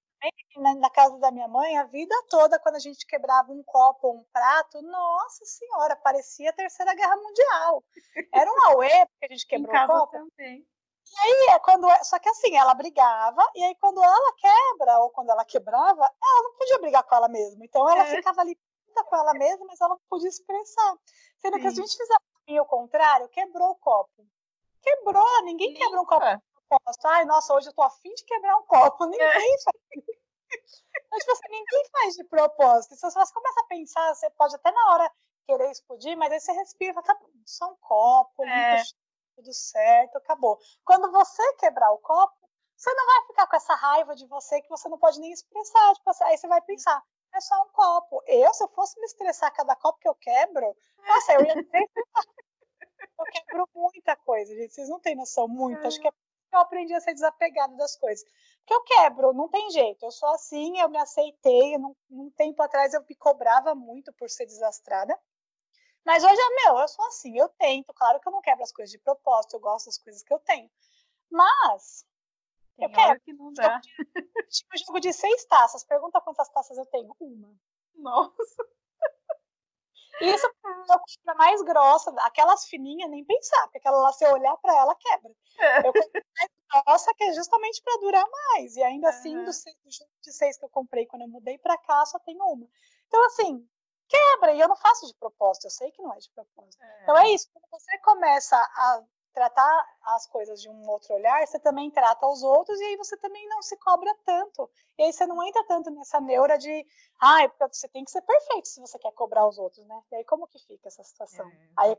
na 0.80 0.90
casa 0.90 1.18
da 1.20 1.30
minha 1.30 1.48
mãe, 1.48 1.78
a 1.78 1.84
vida 1.84 2.16
toda, 2.30 2.60
quando 2.60 2.76
a 2.76 2.80
gente 2.80 3.06
quebrava 3.06 3.52
um 3.52 3.62
copo 3.64 4.08
ou 4.08 4.18
um 4.18 4.24
prato, 4.32 4.82
nossa 4.82 5.46
senhora, 5.46 5.96
parecia 5.98 6.50
a 6.50 6.54
Terceira 6.54 6.96
Guerra 6.96 7.16
Mundial. 7.18 7.84
Era 8.34 8.50
um 8.52 8.70
auê, 8.70 9.06
porque 9.06 9.26
a 9.26 9.36
gente 9.36 9.46
quebrou 9.70 9.76
o 9.76 9.88
copo. 9.88 10.12
Também. 10.12 10.66
E 11.06 11.20
aí, 11.20 11.56
é 11.56 11.60
quando, 11.60 11.88
é, 11.88 12.04
só 12.04 12.18
que 12.18 12.30
assim, 12.30 12.56
ela 12.56 12.74
brigava, 12.74 13.48
e 13.54 13.64
aí 13.64 13.76
quando 13.76 14.04
ela 14.04 14.34
quebra, 14.34 15.00
ou 15.00 15.12
quando 15.12 15.30
ela 15.30 15.46
quebrava, 15.46 16.02
ela 16.02 16.44
não 16.44 16.54
podia 16.58 16.80
brigar 16.80 17.04
com 17.04 17.16
ela 17.16 17.28
mesma. 17.28 17.64
Então 17.64 17.88
ela 17.88 18.08
é. 18.08 18.16
ficava 18.16 18.42
ali 18.42 18.58
com 19.08 19.16
ela 19.16 19.34
mesma, 19.34 19.66
mas 19.68 19.80
ela 19.80 19.90
não 19.90 20.00
podia 20.10 20.30
expressar. 20.30 20.98
Sendo 21.38 21.58
Sim. 21.58 21.62
que 21.62 21.68
a 21.68 21.72
gente 21.72 21.96
fizesse 21.96 22.60
o 22.60 22.66
contrário, 22.66 23.30
quebrou 23.30 23.72
o 23.72 23.76
copo. 23.76 24.26
Quebrou, 24.86 25.43
ninguém 25.43 25.74
quebra 25.74 26.02
um 26.02 26.06
copo 26.06 26.26
proposta. 26.67 27.10
Ai, 27.10 27.26
nossa, 27.26 27.54
hoje 27.54 27.69
eu 27.69 27.74
tô 27.74 27.82
afim 27.82 28.13
de 28.13 28.24
quebrar 28.26 28.58
um 28.58 28.63
copo. 28.63 29.06
Ninguém 29.06 29.28
é. 29.28 29.32
faz. 29.32 29.65
Mas, 31.12 31.19
tipo 31.19 31.32
assim, 31.32 31.50
ninguém 31.50 31.86
faz 31.91 32.15
de 32.15 32.24
propósito. 32.26 32.95
Se 32.95 33.02
você 33.02 33.34
começa 33.34 33.60
a 33.62 33.67
pensar, 33.67 34.15
você 34.15 34.30
pode 34.32 34.56
até 34.56 34.71
na 34.71 34.93
hora 34.93 35.12
querer 35.45 35.69
explodir, 35.69 36.17
mas 36.17 36.32
aí 36.32 36.39
você 36.39 36.52
respira 36.54 36.91
e 36.91 36.93
fala, 36.93 37.06
tá 37.06 37.19
só 37.45 37.71
um 37.71 37.76
copo, 37.76 38.43
é. 38.45 38.82
tudo 39.36 39.54
certo, 39.54 40.17
acabou. 40.17 40.58
Quando 40.84 41.12
você 41.12 41.54
quebrar 41.58 41.91
o 41.91 42.00
copo, 42.00 42.50
você 42.76 42.91
não 42.93 43.06
vai 43.06 43.28
ficar 43.28 43.48
com 43.48 43.56
essa 43.56 43.76
raiva 43.76 44.15
de 44.15 44.26
você 44.26 44.60
que 44.62 44.69
você 44.69 44.89
não 44.89 44.98
pode 44.98 45.19
nem 45.19 45.32
expressar. 45.32 45.93
Tipo 45.93 46.10
assim, 46.10 46.24
aí 46.24 46.38
você 46.38 46.48
vai 46.48 46.62
pensar, 46.62 47.02
é 47.34 47.41
só 47.41 47.62
um 47.62 47.69
copo. 47.69 48.24
Eu, 48.26 48.54
se 48.54 48.63
eu 48.63 48.67
fosse 48.69 49.00
me 49.00 49.06
estressar 49.06 49.54
cada 49.54 49.76
copo 49.76 50.00
que 50.00 50.10
eu 50.10 50.15
quebro, 50.15 50.76
nossa, 50.98 51.34
eu 51.34 51.45
ia 51.45 51.63
ter 51.63 51.89
Eu 53.18 53.26
quebro 53.26 53.70
muita 53.74 54.15
coisa, 54.15 54.54
gente. 54.56 54.74
Vocês 54.74 54.89
não 54.89 55.00
têm 55.00 55.15
noção 55.15 55.48
muito. 55.48 55.86
Acho 55.86 56.00
que 56.00 56.08
é 56.08 56.12
eu 56.56 56.60
aprendi 56.60 56.94
a 56.94 57.02
ser 57.02 57.13
desapegada 57.13 57.76
das 57.76 57.96
coisas. 57.98 58.26
Porque 58.60 58.74
eu 58.74 58.84
quebro, 58.84 59.34
não 59.34 59.50
tem 59.50 59.70
jeito. 59.72 60.06
Eu 60.06 60.12
sou 60.12 60.30
assim, 60.30 60.80
eu 60.80 60.89
me 60.89 60.98
aceitei. 60.98 61.78
Não, 61.78 61.96
um 62.10 62.30
tempo 62.32 62.62
atrás 62.63 62.94
eu 62.94 63.04
me 63.08 63.15
cobrava 63.15 63.76
muito 63.76 64.12
por 64.13 64.30
ser 64.30 64.46
desastrada. 64.46 65.20
Mas 66.06 66.24
hoje, 66.24 66.41
meu, 66.63 66.78
eu 66.78 66.88
sou 66.88 67.06
assim, 67.08 67.38
eu 67.38 67.50
tento. 67.50 67.94
Claro 67.94 68.20
que 68.20 68.28
eu 68.28 68.32
não 68.32 68.41
quebro 68.41 68.63
as 68.63 68.72
coisas 68.72 68.91
de 68.91 69.00
propósito, 69.00 69.56
eu 69.56 69.60
gosto 69.60 69.88
das 69.88 69.98
coisas 69.98 70.24
que 70.24 70.34
eu 70.34 70.39
tenho. 70.39 70.70
Mas. 71.30 72.06
Tem 72.78 72.86
eu 72.86 72.91
quero. 72.91 73.20
Que 73.22 73.34
não 73.34 73.52
dá. 73.54 73.80
Tipo, 74.50 74.78
jogo 74.78 75.00
de 75.00 75.12
seis 75.12 75.46
taças. 75.46 75.84
Pergunta 75.84 76.22
quantas 76.22 76.50
taças 76.50 76.78
eu 76.78 76.86
tenho. 76.86 77.15
Uma. 77.20 77.54
Nossa. 77.96 78.68
Isso 80.21 80.47
é 80.47 81.32
a 81.32 81.36
mais 81.36 81.62
grossa, 81.62 82.13
aquelas 82.19 82.65
fininhas, 82.65 83.10
nem 83.10 83.25
pensar, 83.25 83.63
porque 83.63 83.80
aquela 83.80 83.97
lá, 83.97 84.13
se 84.13 84.25
eu 84.25 84.34
olhar 84.34 84.56
para 84.58 84.75
ela, 84.75 84.95
quebra. 84.95 85.32
É. 85.60 85.80
Eu 85.80 85.93
comprei 85.93 86.23
mais 86.38 86.86
grossa, 86.86 87.13
que 87.15 87.23
é 87.23 87.34
justamente 87.34 87.82
para 87.84 87.99
durar 87.99 88.25
mais. 88.30 88.75
E 88.75 88.84
ainda 88.84 89.10
assim, 89.10 89.43
do 89.43 89.51
seis, 89.51 89.75
de 90.21 90.34
seis 90.34 90.58
que 90.58 90.65
eu 90.65 90.69
comprei 90.69 91.06
quando 91.06 91.23
eu 91.23 91.28
mudei 91.28 91.58
para 91.58 91.78
cá, 91.78 92.06
só 92.06 92.19
tem 92.19 92.36
uma. 92.41 92.67
Então, 93.08 93.25
assim, 93.25 93.67
quebra. 94.08 94.54
E 94.54 94.60
eu 94.60 94.67
não 94.67 94.75
faço 94.75 95.08
de 95.08 95.15
propósito, 95.15 95.65
eu 95.65 95.71
sei 95.71 95.92
que 95.92 96.02
não 96.02 96.13
é 96.13 96.17
de 96.17 96.31
propósito. 96.31 96.83
É. 96.83 97.04
Então, 97.04 97.17
é 97.17 97.29
isso. 97.31 97.50
Quando 97.52 97.69
você 97.71 97.98
começa 98.00 98.56
a 98.56 99.04
tratar 99.36 99.86
as 100.02 100.25
coisas 100.27 100.62
de 100.62 100.69
um 100.69 100.90
outro 100.90 101.13
olhar, 101.13 101.46
você 101.46 101.60
também 101.60 101.92
trata 101.92 102.25
os 102.25 102.42
outros 102.42 102.79
e 102.79 102.86
aí 102.86 102.96
você 102.96 103.17
também 103.17 103.46
não 103.50 103.62
se 103.62 103.75
cobra 103.77 104.15
tanto. 104.25 104.71
E 104.98 105.04
aí 105.04 105.12
você 105.12 105.27
não 105.27 105.46
entra 105.46 105.62
tanto 105.65 105.92
nessa 105.92 106.21
neura 106.21 106.58
de, 106.58 106.88
ah, 107.21 107.44
é 107.44 107.50
porque 107.50 107.75
você 107.75 107.90
tem 107.90 108.06
que 108.06 108.12
ser 108.12 108.21
perfeito 108.21 108.69
se 108.69 108.79
você 108.79 108.98
quer 108.98 109.12
cobrar 109.12 109.46
os 109.46 109.58
outros, 109.58 109.86
né? 109.86 110.02
E 110.13 110.15
aí 110.15 110.23
como 110.23 110.48
que 110.48 110.58
fica 110.60 110.88
essa 110.88 111.04
situação? 111.04 111.46
É, 111.46 111.69
aí 111.77 111.98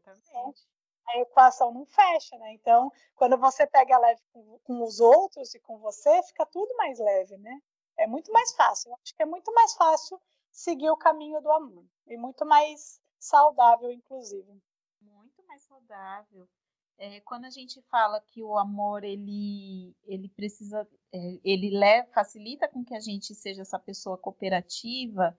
a 1.08 1.18
equação 1.20 1.72
não 1.72 1.84
fecha, 1.84 2.36
né? 2.38 2.52
Então, 2.54 2.90
quando 3.14 3.36
você 3.36 3.66
pega 3.66 3.98
leve 3.98 4.20
com, 4.32 4.58
com, 4.64 4.82
os 4.82 4.98
outros 4.98 5.54
e 5.54 5.60
com 5.60 5.78
você, 5.78 6.22
fica 6.24 6.44
tudo 6.46 6.74
mais 6.76 6.98
leve, 6.98 7.36
né? 7.36 7.60
É 7.98 8.06
muito 8.06 8.32
mais 8.32 8.52
fácil. 8.54 8.90
Eu 8.90 8.98
acho 9.02 9.14
que 9.14 9.22
é 9.22 9.26
muito 9.26 9.52
mais 9.52 9.74
fácil 9.74 10.20
seguir 10.50 10.90
o 10.90 10.96
caminho 10.96 11.40
do 11.42 11.52
amor. 11.52 11.84
E 12.06 12.16
muito 12.16 12.44
mais 12.46 13.00
saudável, 13.18 13.90
inclusive. 13.90 14.60
Muito 15.00 15.46
mais 15.46 15.62
saudável. 15.62 16.48
É, 16.98 17.20
quando 17.20 17.44
a 17.44 17.50
gente 17.50 17.82
fala 17.90 18.20
que 18.20 18.42
o 18.42 18.56
amor 18.56 19.04
ele, 19.04 19.94
ele 20.04 20.28
precisa, 20.30 20.88
é, 21.12 21.38
ele 21.44 21.70
leva, 21.78 22.08
facilita 22.12 22.66
com 22.68 22.84
que 22.84 22.94
a 22.94 23.00
gente 23.00 23.34
seja 23.34 23.62
essa 23.62 23.78
pessoa 23.78 24.16
cooperativa, 24.16 25.38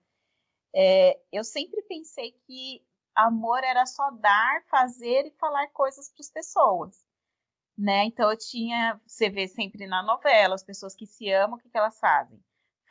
é, 0.74 1.20
eu 1.32 1.44
sempre 1.44 1.82
pensei 1.84 2.32
que 2.46 2.86
amor 3.16 3.64
era 3.64 3.86
só 3.88 4.12
dar, 4.12 4.64
fazer 4.70 5.26
e 5.26 5.32
falar 5.32 5.68
coisas 5.70 6.10
para 6.10 6.22
as 6.22 6.30
pessoas. 6.30 7.06
Né? 7.76 8.06
Então 8.06 8.30
eu 8.30 8.38
tinha, 8.38 9.00
você 9.06 9.30
vê 9.30 9.48
sempre 9.48 9.88
na 9.88 10.04
novela, 10.04 10.56
as 10.56 10.64
pessoas 10.64 10.96
que 10.96 11.06
se 11.08 11.32
amam, 11.32 11.58
o 11.58 11.62
que, 11.62 11.70
que 11.70 11.78
elas 11.78 12.00
fazem? 12.00 12.40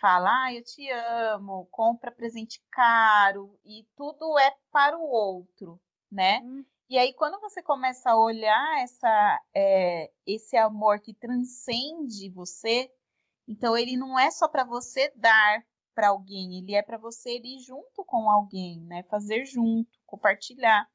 Fala, 0.00 0.44
ah, 0.44 0.54
eu 0.54 0.62
te 0.62 0.88
amo, 0.90 1.66
compra 1.70 2.10
presente 2.10 2.60
caro 2.70 3.58
e 3.64 3.84
tudo 3.96 4.38
é 4.38 4.54
para 4.70 4.98
o 4.98 5.02
outro, 5.02 5.80
né? 6.10 6.40
Hum. 6.44 6.64
E 6.88 6.96
aí 6.98 7.12
quando 7.14 7.40
você 7.40 7.60
começa 7.62 8.10
a 8.10 8.16
olhar 8.16 8.82
essa, 8.82 9.42
é, 9.54 10.12
esse 10.24 10.56
amor 10.56 11.00
que 11.00 11.12
transcende 11.12 12.30
você, 12.30 12.88
então 13.48 13.76
ele 13.76 13.96
não 13.96 14.16
é 14.18 14.30
só 14.30 14.46
para 14.48 14.62
você 14.62 15.12
dar 15.16 15.66
para 15.94 16.08
alguém, 16.08 16.58
ele 16.58 16.74
é 16.74 16.82
para 16.82 16.96
você 16.96 17.38
ir 17.38 17.58
junto 17.60 18.04
com 18.04 18.30
alguém, 18.30 18.80
né? 18.82 19.02
Fazer 19.04 19.44
junto 19.46 19.90
compartilhar. 20.06 20.88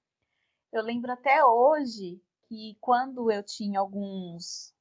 Eu 0.72 0.82
lembro 0.84 1.12
até 1.12 1.44
hoje 1.44 2.22
que 2.48 2.78
quando 2.80 3.30
eu 3.30 3.44
tinha 3.44 3.80
alguns 3.80 4.74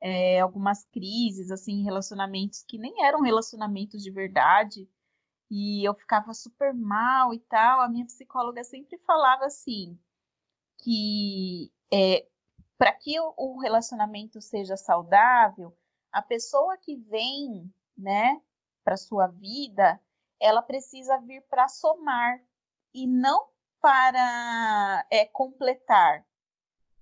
é, 0.00 0.40
algumas 0.40 0.84
crises 0.86 1.50
assim, 1.50 1.82
relacionamentos 1.82 2.62
que 2.62 2.78
nem 2.78 3.04
eram 3.04 3.20
relacionamentos 3.20 4.02
de 4.02 4.10
verdade, 4.10 4.88
e 5.50 5.86
eu 5.86 5.94
ficava 5.94 6.32
super 6.34 6.72
mal 6.74 7.34
e 7.34 7.40
tal, 7.40 7.80
a 7.82 7.88
minha 7.88 8.06
psicóloga 8.06 8.64
sempre 8.64 8.98
falava 8.98 9.44
assim 9.46 9.98
que 10.78 11.72
é, 11.92 12.26
para 12.78 12.92
que 12.92 13.18
o, 13.18 13.58
relacionamento 13.58 14.40
seja 14.40 14.76
saudável, 14.76 15.76
a 16.12 16.22
pessoa 16.22 16.76
que 16.76 16.96
vem, 16.96 17.72
né, 17.96 18.40
para 18.84 18.96
sua 18.96 19.26
vida, 19.26 20.00
ela 20.38 20.62
precisa 20.62 21.18
vir 21.18 21.42
para 21.48 21.68
somar 21.68 22.40
e 22.92 23.06
não 23.06 23.48
para 23.80 25.06
é, 25.10 25.24
completar, 25.26 26.26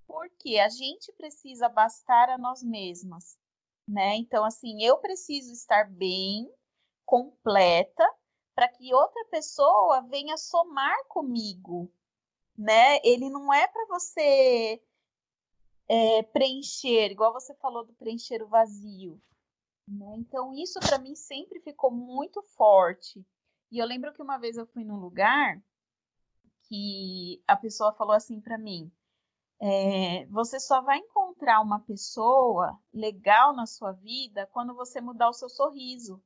porque 0.07 0.59
a 0.59 0.69
gente 0.69 1.11
precisa 1.13 1.67
bastar 1.67 2.29
a 2.29 2.37
nós 2.37 2.63
mesmas, 2.63 3.37
né? 3.87 4.15
Então, 4.15 4.45
assim, 4.45 4.83
eu 4.83 4.97
preciso 4.97 5.51
estar 5.51 5.89
bem, 5.89 6.49
completa, 7.05 8.07
para 8.55 8.67
que 8.67 8.93
outra 8.93 9.25
pessoa 9.25 10.01
venha 10.01 10.37
somar 10.37 10.95
comigo, 11.07 11.91
né? 12.57 12.99
Ele 13.03 13.29
não 13.29 13.53
é 13.53 13.67
para 13.67 13.85
você 13.87 14.81
é, 15.87 16.23
preencher, 16.23 17.11
igual 17.11 17.33
você 17.33 17.53
falou 17.55 17.85
do 17.85 17.93
preencher 17.93 18.41
o 18.41 18.47
vazio. 18.47 19.21
Né? 19.87 20.15
Então, 20.17 20.53
isso 20.53 20.79
para 20.79 20.97
mim 20.97 21.15
sempre 21.15 21.59
ficou 21.59 21.91
muito 21.91 22.41
forte. 22.41 23.25
E 23.71 23.77
eu 23.77 23.85
lembro 23.85 24.13
que 24.13 24.21
uma 24.21 24.37
vez 24.37 24.57
eu 24.57 24.65
fui 24.67 24.83
num 24.83 24.99
lugar 24.99 25.61
que 26.63 27.43
a 27.47 27.55
pessoa 27.55 27.93
falou 27.93 28.13
assim 28.13 28.41
para 28.41 28.57
mim: 28.57 28.91
é, 29.59 30.25
você 30.27 30.59
só 30.59 30.81
vai 30.81 30.97
encontrar 30.97 31.61
uma 31.61 31.79
pessoa 31.79 32.79
legal 32.93 33.55
na 33.55 33.65
sua 33.65 33.91
vida 33.91 34.47
quando 34.47 34.73
você 34.73 34.99
mudar 34.99 35.29
o 35.29 35.33
seu 35.33 35.49
sorriso. 35.49 36.23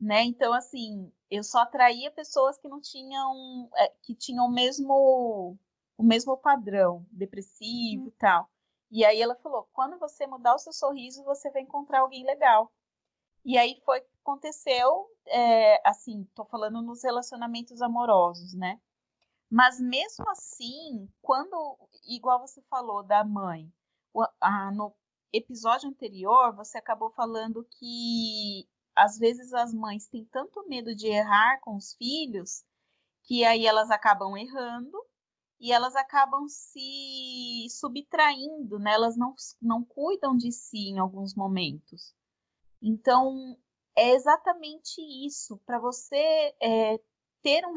Né? 0.00 0.24
Então, 0.24 0.52
assim, 0.52 1.12
eu 1.30 1.44
só 1.44 1.60
atraía 1.60 2.10
pessoas 2.10 2.58
que 2.58 2.68
não 2.68 2.80
tinham, 2.80 3.70
é, 3.76 3.88
que 4.02 4.14
tinham 4.14 4.46
o 4.46 4.50
mesmo, 4.50 5.56
o 5.96 6.02
mesmo 6.02 6.36
padrão, 6.36 7.06
depressivo 7.10 8.04
hum. 8.04 8.08
e 8.08 8.10
tal. 8.12 8.50
E 8.90 9.04
aí 9.04 9.22
ela 9.22 9.36
falou: 9.36 9.68
quando 9.72 9.98
você 9.98 10.26
mudar 10.26 10.54
o 10.54 10.58
seu 10.58 10.72
sorriso, 10.72 11.24
você 11.24 11.50
vai 11.50 11.62
encontrar 11.62 12.00
alguém 12.00 12.24
legal. 12.24 12.72
E 13.44 13.56
aí 13.56 13.80
foi 13.84 14.02
aconteceu, 14.22 15.08
é, 15.26 15.88
assim, 15.88 16.24
tô 16.34 16.44
falando 16.44 16.82
nos 16.82 17.02
relacionamentos 17.02 17.80
amorosos, 17.82 18.54
né? 18.54 18.80
Mas 19.50 19.80
mesmo 19.80 20.28
assim, 20.30 21.08
quando, 21.20 21.76
igual 22.06 22.40
você 22.40 22.62
falou 22.70 23.02
da 23.02 23.24
mãe, 23.24 23.72
a, 24.40 24.70
no 24.70 24.94
episódio 25.32 25.88
anterior, 25.88 26.54
você 26.54 26.78
acabou 26.78 27.10
falando 27.10 27.66
que 27.78 28.68
às 28.94 29.18
vezes 29.18 29.52
as 29.52 29.72
mães 29.72 30.06
têm 30.08 30.24
tanto 30.26 30.66
medo 30.68 30.94
de 30.94 31.06
errar 31.06 31.60
com 31.60 31.76
os 31.76 31.94
filhos 31.94 32.64
que 33.24 33.44
aí 33.44 33.66
elas 33.66 33.90
acabam 33.90 34.36
errando 34.36 34.98
e 35.60 35.72
elas 35.72 35.94
acabam 35.94 36.48
se 36.48 37.66
subtraindo, 37.70 38.78
né? 38.78 38.94
Elas 38.94 39.16
não, 39.16 39.34
não 39.60 39.84
cuidam 39.84 40.36
de 40.36 40.50
si 40.50 40.88
em 40.88 40.98
alguns 40.98 41.34
momentos. 41.34 42.14
Então, 42.82 43.56
é 43.94 44.10
exatamente 44.12 45.00
isso. 45.26 45.58
Para 45.66 45.78
você 45.78 46.54
é, 46.62 46.98
ter 47.42 47.64
um, 47.66 47.74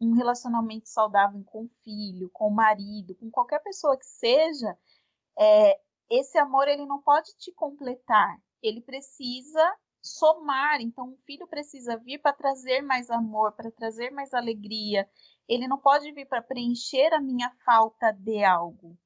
um 0.00 0.14
relacionamento 0.14 0.88
saudável 0.88 1.42
com 1.44 1.64
o 1.64 1.70
filho, 1.82 2.30
com 2.32 2.46
o 2.46 2.54
marido, 2.54 3.16
com 3.16 3.30
qualquer 3.30 3.60
pessoa 3.60 3.96
que 3.96 4.06
seja, 4.06 4.78
é, 5.38 5.80
esse 6.08 6.38
amor 6.38 6.68
ele 6.68 6.86
não 6.86 7.02
pode 7.02 7.36
te 7.36 7.52
completar. 7.52 8.40
Ele 8.62 8.80
precisa 8.80 9.76
somar. 10.06 10.80
Então, 10.80 11.10
o 11.10 11.18
filho 11.24 11.46
precisa 11.46 11.96
vir 11.96 12.18
para 12.18 12.32
trazer 12.32 12.82
mais 12.82 13.10
amor, 13.10 13.52
para 13.52 13.70
trazer 13.70 14.10
mais 14.10 14.32
alegria. 14.32 15.08
Ele 15.48 15.68
não 15.68 15.78
pode 15.78 16.10
vir 16.12 16.26
para 16.26 16.42
preencher 16.42 17.12
a 17.12 17.20
minha 17.20 17.50
falta 17.64 18.12
de 18.12 18.42
algo, 18.44 18.96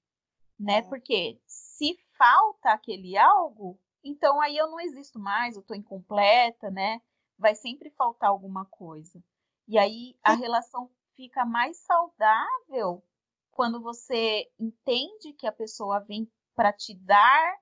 né? 0.58 0.78
É. 0.78 0.82
Porque 0.82 1.40
se 1.46 1.98
falta 2.16 2.70
aquele 2.70 3.16
algo, 3.16 3.78
então 4.04 4.40
aí 4.40 4.56
eu 4.56 4.70
não 4.70 4.80
existo 4.80 5.18
mais, 5.18 5.54
eu 5.54 5.62
estou 5.62 5.76
incompleta, 5.76 6.70
né? 6.70 7.00
Vai 7.38 7.54
sempre 7.54 7.90
faltar 7.90 8.30
alguma 8.30 8.66
coisa. 8.66 9.22
E 9.66 9.78
aí 9.78 10.16
a 10.22 10.34
relação 10.34 10.90
fica 11.16 11.44
mais 11.44 11.78
saudável 11.78 13.02
quando 13.50 13.80
você 13.80 14.50
entende 14.58 15.32
que 15.34 15.46
a 15.46 15.52
pessoa 15.52 16.00
vem 16.00 16.30
para 16.54 16.72
te 16.72 16.94
dar 16.94 17.58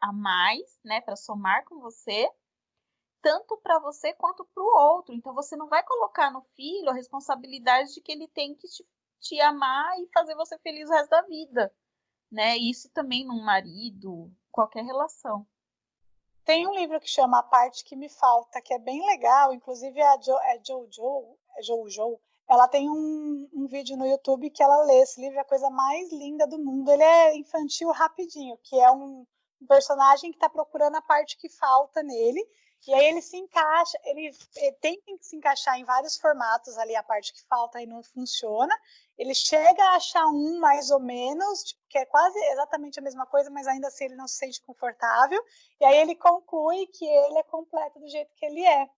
a 0.00 0.12
mais, 0.12 0.78
né, 0.84 1.00
para 1.00 1.16
somar 1.16 1.64
com 1.64 1.80
você, 1.80 2.28
tanto 3.22 3.56
para 3.58 3.78
você 3.78 4.12
quanto 4.14 4.44
para 4.44 4.62
o 4.62 4.94
outro. 4.94 5.14
Então 5.14 5.34
você 5.34 5.56
não 5.56 5.68
vai 5.68 5.82
colocar 5.84 6.30
no 6.30 6.42
filho 6.54 6.90
a 6.90 6.94
responsabilidade 6.94 7.94
de 7.94 8.00
que 8.00 8.12
ele 8.12 8.28
tem 8.28 8.54
que 8.54 8.68
te, 8.68 8.86
te 9.20 9.40
amar 9.40 9.98
e 10.00 10.08
fazer 10.12 10.34
você 10.34 10.58
feliz 10.58 10.88
o 10.88 10.92
resto 10.92 11.10
da 11.10 11.22
vida, 11.22 11.74
né? 12.30 12.56
Isso 12.56 12.90
também 12.90 13.26
num 13.26 13.42
marido, 13.42 14.30
qualquer 14.50 14.84
relação. 14.84 15.46
Tem 16.44 16.66
um 16.66 16.74
livro 16.74 17.00
que 17.00 17.08
chama 17.08 17.40
A 17.40 17.42
Parte 17.42 17.84
Que 17.84 17.96
Me 17.96 18.08
Falta, 18.08 18.60
que 18.60 18.72
é 18.72 18.78
bem 18.78 19.04
legal, 19.04 19.52
inclusive 19.52 20.00
a 20.00 20.16
jo, 20.18 20.38
é 20.38 20.60
Jojo, 20.64 21.36
é 21.58 21.62
Jojo, 21.62 22.20
ela 22.48 22.68
tem 22.68 22.88
um, 22.88 23.48
um, 23.52 23.66
vídeo 23.66 23.96
no 23.96 24.06
YouTube 24.06 24.50
que 24.50 24.62
ela 24.62 24.84
lê 24.84 25.00
esse 25.00 25.20
livro, 25.20 25.36
é 25.36 25.40
a 25.40 25.44
coisa 25.44 25.68
mais 25.68 26.12
linda 26.12 26.46
do 26.46 26.58
mundo. 26.58 26.90
Ele 26.90 27.02
é 27.02 27.36
infantil 27.36 27.90
rapidinho, 27.90 28.56
que 28.62 28.78
é 28.78 28.90
um, 28.90 29.26
um 29.60 29.66
personagem 29.66 30.30
que 30.30 30.36
está 30.36 30.48
procurando 30.48 30.94
a 30.94 31.02
parte 31.02 31.36
que 31.36 31.48
falta 31.48 32.02
nele, 32.02 32.40
e 32.86 32.94
aí 32.94 33.06
ele 33.06 33.20
se 33.20 33.36
encaixa, 33.36 33.98
ele, 34.04 34.30
ele 34.56 34.72
tem 34.80 35.00
que 35.00 35.18
se 35.20 35.36
encaixar 35.36 35.78
em 35.78 35.84
vários 35.84 36.16
formatos 36.16 36.78
ali, 36.78 36.94
a 36.94 37.02
parte 37.02 37.32
que 37.32 37.42
falta 37.48 37.80
e 37.80 37.86
não 37.86 38.02
funciona. 38.02 38.72
Ele 39.18 39.34
chega 39.34 39.82
a 39.82 39.96
achar 39.96 40.26
um 40.26 40.58
mais 40.60 40.90
ou 40.90 41.00
menos, 41.00 41.64
tipo, 41.64 41.80
que 41.88 41.98
é 41.98 42.06
quase 42.06 42.38
exatamente 42.52 42.98
a 42.98 43.02
mesma 43.02 43.26
coisa, 43.26 43.50
mas 43.50 43.66
ainda 43.66 43.88
assim 43.88 44.04
ele 44.04 44.14
não 44.14 44.28
se 44.28 44.36
sente 44.36 44.62
confortável. 44.62 45.42
E 45.80 45.84
aí 45.84 45.98
ele 45.98 46.14
conclui 46.14 46.86
que 46.86 47.04
ele 47.04 47.38
é 47.38 47.42
completo 47.42 47.98
do 47.98 48.08
jeito 48.08 48.32
que 48.36 48.46
ele 48.46 48.64
é. 48.64 48.88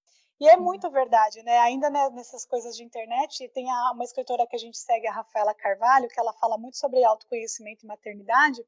E 0.40 0.48
é 0.48 0.56
uhum. 0.56 0.62
muito 0.62 0.90
verdade, 0.90 1.42
né? 1.42 1.58
Ainda 1.58 1.90
nessas 1.90 2.44
coisas 2.44 2.76
de 2.76 2.84
internet, 2.84 3.48
tem 3.48 3.66
uma 3.66 4.04
escritora 4.04 4.46
que 4.46 4.54
a 4.54 4.58
gente 4.58 4.78
segue, 4.78 5.06
a 5.06 5.12
Rafaela 5.12 5.54
Carvalho, 5.54 6.08
que 6.08 6.20
ela 6.20 6.32
fala 6.34 6.56
muito 6.56 6.76
sobre 6.76 7.02
autoconhecimento 7.02 7.84
e 7.84 7.88
maternidade. 7.88 8.64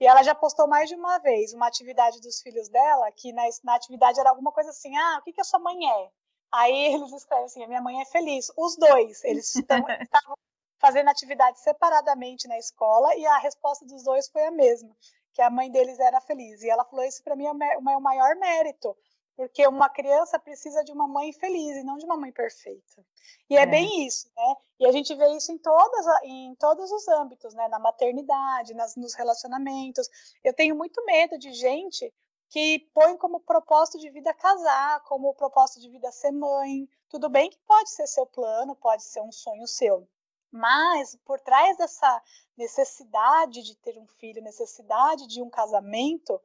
E 0.00 0.06
ela 0.06 0.22
já 0.22 0.34
postou 0.34 0.68
mais 0.68 0.88
de 0.88 0.94
uma 0.94 1.18
vez 1.18 1.52
uma 1.52 1.66
atividade 1.66 2.20
dos 2.20 2.40
filhos 2.40 2.68
dela, 2.68 3.10
que 3.12 3.32
na, 3.32 3.42
na 3.64 3.74
atividade 3.74 4.20
era 4.20 4.30
alguma 4.30 4.52
coisa 4.52 4.70
assim: 4.70 4.96
ah, 4.96 5.18
o 5.18 5.22
que, 5.22 5.32
que 5.32 5.40
a 5.40 5.44
sua 5.44 5.58
mãe 5.58 5.76
é? 5.88 6.10
Aí 6.52 6.94
eles 6.94 7.12
escrevem 7.12 7.46
assim: 7.46 7.64
a 7.64 7.68
minha 7.68 7.82
mãe 7.82 8.00
é 8.00 8.04
feliz. 8.04 8.50
Os 8.56 8.76
dois, 8.76 9.24
eles 9.24 9.54
estavam 9.56 10.36
fazendo 10.78 11.08
atividade 11.08 11.58
separadamente 11.60 12.46
na 12.46 12.56
escola 12.58 13.14
e 13.16 13.26
a 13.26 13.38
resposta 13.38 13.84
dos 13.84 14.04
dois 14.04 14.28
foi 14.28 14.44
a 14.44 14.50
mesma, 14.52 14.96
que 15.34 15.42
a 15.42 15.50
mãe 15.50 15.70
deles 15.70 15.98
era 15.98 16.20
feliz. 16.20 16.62
E 16.62 16.70
ela 16.70 16.84
falou: 16.84 17.04
isso 17.04 17.22
para 17.22 17.34
mim 17.34 17.46
é 17.46 17.78
o 17.78 18.00
maior 18.00 18.36
mérito, 18.36 18.96
porque 19.38 19.64
uma 19.68 19.88
criança 19.88 20.36
precisa 20.36 20.82
de 20.82 20.90
uma 20.90 21.06
mãe 21.06 21.32
feliz 21.32 21.76
e 21.76 21.84
não 21.84 21.96
de 21.96 22.04
uma 22.04 22.16
mãe 22.16 22.32
perfeita. 22.32 23.06
E 23.48 23.56
é, 23.56 23.62
é, 23.62 23.66
bem 23.66 24.04
isso, 24.04 24.28
né? 24.36 24.56
E 24.80 24.84
a 24.84 24.90
gente 24.90 25.14
vê 25.14 25.28
isso 25.36 25.52
em, 25.52 25.58
todas, 25.58 26.04
em 26.24 26.56
todos 26.56 26.90
os 26.90 27.06
âmbitos, 27.06 27.54
né? 27.54 27.68
Na 27.68 27.78
maternidade, 27.78 28.74
nas, 28.74 28.96
nos 28.96 29.14
relacionamentos. 29.14 30.08
Eu 30.42 30.52
tenho 30.52 30.74
muito 30.74 31.04
medo 31.04 31.38
de 31.38 31.52
gente 31.52 32.12
que 32.50 32.80
põe 32.92 33.16
como 33.16 33.38
propósito 33.38 34.00
de 34.00 34.10
vida 34.10 34.34
casar, 34.34 35.04
como 35.04 35.32
propósito 35.34 35.82
de 35.82 35.88
vida 35.88 36.10
ser 36.10 36.32
mãe. 36.32 36.88
Tudo 37.08 37.28
bem 37.28 37.48
que 37.48 37.58
pode 37.58 37.90
ser 37.90 38.08
seu 38.08 38.26
plano, 38.26 38.74
pode 38.74 39.04
ser 39.04 39.20
um 39.20 39.30
sonho 39.30 39.68
seu. 39.68 40.08
Mas 40.50 41.14
por 41.24 41.38
trás 41.38 41.76
dessa 41.76 42.22
necessidade 42.56 43.62
de 43.62 43.76
ter 43.76 43.96
um 43.96 44.06
filho, 44.06 44.42
necessidade 44.42 45.28
de 45.28 45.40
um 45.40 45.48
casamento, 45.48 46.40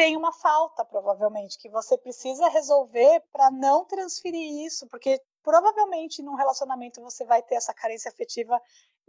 tem 0.00 0.16
uma 0.16 0.32
falta, 0.32 0.82
provavelmente, 0.82 1.58
que 1.58 1.68
você 1.68 1.98
precisa 1.98 2.48
resolver 2.48 3.22
para 3.30 3.50
não 3.50 3.84
transferir 3.84 4.64
isso, 4.64 4.86
porque 4.88 5.20
provavelmente 5.42 6.22
num 6.22 6.36
relacionamento 6.36 7.02
você 7.02 7.22
vai 7.26 7.42
ter 7.42 7.56
essa 7.56 7.74
carência 7.74 8.10
afetiva. 8.10 8.58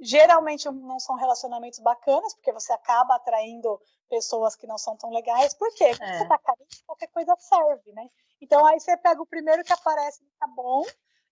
Geralmente 0.01 0.69
não 0.69 0.99
são 0.99 1.15
relacionamentos 1.15 1.79
bacanas, 1.79 2.33
porque 2.33 2.51
você 2.51 2.73
acaba 2.73 3.15
atraindo 3.15 3.79
pessoas 4.09 4.53
que 4.53 4.67
não 4.67 4.77
são 4.77 4.97
tão 4.97 5.09
legais. 5.11 5.53
Por 5.53 5.73
quê? 5.75 5.91
Porque 5.91 6.03
é. 6.03 6.17
você 6.17 6.27
tá 6.27 6.37
carente, 6.39 6.83
qualquer 6.85 7.07
coisa 7.07 7.37
serve, 7.39 7.93
né? 7.93 8.09
Então 8.41 8.65
aí 8.65 8.77
você 8.77 8.97
pega 8.97 9.21
o 9.21 9.25
primeiro 9.25 9.63
que 9.63 9.71
aparece, 9.71 10.19
tá 10.37 10.47
bom. 10.47 10.83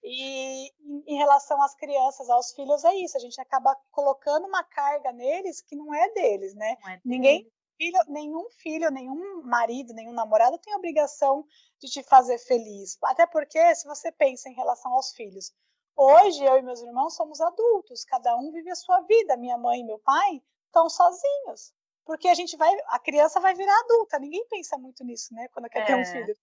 E 0.01 0.71
em 1.05 1.17
relação 1.17 1.61
às 1.61 1.75
crianças, 1.75 2.29
aos 2.29 2.53
filhos, 2.53 2.85
é 2.85 2.95
isso. 2.95 3.17
A 3.17 3.19
gente 3.19 3.41
acaba 3.41 3.75
colocando 3.91 4.47
uma 4.47 4.63
carga 4.63 5.11
neles 5.11 5.59
que 5.59 5.75
não 5.75 5.93
é 5.93 6.09
deles, 6.13 6.55
né? 6.55 6.77
É 6.85 6.87
deles. 6.91 7.01
Ninguém 7.03 7.51
filho, 7.79 7.99
nenhum 8.09 8.49
filho, 8.57 8.91
nenhum 8.91 9.41
marido, 9.43 9.93
nenhum 9.93 10.11
namorado 10.11 10.57
tem 10.57 10.75
obrigação 10.75 11.45
de 11.79 11.87
te 11.87 12.03
fazer 12.03 12.37
feliz. 12.37 12.97
Até 13.05 13.25
porque, 13.25 13.73
se 13.75 13.87
você 13.87 14.11
pensa 14.11 14.49
em 14.49 14.53
relação 14.53 14.93
aos 14.93 15.13
filhos, 15.13 15.53
hoje 15.95 16.43
eu 16.43 16.57
e 16.57 16.61
meus 16.61 16.81
irmãos 16.81 17.15
somos 17.15 17.39
adultos, 17.39 18.03
cada 18.03 18.35
um 18.35 18.51
vive 18.51 18.69
a 18.69 18.75
sua 18.75 18.99
vida. 19.01 19.37
Minha 19.37 19.57
mãe 19.57 19.79
e 19.79 19.85
meu 19.85 19.97
pai 19.99 20.41
estão 20.65 20.89
sozinhos. 20.89 21.73
Porque 22.05 22.27
a 22.27 22.33
gente 22.33 22.57
vai, 22.57 22.75
a 22.87 22.99
criança 22.99 23.39
vai 23.39 23.53
virar 23.53 23.79
adulta, 23.81 24.19
ninguém 24.19 24.45
pensa 24.49 24.77
muito 24.77 25.03
nisso, 25.03 25.33
né? 25.33 25.47
Quando 25.53 25.69
quer 25.69 25.83
é. 25.83 25.85
ter 25.85 25.95
um 25.95 25.99
é. 25.99 26.05
filho. 26.05 26.35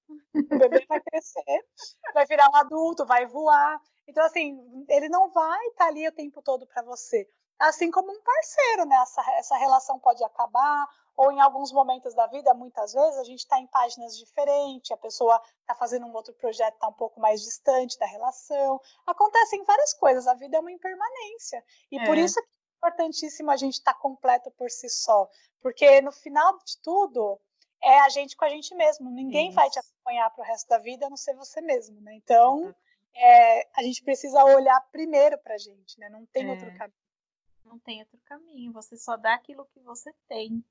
O 0.53 0.59
bebê 0.59 0.87
vai 0.89 1.01
crescer, 1.01 1.67
vai 2.15 2.25
virar 2.25 2.49
um 2.51 2.57
adulto, 2.57 3.05
vai 3.05 3.27
voar. 3.27 3.81
Então, 4.07 4.25
assim, 4.25 4.57
ele 4.89 5.09
não 5.09 5.29
vai 5.31 5.67
estar 5.67 5.85
tá 5.85 5.91
ali 5.91 6.07
o 6.07 6.13
tempo 6.13 6.41
todo 6.41 6.67
para 6.69 6.83
você. 6.83 7.29
Assim 7.59 7.91
como 7.91 8.13
um 8.13 8.23
parceiro, 8.23 8.85
né? 8.85 8.97
Essa, 8.97 9.23
essa 9.39 9.57
relação 9.57 9.99
pode 9.99 10.23
acabar, 10.23 10.87
ou 11.17 11.33
em 11.33 11.41
alguns 11.41 11.73
momentos 11.73 12.15
da 12.15 12.27
vida, 12.27 12.53
muitas 12.53 12.93
vezes, 12.93 13.19
a 13.19 13.25
gente 13.25 13.39
está 13.39 13.59
em 13.59 13.67
páginas 13.67 14.17
diferentes, 14.17 14.91
a 14.91 14.97
pessoa 14.97 15.41
está 15.61 15.75
fazendo 15.75 16.07
um 16.07 16.13
outro 16.13 16.35
projeto, 16.35 16.75
está 16.75 16.89
um 16.89 16.93
pouco 16.93 17.19
mais 17.19 17.41
distante 17.43 17.99
da 17.99 18.07
relação. 18.07 18.79
Acontecem 19.07 19.65
várias 19.65 19.95
coisas, 19.95 20.27
a 20.27 20.35
vida 20.35 20.59
é 20.59 20.61
uma 20.61 20.71
impermanência. 20.71 21.65
E 21.91 21.99
é. 21.99 22.05
por 22.05 22.19
isso 22.19 22.35
que 22.35 22.49
é 22.49 22.77
importantíssimo 22.77 23.51
a 23.51 23.57
gente 23.57 23.75
estar 23.75 23.95
tá 23.95 23.99
completo 23.99 24.51
por 24.53 24.71
si 24.71 24.91
só. 24.91 25.27
Porque 25.63 26.03
no 26.03 26.13
final 26.13 26.59
de 26.59 26.79
tudo, 26.83 27.41
é 27.83 28.01
a 28.01 28.09
gente 28.11 28.37
com 28.37 28.45
a 28.45 28.51
gente 28.51 28.75
mesmo. 28.75 29.11
Ninguém 29.11 29.49
isso. 29.49 29.55
vai 29.55 29.71
te 29.71 29.79
acompanhar 29.79 30.29
para 30.31 30.43
o 30.43 30.47
resto 30.47 30.69
da 30.69 30.79
vida 30.79 31.07
a 31.07 31.11
não 31.11 31.17
ser 31.17 31.35
você 31.35 31.63
mesmo, 31.63 31.99
né? 32.03 32.15
Então, 32.15 32.75
é, 33.15 33.69
a 33.75 33.83
gente 33.83 34.03
precisa 34.03 34.45
olhar 34.45 34.79
primeiro 34.93 35.39
para 35.39 35.55
a 35.55 35.59
gente, 35.59 35.99
né? 35.99 36.11
Não 36.11 36.27
tem 36.27 36.47
é. 36.47 36.51
outro 36.51 36.67
caminho. 36.77 37.07
Não 37.65 37.79
tem 37.79 38.01
outro 38.01 38.19
caminho. 38.27 38.73
Você 38.73 38.97
só 38.99 39.17
dá 39.17 39.35
aquilo 39.35 39.67
que 39.73 39.81
você 39.81 40.13
tem. 40.29 40.63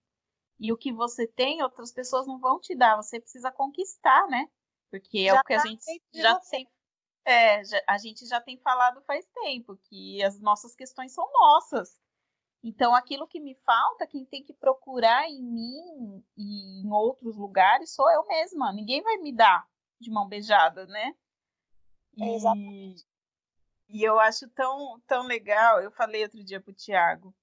E 0.59 0.71
o 0.71 0.77
que 0.77 0.91
você 0.91 1.27
tem, 1.27 1.61
outras 1.61 1.91
pessoas 1.91 2.25
não 2.27 2.39
vão 2.39 2.59
te 2.59 2.75
dar, 2.75 2.95
você 2.95 3.19
precisa 3.19 3.51
conquistar, 3.51 4.27
né? 4.27 4.49
Porque 4.89 5.19
é 5.19 5.33
já 5.33 5.41
o 5.41 5.43
que 5.43 5.53
a 5.53 5.57
tá 5.57 5.67
gente 5.67 6.01
já 6.13 6.39
tem. 6.39 6.69
É, 7.25 7.63
já, 7.65 7.81
a 7.87 7.97
gente 7.97 8.25
já 8.25 8.39
tem 8.39 8.57
falado 8.57 9.01
faz 9.01 9.25
tempo 9.33 9.77
que 9.89 10.23
as 10.23 10.39
nossas 10.39 10.75
questões 10.75 11.11
são 11.11 11.29
nossas. 11.33 11.99
Então, 12.63 12.95
aquilo 12.95 13.27
que 13.27 13.39
me 13.39 13.55
falta, 13.65 14.07
quem 14.07 14.25
tem 14.25 14.43
que 14.43 14.53
procurar 14.53 15.29
em 15.29 15.41
mim 15.41 16.23
e 16.35 16.81
em 16.81 16.91
outros 16.91 17.35
lugares 17.35 17.93
sou 17.93 18.09
eu 18.09 18.25
mesma. 18.25 18.71
Ninguém 18.73 19.03
vai 19.03 19.17
me 19.17 19.31
dar 19.31 19.67
de 19.99 20.09
mão 20.09 20.27
beijada, 20.27 20.85
né? 20.87 21.15
É, 22.19 22.33
exatamente. 22.33 23.05
E, 23.89 24.03
eu 24.03 24.19
acho 24.19 24.49
tão, 24.49 24.99
tão 25.05 25.23
legal. 25.23 25.81
Eu 25.81 25.91
falei 25.91 26.23
outro 26.23 26.43
dia 26.43 26.59
pro 26.59 26.73
Tiago 26.73 27.35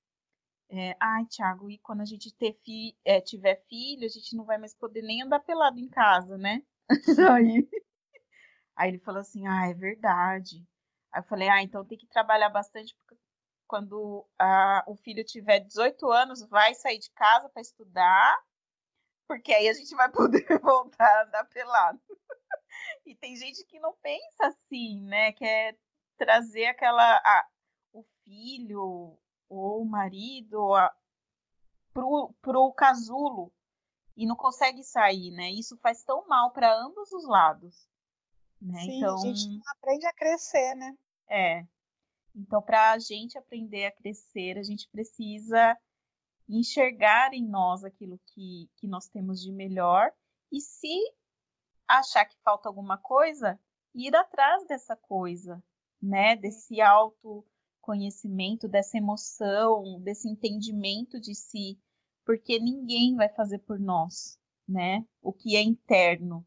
é, 0.74 0.96
ai, 0.98 1.26
Thiago, 1.26 1.70
e 1.70 1.76
quando 1.78 2.00
a 2.00 2.04
gente 2.06 2.34
fi, 2.64 2.96
é, 3.04 3.20
tiver 3.20 3.62
filho, 3.68 4.06
a 4.06 4.08
gente 4.08 4.34
não 4.34 4.46
vai 4.46 4.56
mais 4.56 4.74
poder 4.74 5.02
nem 5.02 5.22
andar 5.22 5.40
pelado 5.40 5.78
em 5.78 5.86
casa, 5.86 6.38
né? 6.38 6.62
aí, 7.36 7.68
aí 8.74 8.88
ele 8.88 8.98
falou 8.98 9.20
assim, 9.20 9.46
ah, 9.46 9.68
é 9.68 9.74
verdade. 9.74 10.66
Aí 11.12 11.20
eu 11.20 11.24
falei, 11.24 11.50
ah, 11.50 11.62
então 11.62 11.84
tem 11.84 11.98
que 11.98 12.06
trabalhar 12.06 12.48
bastante, 12.48 12.96
porque 12.96 13.22
quando 13.66 14.26
o 14.86 14.96
filho 14.96 15.22
tiver 15.24 15.60
18 15.60 16.10
anos, 16.10 16.48
vai 16.48 16.74
sair 16.74 16.98
de 16.98 17.10
casa 17.10 17.50
para 17.50 17.60
estudar, 17.60 18.42
porque 19.28 19.52
aí 19.52 19.68
a 19.68 19.74
gente 19.74 19.94
vai 19.94 20.10
poder 20.10 20.46
voltar 20.62 21.06
a 21.06 21.24
andar 21.24 21.44
pelado. 21.50 22.00
e 23.04 23.14
tem 23.14 23.36
gente 23.36 23.62
que 23.66 23.78
não 23.78 23.94
pensa 24.02 24.46
assim, 24.46 25.02
né? 25.02 25.32
Quer 25.32 25.76
trazer 26.16 26.64
aquela. 26.64 27.22
O 27.92 28.02
filho, 28.24 29.18
ou 29.52 29.82
o 29.82 29.86
marido 29.86 30.74
a, 30.74 30.94
pro, 31.92 32.34
pro 32.40 32.72
casulo 32.72 33.52
e 34.16 34.26
não 34.26 34.36
consegue 34.36 34.82
sair, 34.82 35.30
né? 35.30 35.50
Isso 35.50 35.76
faz 35.78 36.02
tão 36.04 36.26
mal 36.26 36.50
para 36.52 36.74
ambos 36.74 37.12
os 37.12 37.26
lados. 37.26 37.88
Né? 38.60 38.80
Sim, 38.80 38.98
então, 38.98 39.14
a 39.14 39.18
gente 39.18 39.48
não 39.48 39.62
aprende 39.76 40.06
a 40.06 40.12
crescer, 40.12 40.74
né? 40.74 40.96
É. 41.28 41.66
Então, 42.34 42.62
para 42.62 42.92
a 42.92 42.98
gente 42.98 43.36
aprender 43.36 43.86
a 43.86 43.92
crescer, 43.92 44.58
a 44.58 44.62
gente 44.62 44.88
precisa 44.88 45.76
enxergar 46.48 47.32
em 47.34 47.46
nós 47.46 47.84
aquilo 47.84 48.18
que, 48.26 48.70
que 48.76 48.86
nós 48.86 49.08
temos 49.08 49.40
de 49.40 49.52
melhor 49.52 50.12
e 50.50 50.60
se 50.60 50.98
achar 51.86 52.24
que 52.24 52.38
falta 52.42 52.68
alguma 52.68 52.96
coisa, 52.96 53.58
ir 53.94 54.14
atrás 54.14 54.66
dessa 54.66 54.96
coisa, 54.96 55.62
né? 56.00 56.36
Desse 56.36 56.80
auto 56.80 57.44
conhecimento, 57.82 58.66
dessa 58.66 58.96
emoção, 58.96 60.00
desse 60.00 60.28
entendimento 60.28 61.20
de 61.20 61.34
si, 61.34 61.78
porque 62.24 62.58
ninguém 62.58 63.14
vai 63.16 63.28
fazer 63.28 63.58
por 63.58 63.78
nós, 63.78 64.38
né? 64.66 65.04
O 65.20 65.32
que 65.32 65.56
é 65.56 65.60
interno. 65.60 66.46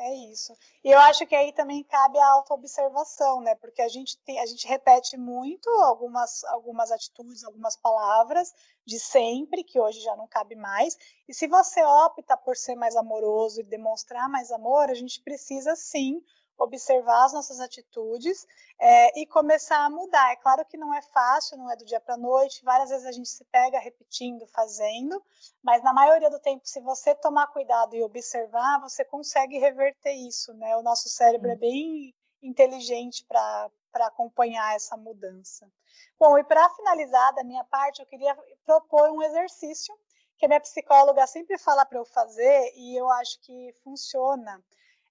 É 0.00 0.14
isso. 0.30 0.56
E 0.84 0.92
eu 0.92 0.98
acho 1.00 1.26
que 1.26 1.34
aí 1.34 1.52
também 1.52 1.82
cabe 1.82 2.18
a 2.18 2.32
autoobservação, 2.34 3.40
né? 3.40 3.56
Porque 3.56 3.82
a 3.82 3.88
gente 3.88 4.16
tem, 4.18 4.38
a 4.38 4.46
gente 4.46 4.64
repete 4.66 5.16
muito 5.16 5.68
algumas 5.68 6.44
algumas 6.44 6.92
atitudes, 6.92 7.42
algumas 7.42 7.76
palavras 7.76 8.54
de 8.86 9.00
sempre, 9.00 9.64
que 9.64 9.80
hoje 9.80 10.00
já 10.00 10.14
não 10.14 10.28
cabe 10.28 10.54
mais. 10.54 10.96
E 11.28 11.34
se 11.34 11.48
você 11.48 11.82
opta 11.82 12.36
por 12.36 12.56
ser 12.56 12.76
mais 12.76 12.94
amoroso 12.94 13.60
e 13.60 13.64
demonstrar 13.64 14.28
mais 14.28 14.52
amor, 14.52 14.88
a 14.88 14.94
gente 14.94 15.20
precisa 15.20 15.74
sim 15.74 16.22
observar 16.58 17.24
as 17.24 17.32
nossas 17.32 17.60
atitudes 17.60 18.46
é, 18.80 19.20
e 19.20 19.26
começar 19.26 19.84
a 19.84 19.90
mudar. 19.90 20.32
É 20.32 20.36
claro 20.36 20.64
que 20.64 20.76
não 20.76 20.92
é 20.92 21.00
fácil, 21.00 21.56
não 21.56 21.70
é 21.70 21.76
do 21.76 21.84
dia 21.84 22.00
para 22.00 22.14
a 22.14 22.18
noite, 22.18 22.64
várias 22.64 22.90
vezes 22.90 23.06
a 23.06 23.12
gente 23.12 23.28
se 23.28 23.44
pega 23.44 23.78
repetindo, 23.78 24.46
fazendo, 24.48 25.22
mas 25.62 25.82
na 25.82 25.92
maioria 25.92 26.30
do 26.30 26.40
tempo, 26.40 26.66
se 26.66 26.80
você 26.80 27.14
tomar 27.14 27.46
cuidado 27.48 27.94
e 27.94 28.02
observar, 28.02 28.80
você 28.80 29.04
consegue 29.04 29.58
reverter 29.58 30.12
isso, 30.12 30.52
né? 30.54 30.76
O 30.76 30.82
nosso 30.82 31.08
cérebro 31.08 31.50
é 31.50 31.56
bem 31.56 32.14
inteligente 32.42 33.24
para 33.24 33.70
acompanhar 34.06 34.74
essa 34.74 34.96
mudança. 34.96 35.70
Bom, 36.18 36.38
e 36.38 36.44
para 36.44 36.68
finalizar 36.70 37.34
da 37.34 37.44
minha 37.44 37.64
parte, 37.64 38.00
eu 38.00 38.06
queria 38.06 38.36
propor 38.64 39.10
um 39.10 39.22
exercício 39.22 39.94
que 40.36 40.46
a 40.46 40.48
minha 40.48 40.60
psicóloga 40.60 41.26
sempre 41.26 41.58
fala 41.58 41.84
para 41.84 41.98
eu 41.98 42.04
fazer 42.04 42.72
e 42.76 42.96
eu 42.96 43.08
acho 43.10 43.40
que 43.40 43.72
funciona 43.82 44.62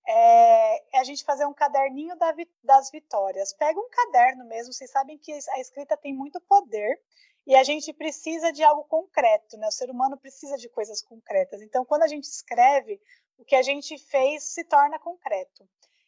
é, 0.07 0.97
a 0.99 1.03
gente 1.03 1.23
fazer 1.25 1.45
um 1.45 1.53
caderninho 1.53 2.15
da, 2.15 2.33
das 2.63 2.89
vitórias. 2.89 3.53
Pega 3.53 3.79
um 3.79 3.89
caderno 3.89 4.45
mesmo, 4.45 4.71
vocês 4.71 4.89
sabem 4.89 5.17
que 5.17 5.33
a 5.33 5.59
escrita 5.59 5.97
tem 5.97 6.13
muito 6.13 6.39
poder 6.41 6.99
e 7.45 7.55
a 7.55 7.63
gente 7.63 7.93
precisa 7.93 8.51
de 8.51 8.63
algo 8.63 8.85
concreto, 8.85 9.57
né? 9.57 9.67
O 9.67 9.71
ser 9.71 9.89
humano 9.89 10.17
precisa 10.17 10.57
de 10.57 10.69
coisas 10.69 11.01
concretas. 11.01 11.61
Então, 11.61 11.83
quando 11.83 12.03
a 12.03 12.07
gente 12.07 12.23
escreve, 12.23 13.01
o 13.37 13.43
que 13.43 13.55
a 13.55 13.61
gente 13.61 13.97
fez 13.97 14.43
se 14.43 14.63
torna 14.63 14.97
concreto. 14.97 15.67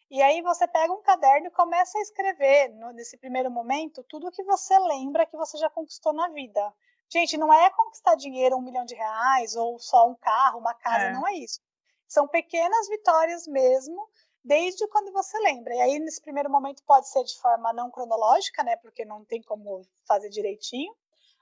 E 0.09 0.21
aí 0.21 0.41
você 0.41 0.67
pega 0.67 0.91
um 0.91 1.01
caderno 1.01 1.47
e 1.47 1.51
começa 1.51 1.97
a 1.97 2.01
escrever, 2.01 2.69
nesse 2.93 3.17
primeiro 3.17 3.51
momento, 3.51 4.03
tudo 4.03 4.27
o 4.27 4.31
que 4.31 4.43
você 4.43 4.77
lembra 4.79 5.25
que 5.25 5.37
você 5.37 5.57
já 5.57 5.69
conquistou 5.69 6.13
na 6.13 6.29
vida. 6.29 6.73
Gente, 7.11 7.37
não 7.37 7.53
é 7.53 7.69
conquistar 7.69 8.15
dinheiro, 8.15 8.55
um 8.55 8.61
milhão 8.61 8.85
de 8.85 8.95
reais, 8.95 9.55
ou 9.55 9.77
só 9.77 10.07
um 10.07 10.15
carro, 10.15 10.59
uma 10.59 10.73
casa, 10.73 11.05
é. 11.05 11.11
não 11.11 11.27
é 11.27 11.33
isso. 11.33 11.59
São 12.09 12.27
pequenas 12.27 12.89
vitórias 12.89 13.45
mesmo, 13.45 14.09
desde 14.43 14.87
quando 14.87 15.11
você 15.13 15.37
lembra. 15.39 15.75
E 15.75 15.81
aí, 15.81 15.99
nesse 15.99 16.19
primeiro 16.19 16.49
momento, 16.49 16.83
pode 16.83 17.07
ser 17.07 17.23
de 17.23 17.39
forma 17.39 17.71
não 17.71 17.91
cronológica, 17.91 18.63
né? 18.63 18.75
Porque 18.77 19.05
não 19.05 19.23
tem 19.23 19.43
como 19.43 19.85
fazer 20.07 20.29
direitinho. 20.29 20.91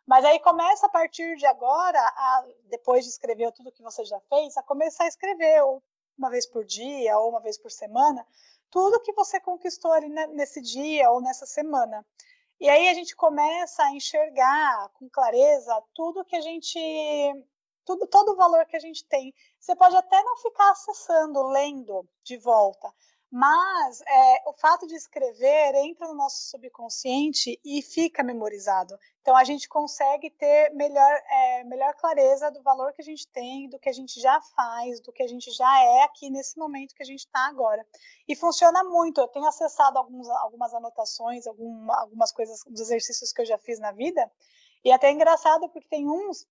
Mas 0.05 0.25
aí 0.25 0.39
começa 0.41 0.85
a 0.85 0.89
partir 0.89 1.37
de 1.37 1.45
agora, 1.45 1.99
a, 1.99 2.45
depois 2.65 3.05
de 3.05 3.11
escrever 3.11 3.51
tudo 3.53 3.71
que 3.71 3.81
você 3.81 4.03
já 4.03 4.19
fez, 4.29 4.57
a 4.57 4.63
começar 4.63 5.05
a 5.05 5.07
escrever 5.07 5.63
uma 6.17 6.29
vez 6.29 6.45
por 6.45 6.65
dia 6.65 7.17
ou 7.17 7.29
uma 7.29 7.39
vez 7.39 7.57
por 7.57 7.71
semana, 7.71 8.25
tudo 8.69 9.01
que 9.01 9.13
você 9.13 9.39
conquistou 9.39 9.93
ali 9.93 10.09
nesse 10.09 10.61
dia 10.61 11.09
ou 11.11 11.21
nessa 11.21 11.45
semana. 11.45 12.05
E 12.59 12.67
aí 12.67 12.89
a 12.89 12.93
gente 12.93 13.15
começa 13.15 13.83
a 13.83 13.91
enxergar 13.91 14.89
com 14.95 15.09
clareza 15.09 15.81
tudo 15.93 16.25
que 16.25 16.35
a 16.35 16.41
gente 16.41 16.77
tudo, 17.87 18.05
todo 18.05 18.33
o 18.33 18.35
valor 18.35 18.65
que 18.65 18.75
a 18.75 18.79
gente 18.79 19.05
tem. 19.05 19.33
Você 19.67 19.75
pode 19.75 19.97
até 19.97 20.23
não 20.23 20.37
ficar 20.37 20.71
acessando, 20.71 21.43
lendo 21.49 22.07
de 22.23 22.37
volta, 22.37 22.89
mas 23.29 23.99
é, 23.99 24.49
o 24.49 24.53
fato 24.53 24.87
de 24.87 24.95
escrever 24.95 25.75
entra 25.75 26.07
no 26.07 26.13
nosso 26.13 26.49
subconsciente 26.49 27.59
e 27.65 27.81
fica 27.81 28.23
memorizado. 28.23 28.97
Então 29.19 29.35
a 29.35 29.43
gente 29.43 29.67
consegue 29.67 30.29
ter 30.29 30.73
melhor, 30.73 31.11
é, 31.29 31.65
melhor 31.65 31.93
clareza 31.95 32.49
do 32.49 32.63
valor 32.63 32.93
que 32.93 33.01
a 33.01 33.03
gente 33.03 33.27
tem, 33.27 33.67
do 33.67 33.77
que 33.77 33.89
a 33.89 33.91
gente 33.91 34.21
já 34.21 34.39
faz, 34.55 35.01
do 35.01 35.11
que 35.11 35.21
a 35.21 35.27
gente 35.27 35.51
já 35.51 35.83
é 35.83 36.03
aqui 36.03 36.29
nesse 36.29 36.57
momento 36.57 36.95
que 36.95 37.03
a 37.03 37.05
gente 37.05 37.25
está 37.25 37.45
agora. 37.47 37.85
E 38.25 38.37
funciona 38.37 38.85
muito. 38.85 39.19
Eu 39.19 39.27
tenho 39.27 39.47
acessado 39.47 39.97
alguns, 39.97 40.29
algumas 40.29 40.73
anotações, 40.73 41.45
alguma, 41.45 41.93
algumas 42.03 42.31
coisas, 42.31 42.63
dos 42.63 42.79
exercícios 42.79 43.33
que 43.33 43.41
eu 43.41 43.45
já 43.45 43.57
fiz 43.57 43.79
na 43.79 43.91
vida. 43.91 44.31
E 44.81 44.93
até 44.93 45.09
é 45.09 45.11
engraçado 45.11 45.67
porque 45.67 45.89
tem 45.89 46.09
uns 46.09 46.47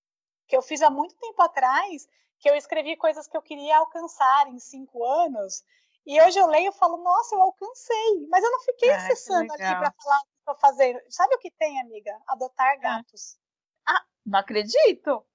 que 0.47 0.55
eu 0.55 0.61
fiz 0.61 0.83
há 0.83 0.91
muito 0.91 1.15
tempo 1.15 1.41
atrás 1.41 2.07
que 2.39 2.49
eu 2.49 2.55
escrevi 2.55 2.95
coisas 2.95 3.27
que 3.27 3.35
eu 3.35 3.41
queria 3.41 3.77
alcançar 3.77 4.47
em 4.47 4.59
cinco 4.59 5.03
anos 5.05 5.63
e 6.07 6.21
hoje 6.21 6.39
eu 6.39 6.47
leio 6.47 6.69
e 6.69 6.77
falo, 6.77 6.95
nossa, 7.03 7.35
eu 7.35 7.41
alcancei, 7.41 8.27
mas 8.29 8.41
eu 8.41 8.49
não 8.49 8.61
fiquei 8.61 8.89
ah, 8.89 8.95
acessando 8.95 9.51
aqui 9.51 9.57
para 9.57 9.91
falar 9.91 10.19
o 10.19 10.23
que 10.23 10.37
estou 10.39 10.55
fazendo. 10.55 11.01
Sabe 11.09 11.35
o 11.35 11.37
que 11.37 11.51
tem, 11.51 11.81
amiga? 11.81 12.17
Adotar 12.29 12.75
ah. 12.75 12.75
gatos. 12.77 13.37
Ah, 13.85 14.05
não 14.25 14.39
acredito. 14.39 15.25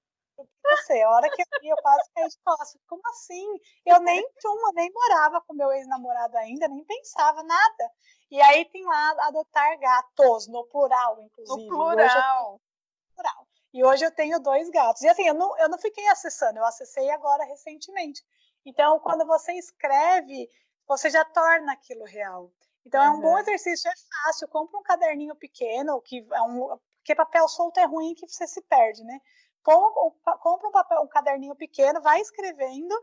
Sei, 0.87 1.03
a 1.03 1.09
hora 1.11 1.29
que 1.29 1.43
eu 1.43 1.45
vi, 1.61 1.69
eu 1.69 1.77
quase 1.77 2.09
caí 2.15 2.27
de 2.27 2.39
costas. 2.43 2.81
Como 2.87 3.07
assim? 3.09 3.45
Eu 3.85 3.99
nem 4.01 4.27
uma, 4.45 4.71
nem 4.73 4.91
morava 4.91 5.41
com 5.41 5.53
meu 5.53 5.71
ex-namorado 5.71 6.35
ainda, 6.37 6.67
nem 6.67 6.83
pensava 6.83 7.43
nada. 7.43 7.91
E 8.31 8.41
aí 8.41 8.65
tem 8.65 8.83
lá 8.83 9.15
adotar 9.27 9.79
gatos, 9.79 10.47
no 10.47 10.65
plural, 10.65 11.21
inclusive. 11.21 11.67
No 11.67 11.67
plural. 11.67 12.59
E 12.59 13.13
plural. 13.13 13.47
E 13.73 13.83
hoje 13.83 14.05
eu 14.05 14.11
tenho 14.11 14.39
dois 14.39 14.69
gatos. 14.69 15.01
E 15.01 15.09
assim, 15.09 15.27
eu 15.27 15.33
não, 15.33 15.57
eu 15.57 15.67
não 15.67 15.77
fiquei 15.77 16.07
acessando, 16.07 16.59
eu 16.59 16.65
acessei 16.65 17.09
agora 17.09 17.43
recentemente. 17.43 18.21
Então, 18.65 18.99
quando 18.99 19.25
você 19.25 19.53
escreve, 19.53 20.47
você 20.87 21.09
já 21.09 21.25
torna 21.25 21.73
aquilo 21.73 22.05
real. 22.05 22.51
Então 22.85 23.01
uhum. 23.01 23.07
é 23.07 23.11
um 23.11 23.21
bom 23.21 23.37
exercício, 23.39 23.89
é 23.89 23.93
fácil. 24.23 24.47
Compra 24.47 24.79
um 24.79 24.83
caderninho 24.83 25.35
pequeno, 25.35 26.01
que 26.01 26.25
é 26.31 26.41
um, 26.41 26.77
porque 26.99 27.15
papel 27.15 27.47
solto 27.47 27.79
é 27.79 27.85
ruim 27.85 28.13
que 28.13 28.27
você 28.27 28.47
se 28.47 28.61
perde, 28.61 29.03
né? 29.03 29.19
Compra 29.61 30.67
um, 30.67 30.71
papel, 30.71 31.01
um 31.01 31.07
caderninho 31.07 31.55
pequeno, 31.55 32.01
vai 32.01 32.19
escrevendo, 32.19 32.93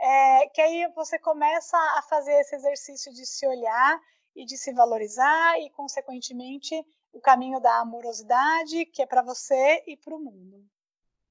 é, 0.00 0.48
que 0.48 0.60
aí 0.60 0.92
você 0.94 1.18
começa 1.18 1.76
a 1.76 2.02
fazer 2.02 2.34
esse 2.34 2.54
exercício 2.54 3.12
de 3.12 3.26
se 3.26 3.46
olhar 3.46 4.00
e 4.34 4.44
de 4.44 4.56
se 4.56 4.72
valorizar 4.72 5.58
e, 5.60 5.70
consequentemente, 5.70 6.84
o 7.14 7.20
caminho 7.20 7.60
da 7.60 7.80
amorosidade, 7.80 8.84
que 8.86 9.00
é 9.00 9.06
para 9.06 9.22
você 9.22 9.82
e 9.86 9.96
para 9.96 10.14
o 10.14 10.20
mundo. 10.20 10.68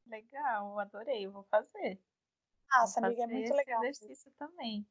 Legal, 0.07 0.79
adorei, 0.79 1.27
vou 1.27 1.43
fazer. 1.43 2.01
Nossa, 2.71 3.05
amiga, 3.05 3.23
é 3.23 3.27
muito 3.27 3.53
legal. 3.53 3.83
exercício 3.83 4.31
também. 4.39 4.87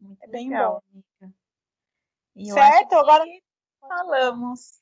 Muito 0.00 0.22
é 0.24 0.26
bem 0.26 0.48
legal, 0.48 0.82
bom. 0.92 1.02
amiga. 2.34 2.54
Certo, 2.54 2.94
agora 2.94 3.24
falamos. 3.80 4.80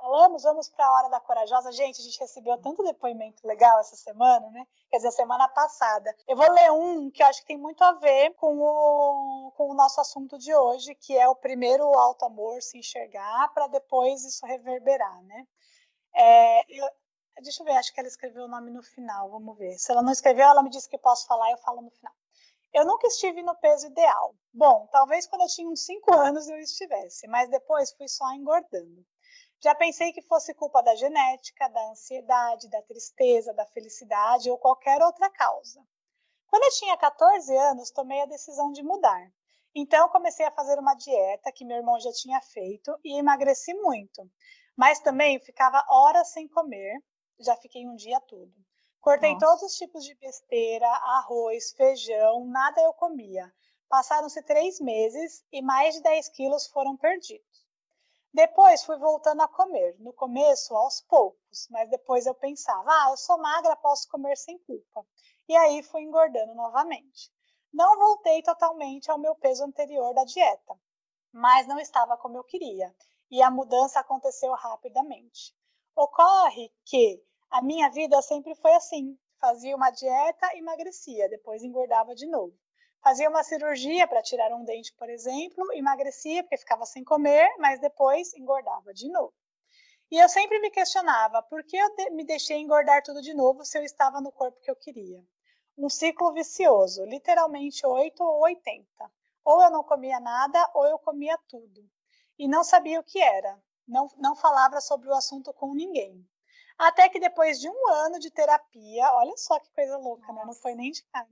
Falamos, 0.00 0.44
vamos 0.44 0.68
para 0.68 0.86
a 0.86 0.92
hora 0.92 1.08
da 1.08 1.18
corajosa. 1.18 1.72
Gente, 1.72 2.00
a 2.00 2.04
gente 2.04 2.20
recebeu 2.20 2.56
tanto 2.58 2.84
depoimento 2.84 3.44
legal 3.44 3.80
essa 3.80 3.96
semana, 3.96 4.48
né? 4.50 4.64
Quer 4.88 4.98
dizer, 4.98 5.10
semana 5.10 5.48
passada. 5.48 6.14
Eu 6.28 6.36
vou 6.36 6.48
ler 6.52 6.70
um 6.70 7.10
que 7.10 7.20
eu 7.20 7.26
acho 7.26 7.40
que 7.40 7.48
tem 7.48 7.58
muito 7.58 7.82
a 7.82 7.92
ver 7.94 8.32
com 8.34 8.58
o, 8.60 9.52
com 9.56 9.70
o 9.70 9.74
nosso 9.74 10.00
assunto 10.00 10.38
de 10.38 10.54
hoje, 10.54 10.94
que 10.94 11.18
é 11.18 11.28
o 11.28 11.34
primeiro 11.34 11.84
alto 11.98 12.24
amor 12.24 12.62
se 12.62 12.78
enxergar, 12.78 13.52
para 13.52 13.66
depois 13.66 14.24
isso 14.24 14.46
reverberar, 14.46 15.20
né? 15.24 15.44
É, 16.14 16.60
eu, 16.80 16.88
deixa 17.42 17.60
eu 17.62 17.66
ver, 17.66 17.72
acho 17.72 17.92
que 17.92 17.98
ela 17.98 18.08
escreveu 18.08 18.44
o 18.44 18.48
nome 18.48 18.70
no 18.70 18.84
final, 18.84 19.28
vamos 19.28 19.58
ver. 19.58 19.76
Se 19.78 19.90
ela 19.90 20.02
não 20.02 20.12
escreveu, 20.12 20.46
ela 20.46 20.62
me 20.62 20.70
disse 20.70 20.88
que 20.88 20.96
posso 20.96 21.26
falar, 21.26 21.50
eu 21.50 21.58
falo 21.58 21.82
no 21.82 21.90
final. 21.90 22.14
Eu 22.72 22.84
nunca 22.84 23.08
estive 23.08 23.42
no 23.42 23.56
peso 23.56 23.88
ideal. 23.88 24.32
Bom, 24.54 24.86
talvez 24.92 25.26
quando 25.26 25.42
eu 25.42 25.48
tinha 25.48 25.68
uns 25.68 25.84
5 25.84 26.14
anos 26.14 26.48
eu 26.48 26.58
estivesse, 26.60 27.26
mas 27.26 27.50
depois 27.50 27.92
fui 27.94 28.06
só 28.06 28.32
engordando. 28.32 29.04
Já 29.60 29.74
pensei 29.74 30.12
que 30.12 30.22
fosse 30.22 30.54
culpa 30.54 30.82
da 30.82 30.94
genética, 30.94 31.68
da 31.68 31.90
ansiedade, 31.90 32.68
da 32.68 32.80
tristeza, 32.82 33.52
da 33.52 33.66
felicidade 33.66 34.50
ou 34.50 34.56
qualquer 34.56 35.02
outra 35.02 35.28
causa. 35.30 35.82
Quando 36.46 36.64
eu 36.64 36.70
tinha 36.70 36.96
14 36.96 37.54
anos, 37.56 37.90
tomei 37.90 38.20
a 38.22 38.26
decisão 38.26 38.70
de 38.70 38.82
mudar. 38.82 39.30
Então, 39.74 40.08
comecei 40.08 40.46
a 40.46 40.52
fazer 40.52 40.78
uma 40.78 40.94
dieta 40.94 41.52
que 41.52 41.64
meu 41.64 41.76
irmão 41.76 41.98
já 42.00 42.12
tinha 42.12 42.40
feito 42.40 42.96
e 43.04 43.18
emagreci 43.18 43.74
muito. 43.74 44.30
Mas 44.76 45.00
também 45.00 45.40
ficava 45.40 45.84
horas 45.88 46.28
sem 46.32 46.48
comer, 46.48 47.02
já 47.40 47.56
fiquei 47.56 47.86
um 47.86 47.96
dia 47.96 48.20
todo. 48.20 48.52
Cortei 49.00 49.32
Nossa. 49.34 49.46
todos 49.46 49.62
os 49.62 49.74
tipos 49.74 50.04
de 50.04 50.14
besteira, 50.16 50.88
arroz, 50.88 51.72
feijão, 51.72 52.44
nada 52.46 52.80
eu 52.80 52.92
comia. 52.92 53.52
Passaram-se 53.88 54.42
três 54.42 54.80
meses 54.80 55.44
e 55.50 55.62
mais 55.62 55.94
de 55.94 56.02
10 56.02 56.28
quilos 56.30 56.66
foram 56.68 56.96
perdidos. 56.96 57.47
Depois 58.32 58.84
fui 58.84 58.98
voltando 58.98 59.40
a 59.42 59.48
comer. 59.48 59.96
No 59.98 60.12
começo, 60.12 60.74
aos 60.74 61.00
poucos, 61.00 61.66
mas 61.70 61.88
depois 61.90 62.26
eu 62.26 62.34
pensava, 62.34 62.90
ah, 62.90 63.10
eu 63.10 63.16
sou 63.16 63.38
magra, 63.38 63.74
posso 63.76 64.08
comer 64.08 64.36
sem 64.36 64.58
culpa. 64.58 65.06
E 65.48 65.56
aí 65.56 65.82
fui 65.82 66.02
engordando 66.02 66.54
novamente. 66.54 67.32
Não 67.72 67.98
voltei 67.98 68.42
totalmente 68.42 69.10
ao 69.10 69.18
meu 69.18 69.34
peso 69.34 69.64
anterior 69.64 70.14
da 70.14 70.24
dieta, 70.24 70.78
mas 71.32 71.66
não 71.66 71.78
estava 71.78 72.16
como 72.16 72.36
eu 72.36 72.44
queria. 72.44 72.94
E 73.30 73.42
a 73.42 73.50
mudança 73.50 74.00
aconteceu 74.00 74.52
rapidamente. 74.52 75.54
Ocorre 75.96 76.72
que 76.84 77.22
a 77.50 77.62
minha 77.62 77.90
vida 77.90 78.20
sempre 78.22 78.54
foi 78.54 78.74
assim. 78.74 79.18
Fazia 79.40 79.74
uma 79.76 79.90
dieta, 79.90 80.56
emagrecia, 80.56 81.28
depois 81.28 81.62
engordava 81.62 82.14
de 82.14 82.26
novo. 82.26 82.56
Fazia 83.02 83.30
uma 83.30 83.44
cirurgia 83.44 84.06
para 84.06 84.22
tirar 84.22 84.52
um 84.52 84.64
dente, 84.64 84.92
por 84.94 85.08
exemplo, 85.08 85.72
emagrecia 85.72 86.42
porque 86.42 86.56
ficava 86.56 86.84
sem 86.84 87.04
comer, 87.04 87.48
mas 87.58 87.80
depois 87.80 88.34
engordava 88.34 88.92
de 88.92 89.08
novo. 89.08 89.32
E 90.10 90.18
eu 90.18 90.28
sempre 90.28 90.58
me 90.58 90.70
questionava 90.70 91.42
por 91.42 91.62
que 91.64 91.76
eu 91.76 91.88
me 92.12 92.24
deixei 92.24 92.58
engordar 92.58 93.02
tudo 93.02 93.20
de 93.20 93.34
novo 93.34 93.64
se 93.64 93.78
eu 93.78 93.84
estava 93.84 94.20
no 94.20 94.32
corpo 94.32 94.60
que 94.60 94.70
eu 94.70 94.76
queria. 94.76 95.22
Um 95.76 95.88
ciclo 95.88 96.32
vicioso, 96.32 97.04
literalmente 97.04 97.86
8 97.86 98.22
ou 98.22 98.40
80. 98.40 98.86
Ou 99.44 99.62
eu 99.62 99.70
não 99.70 99.84
comia 99.84 100.18
nada 100.18 100.58
ou 100.74 100.86
eu 100.86 100.98
comia 100.98 101.38
tudo. 101.48 101.88
E 102.38 102.48
não 102.48 102.64
sabia 102.64 102.98
o 103.00 103.04
que 103.04 103.20
era. 103.20 103.62
Não, 103.86 104.08
não 104.16 104.34
falava 104.34 104.80
sobre 104.80 105.08
o 105.08 105.14
assunto 105.14 105.52
com 105.52 105.74
ninguém. 105.74 106.26
Até 106.78 107.08
que 107.08 107.20
depois 107.20 107.60
de 107.60 107.68
um 107.68 107.88
ano 107.88 108.18
de 108.18 108.30
terapia, 108.30 109.12
olha 109.14 109.36
só 109.36 109.58
que 109.60 109.70
coisa 109.72 109.96
louca, 109.98 110.32
né? 110.32 110.44
Não 110.44 110.54
foi 110.54 110.74
nem 110.74 110.90
de 110.90 111.02
cara. 111.04 111.28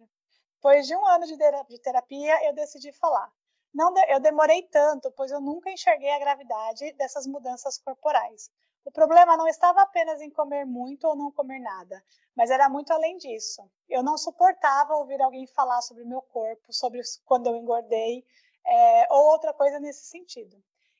Depois 0.57 0.87
de 0.87 0.97
um 0.97 1.07
ano 1.07 1.27
de 1.27 1.79
terapia, 1.79 2.47
eu 2.47 2.55
decidi 2.55 2.91
falar. 2.93 3.31
Não, 3.73 3.93
eu 4.09 4.19
demorei 4.19 4.63
tanto, 4.63 5.13
pois 5.13 5.31
eu 5.31 5.41
nunca 5.41 5.71
enxerguei 5.71 6.11
a 6.11 6.19
gravidade 6.19 6.93
dessas 6.95 7.27
mudanças 7.27 7.79
corporais. 7.79 8.51
O 8.85 8.91
problema 8.91 9.37
não 9.37 9.47
estava 9.47 9.83
apenas 9.83 10.21
em 10.21 10.31
comer 10.31 10.65
muito 10.65 11.07
ou 11.07 11.15
não 11.15 11.31
comer 11.31 11.59
nada, 11.59 12.03
mas 12.35 12.51
era 12.51 12.69
muito 12.69 12.91
além 12.93 13.19
disso. 13.19 13.63
Eu 13.89 14.03
não 14.03 14.17
suportava 14.17 14.97
ouvir 14.97 15.21
alguém 15.21 15.47
falar 15.49 15.83
sobre 15.83 16.05
meu 16.05 16.23
corpo, 16.23 16.73
sobre 16.73 17.03
quando 17.27 17.49
eu 17.49 17.57
engordei, 17.57 18.25
é, 18.67 19.13
ou 19.13 19.27
outra 19.27 19.53
coisa 19.53 19.79
nesse 19.79 20.07
sentido. 20.07 20.57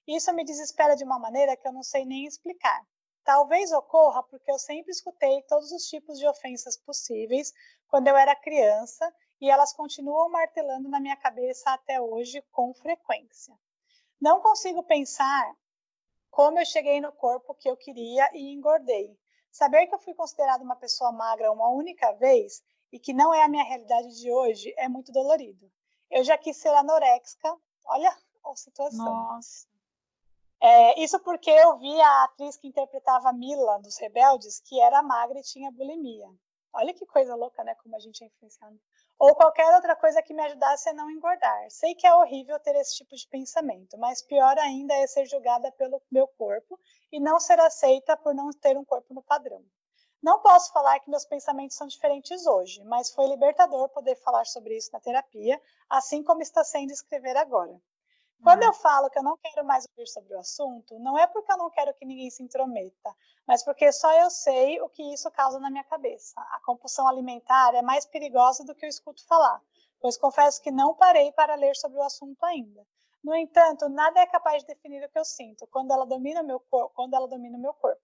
Isso 0.07 0.33
me 0.35 0.45
desespera 0.45 0.95
de 0.95 1.03
uma 1.03 1.19
maneira 1.19 1.57
que 1.57 1.67
eu 1.67 1.73
não 1.73 1.83
sei 1.83 2.05
nem 2.05 2.27
explicar. 2.27 2.87
Talvez 3.25 3.73
ocorra 3.73 4.23
porque 4.23 4.51
eu 4.51 4.59
sempre 4.59 4.93
escutei 4.93 5.43
todos 5.49 5.73
os 5.73 5.85
tipos 5.85 6.19
de 6.19 6.29
ofensas 6.29 6.77
possíveis 6.77 7.53
quando 7.89 8.09
eu 8.09 8.17
era 8.17 8.37
criança 8.37 9.13
e 9.41 9.51
elas 9.51 9.73
continuam 9.73 10.31
martelando 10.31 10.89
na 10.89 11.01
minha 11.01 11.17
cabeça 11.17 11.71
até 11.71 12.01
hoje 12.01 12.43
com 12.53 12.73
frequência. 12.75 13.55
Não 14.21 14.41
consigo 14.41 14.83
pensar 14.83 15.55
como 16.31 16.59
eu 16.59 16.67
cheguei 16.67 17.01
no 17.01 17.13
corpo 17.13 17.55
que 17.55 17.69
eu 17.69 17.77
queria 17.77 18.29
e 18.35 18.53
engordei. 18.53 19.19
Saber 19.51 19.87
que 19.87 19.95
eu 19.95 19.99
fui 19.99 20.15
considerada 20.15 20.63
uma 20.63 20.77
pessoa 20.77 21.13
magra 21.13 21.51
uma 21.51 21.69
única 21.71 22.13
vez 22.13 22.63
e 22.93 22.99
que 22.99 23.13
não 23.13 23.33
é 23.33 23.43
a 23.43 23.49
minha 23.49 23.65
realidade 23.65 24.21
de 24.21 24.31
hoje 24.31 24.73
é 24.77 24.89
muito 24.89 25.13
dolorido. 25.13 25.71
Eu 26.11 26.23
já 26.25 26.37
quis 26.37 26.57
ser 26.57 26.69
anoréxica, 26.69 27.55
olha 27.87 28.15
a 28.45 28.57
situação. 28.57 29.05
Nossa. 29.05 29.67
É, 30.61 31.01
isso 31.03 31.19
porque 31.21 31.51
eu 31.51 31.79
vi 31.79 32.01
a 32.01 32.25
atriz 32.25 32.57
que 32.57 32.69
interpretava 32.69 33.33
Mila 33.33 33.79
dos 33.79 33.99
Rebeldes, 33.99 34.61
que 34.61 34.81
era 34.81 35.03
magra 35.03 35.39
e 35.39 35.43
tinha 35.43 35.71
bulimia. 35.71 36.29
Olha 36.73 36.95
que 36.95 37.07
coisa 37.07 37.35
louca, 37.35 37.63
né? 37.65 37.75
Como 37.77 37.95
a 37.97 37.99
gente 37.99 38.23
é 38.23 38.27
influenciado. 38.27 38.79
Ou 39.19 39.35
qualquer 39.35 39.75
outra 39.75 39.97
coisa 39.97 40.23
que 40.23 40.35
me 40.35 40.43
ajudasse 40.43 40.91
a 40.91 40.93
não 40.93 41.11
engordar. 41.11 41.71
Sei 41.71 41.95
que 41.95 42.07
é 42.07 42.15
horrível 42.15 42.61
ter 42.61 42.77
esse 42.77 42.97
tipo 42.97 43.17
de 43.17 43.27
pensamento, 43.29 43.97
mas 43.97 44.23
pior 44.23 44.59
ainda 44.59 44.95
é 44.95 45.07
ser 45.07 45.25
julgada 45.27 45.73
pelo 45.73 46.03
meu 46.11 46.29
corpo 46.29 46.79
e 47.11 47.19
não 47.19 47.41
ser 47.41 47.59
aceita 47.59 48.17
por 48.17 48.35
não 48.35 48.51
ter 48.51 48.77
um 48.77 48.85
corpo 48.85 49.15
no 49.15 49.23
padrão. 49.23 49.65
Não 50.23 50.41
posso 50.41 50.73
falar 50.73 50.99
que 51.01 51.09
meus 51.09 51.25
pensamentos 51.25 51.77
são 51.77 51.87
diferentes 51.87 52.47
hoje, 52.47 52.83
mas 52.85 53.11
foi 53.13 53.27
libertador 53.27 53.89
poder 53.91 54.17
falar 54.17 54.45
sobre 54.45 54.77
isso 54.77 54.91
na 54.93 55.01
terapia, 55.01 55.61
assim 55.89 56.23
como 56.23 56.43
está 56.43 56.65
sendo 56.65 56.91
escrever 56.91 57.37
agora. 57.37 57.81
Quando 58.43 58.63
eu 58.63 58.73
falo 58.73 59.11
que 59.11 59.19
eu 59.19 59.23
não 59.23 59.37
quero 59.39 59.65
mais 59.65 59.87
ouvir 59.91 60.07
sobre 60.07 60.35
o 60.35 60.39
assunto, 60.39 60.99
não 60.99 61.19
é 61.19 61.27
porque 61.27 61.51
eu 61.51 61.57
não 61.57 61.71
quero 61.71 61.93
que 61.95 62.05
ninguém 62.05 62.31
se 62.31 62.43
intrometa, 62.43 63.15
mas 63.47 63.65
porque 63.65 63.91
só 63.91 64.13
eu 64.21 64.31
sei 64.31 64.81
o 64.81 64.89
que 64.89 65.03
isso 65.13 65.31
causa 65.31 65.59
na 65.59 65.71
minha 65.71 65.85
cabeça. 65.85 66.41
A 66.41 66.61
compulsão 66.65 67.09
alimentar 67.09 67.75
é 67.75 67.83
mais 67.83 68.07
perigosa 68.07 68.65
do 68.65 68.75
que 68.75 68.85
eu 68.85 68.89
escuto 68.89 69.27
falar, 69.27 69.61
pois 70.01 70.17
confesso 70.17 70.63
que 70.63 70.71
não 70.71 70.95
parei 70.95 71.33
para 71.33 71.55
ler 71.55 71.75
sobre 71.77 71.99
o 71.99 72.03
assunto 72.03 72.45
ainda. 72.45 72.87
No 73.25 73.35
entanto, 73.35 73.89
nada 73.89 74.21
é 74.21 74.27
capaz 74.27 74.63
de 74.63 74.69
definir 74.69 75.03
o 75.05 75.09
que 75.09 75.19
eu 75.19 75.25
sinto 75.25 75.67
quando 75.67 75.91
ela 75.91 76.07
domina 76.07 76.43
meu 76.43 76.61
corpo, 76.61 76.95
quando 76.95 77.15
ela 77.15 77.27
domina 77.27 77.57
o 77.57 77.61
meu 77.61 77.75
corpo, 77.75 78.01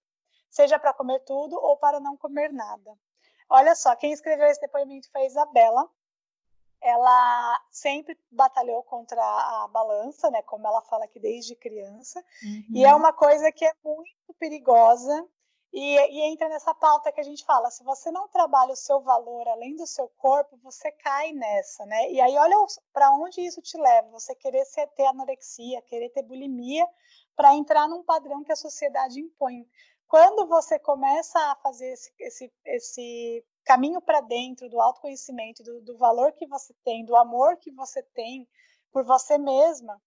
seja 0.50 0.78
para 0.78 0.92
comer 0.92 1.20
tudo 1.20 1.54
ou 1.56 1.76
para 1.76 2.00
não 2.00 2.16
comer 2.16 2.52
nada. 2.52 2.98
Olha 3.48 3.74
só, 3.74 3.94
quem 3.94 4.12
escreveu 4.12 4.46
esse 4.46 4.60
depoimento 4.60 5.10
foi 5.12 5.22
a 5.22 5.26
Isabela, 5.26 5.88
ela 6.82 7.60
sempre 7.70 8.18
batalhou 8.30 8.82
contra 8.82 9.20
a 9.20 9.68
balança, 9.68 10.30
né? 10.30 10.42
Como 10.42 10.66
ela 10.66 10.82
fala 10.82 11.04
aqui 11.04 11.20
desde 11.20 11.54
criança. 11.54 12.22
Uhum. 12.42 12.64
E 12.76 12.84
é 12.84 12.94
uma 12.94 13.12
coisa 13.12 13.50
que 13.52 13.64
é 13.64 13.72
muito 13.84 14.34
perigosa. 14.38 15.26
E, 15.72 15.96
e, 15.96 16.20
entra 16.30 16.50
nessa 16.50 16.74
pauta 16.74 17.10
que 17.10 17.20
a 17.20 17.24
gente 17.24 17.44
fala: 17.46 17.70
se 17.70 17.82
você 17.82 18.10
não 18.10 18.28
trabalha 18.28 18.72
o 18.72 18.76
seu 18.76 19.00
valor 19.00 19.48
além 19.48 19.74
do 19.74 19.86
seu 19.86 20.06
corpo, 20.18 20.58
você 20.62 20.92
cai 20.92 21.32
nessa, 21.32 21.86
né? 21.86 22.10
E 22.10 22.20
aí, 22.20 22.36
olha 22.36 22.56
para 22.92 23.10
onde 23.12 23.40
isso 23.40 23.62
te 23.62 23.78
leva: 23.78 24.10
você 24.10 24.34
querer 24.34 24.66
ser, 24.66 24.86
ter 24.88 25.06
anorexia, 25.06 25.80
querer 25.82 26.10
ter 26.10 26.22
bulimia, 26.24 26.86
para 27.34 27.54
entrar 27.54 27.88
num 27.88 28.02
padrão 28.02 28.44
que 28.44 28.52
a 28.52 28.56
sociedade 28.56 29.18
impõe. 29.18 29.66
Quando 30.06 30.46
você 30.46 30.78
começa 30.78 31.38
a 31.38 31.56
fazer 31.56 31.90
esse, 31.90 32.12
esse, 32.18 32.52
esse 32.66 33.44
caminho 33.64 34.00
para 34.00 34.20
dentro 34.20 34.68
do 34.68 34.80
autoconhecimento, 34.80 35.62
do, 35.62 35.80
do, 35.82 35.96
valor 35.96 36.32
que 36.32 36.46
você 36.46 36.74
tem, 36.84 37.04
do 37.04 37.16
amor 37.16 37.56
que 37.56 37.70
você 37.70 38.02
tem 38.14 38.48
por 38.90 39.04
você 39.04 39.38
mesma. 39.38 40.00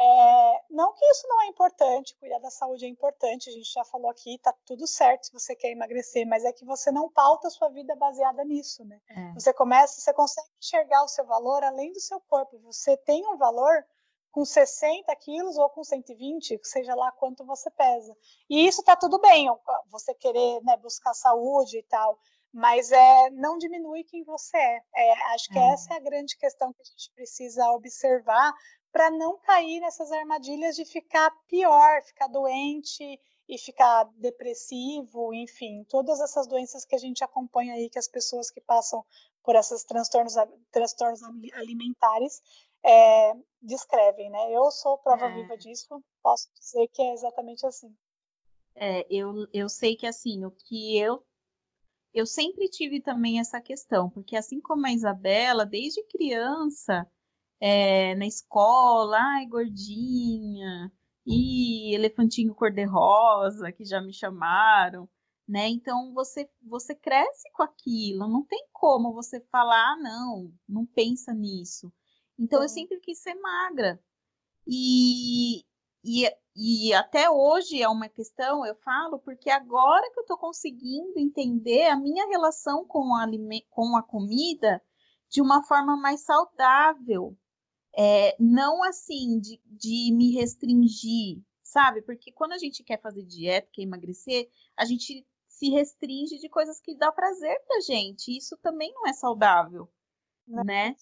É, 0.00 0.62
não 0.70 0.94
que 0.94 1.04
isso 1.06 1.26
não 1.26 1.42
é 1.42 1.46
importante, 1.46 2.16
cuidar 2.20 2.38
da 2.38 2.50
saúde 2.50 2.84
é 2.84 2.88
importante, 2.88 3.50
a 3.50 3.52
gente 3.52 3.72
já 3.72 3.84
falou 3.84 4.08
aqui, 4.08 4.38
tá 4.38 4.54
tudo 4.64 4.86
certo 4.86 5.26
se 5.26 5.32
você 5.32 5.56
quer 5.56 5.72
emagrecer, 5.72 6.24
mas 6.24 6.44
é 6.44 6.52
que 6.52 6.64
você 6.64 6.92
não 6.92 7.10
pauta 7.10 7.48
a 7.48 7.50
sua 7.50 7.68
vida 7.68 7.96
baseada 7.96 8.44
nisso, 8.44 8.84
né? 8.84 9.00
É. 9.10 9.32
Você 9.34 9.52
começa, 9.52 10.00
você 10.00 10.14
consegue 10.14 10.46
enxergar 10.62 11.02
o 11.02 11.08
seu 11.08 11.26
valor 11.26 11.64
além 11.64 11.90
do 11.92 12.00
seu 12.00 12.20
corpo, 12.20 12.60
você 12.60 12.96
tem 12.98 13.26
um 13.26 13.36
valor 13.36 13.84
com 14.30 14.44
60 14.44 15.14
quilos 15.16 15.58
ou 15.58 15.68
com 15.70 15.82
120, 15.82 16.60
seja 16.62 16.94
lá 16.94 17.10
quanto 17.12 17.44
você 17.44 17.68
pesa. 17.72 18.16
E 18.48 18.68
isso 18.68 18.84
tá 18.84 18.94
tudo 18.94 19.18
bem, 19.18 19.48
você 19.90 20.14
querer 20.14 20.62
né, 20.62 20.76
buscar 20.76 21.12
saúde 21.12 21.78
e 21.78 21.82
tal, 21.82 22.16
mas 22.52 22.90
é, 22.90 23.30
não 23.30 23.58
diminui 23.58 24.04
quem 24.04 24.24
você 24.24 24.56
é. 24.56 24.82
é 24.94 25.12
acho 25.34 25.48
que 25.50 25.58
é. 25.58 25.72
essa 25.72 25.94
é 25.94 25.96
a 25.96 26.00
grande 26.00 26.36
questão 26.36 26.72
que 26.72 26.82
a 26.82 26.84
gente 26.84 27.10
precisa 27.14 27.70
observar 27.72 28.52
para 28.92 29.10
não 29.10 29.38
cair 29.38 29.80
nessas 29.80 30.10
armadilhas 30.10 30.74
de 30.74 30.84
ficar 30.84 31.30
pior, 31.46 32.02
ficar 32.02 32.26
doente 32.28 33.20
e 33.48 33.58
ficar 33.58 34.04
depressivo, 34.16 35.32
enfim, 35.32 35.84
todas 35.88 36.20
essas 36.20 36.46
doenças 36.46 36.84
que 36.84 36.94
a 36.94 36.98
gente 36.98 37.24
acompanha 37.24 37.74
aí, 37.74 37.88
que 37.88 37.98
as 37.98 38.08
pessoas 38.08 38.50
que 38.50 38.60
passam 38.60 39.04
por 39.42 39.56
esses 39.56 39.84
transtornos, 39.84 40.34
transtornos 40.70 41.22
alimentares 41.54 42.42
é, 42.84 43.32
descrevem, 43.62 44.30
né? 44.30 44.52
Eu 44.52 44.70
sou 44.70 44.98
prova 44.98 45.26
é. 45.26 45.34
viva 45.34 45.56
disso, 45.56 46.02
posso 46.22 46.48
dizer 46.60 46.88
que 46.88 47.02
é 47.02 47.12
exatamente 47.12 47.66
assim. 47.66 47.94
É, 48.74 49.06
eu, 49.10 49.46
eu 49.52 49.68
sei 49.68 49.96
que 49.96 50.06
assim, 50.06 50.44
o 50.44 50.50
que 50.50 50.98
eu 50.98 51.24
eu 52.14 52.26
sempre 52.26 52.68
tive 52.68 53.00
também 53.00 53.40
essa 53.40 53.60
questão, 53.60 54.10
porque 54.10 54.36
assim 54.36 54.60
como 54.60 54.86
a 54.86 54.92
Isabela, 54.92 55.66
desde 55.66 56.02
criança, 56.08 57.06
é, 57.60 58.14
na 58.16 58.26
escola, 58.26 59.18
ai, 59.18 59.46
gordinha, 59.46 60.92
e 61.26 61.94
elefantinho 61.94 62.54
cor-de-rosa, 62.54 63.70
que 63.72 63.84
já 63.84 64.00
me 64.00 64.12
chamaram, 64.12 65.08
né? 65.46 65.68
Então 65.68 66.12
você 66.14 66.48
você 66.62 66.94
cresce 66.94 67.50
com 67.52 67.62
aquilo, 67.62 68.28
não 68.28 68.44
tem 68.44 68.66
como 68.72 69.12
você 69.12 69.40
falar, 69.52 69.92
ah, 69.94 69.98
não, 70.00 70.52
não 70.68 70.86
pensa 70.86 71.34
nisso. 71.34 71.92
Então 72.38 72.60
é. 72.60 72.64
eu 72.64 72.68
sempre 72.68 73.00
quis 73.00 73.20
ser 73.20 73.34
magra. 73.34 74.00
E, 74.66 75.64
e, 76.04 76.26
e 76.54 76.92
até 76.94 77.30
hoje 77.30 77.82
é 77.82 77.88
uma 77.88 78.08
questão, 78.08 78.64
eu 78.64 78.74
falo, 78.76 79.18
porque 79.18 79.50
agora 79.50 80.10
que 80.12 80.18
eu 80.18 80.22
estou 80.22 80.38
conseguindo 80.38 81.18
entender 81.18 81.86
a 81.86 81.96
minha 81.96 82.26
relação 82.26 82.84
com 82.84 83.14
a, 83.14 83.26
com 83.70 83.96
a 83.96 84.02
comida 84.02 84.82
de 85.28 85.42
uma 85.42 85.62
forma 85.62 85.96
mais 85.96 86.22
saudável. 86.22 87.36
É, 87.96 88.36
não 88.38 88.84
assim 88.84 89.40
de, 89.40 89.60
de 89.66 90.12
me 90.14 90.32
restringir, 90.32 91.42
sabe? 91.62 92.02
Porque 92.02 92.30
quando 92.30 92.52
a 92.52 92.58
gente 92.58 92.84
quer 92.84 93.00
fazer 93.00 93.24
dieta, 93.24 93.68
quer 93.72 93.82
emagrecer, 93.82 94.48
a 94.76 94.84
gente 94.84 95.26
se 95.46 95.70
restringe 95.70 96.38
de 96.38 96.48
coisas 96.48 96.80
que 96.80 96.96
dá 96.96 97.10
prazer 97.10 97.58
pra 97.66 97.80
gente. 97.80 98.36
Isso 98.36 98.56
também 98.58 98.92
não 98.94 99.06
é 99.06 99.12
saudável, 99.12 99.90
não. 100.46 100.62
né? 100.62 100.94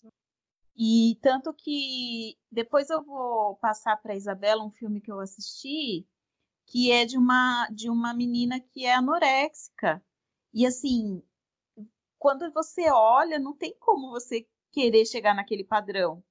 E 0.78 1.18
tanto 1.22 1.54
que 1.54 2.36
depois 2.52 2.90
eu 2.90 3.02
vou 3.02 3.56
passar 3.56 3.96
para 3.96 4.14
Isabela 4.14 4.64
um 4.64 4.70
filme 4.70 5.00
que 5.00 5.10
eu 5.10 5.20
assisti, 5.20 6.06
que 6.66 6.90
é 6.90 7.04
de 7.06 7.16
uma 7.16 7.68
de 7.70 7.88
uma 7.90 8.12
menina 8.14 8.60
que 8.60 8.84
é 8.84 8.94
anoréxica. 8.94 10.04
E 10.52 10.66
assim, 10.66 11.22
quando 12.18 12.50
você 12.52 12.90
olha, 12.90 13.38
não 13.38 13.54
tem 13.56 13.74
como 13.78 14.10
você 14.10 14.46
querer 14.72 15.06
chegar 15.06 15.34
naquele 15.34 15.64
padrão, 15.64 16.22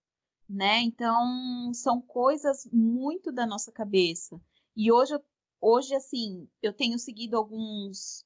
né? 0.50 0.82
Então, 0.82 1.74
são 1.74 2.02
coisas 2.02 2.68
muito 2.72 3.32
da 3.32 3.46
nossa 3.48 3.72
cabeça. 3.72 4.39
E 4.76 4.91
hoje 4.91 5.16
hoje 5.62 5.96
assim, 5.96 6.48
eu 6.62 6.74
tenho 6.74 7.00
seguido 7.00 7.38
alguns 7.38 8.25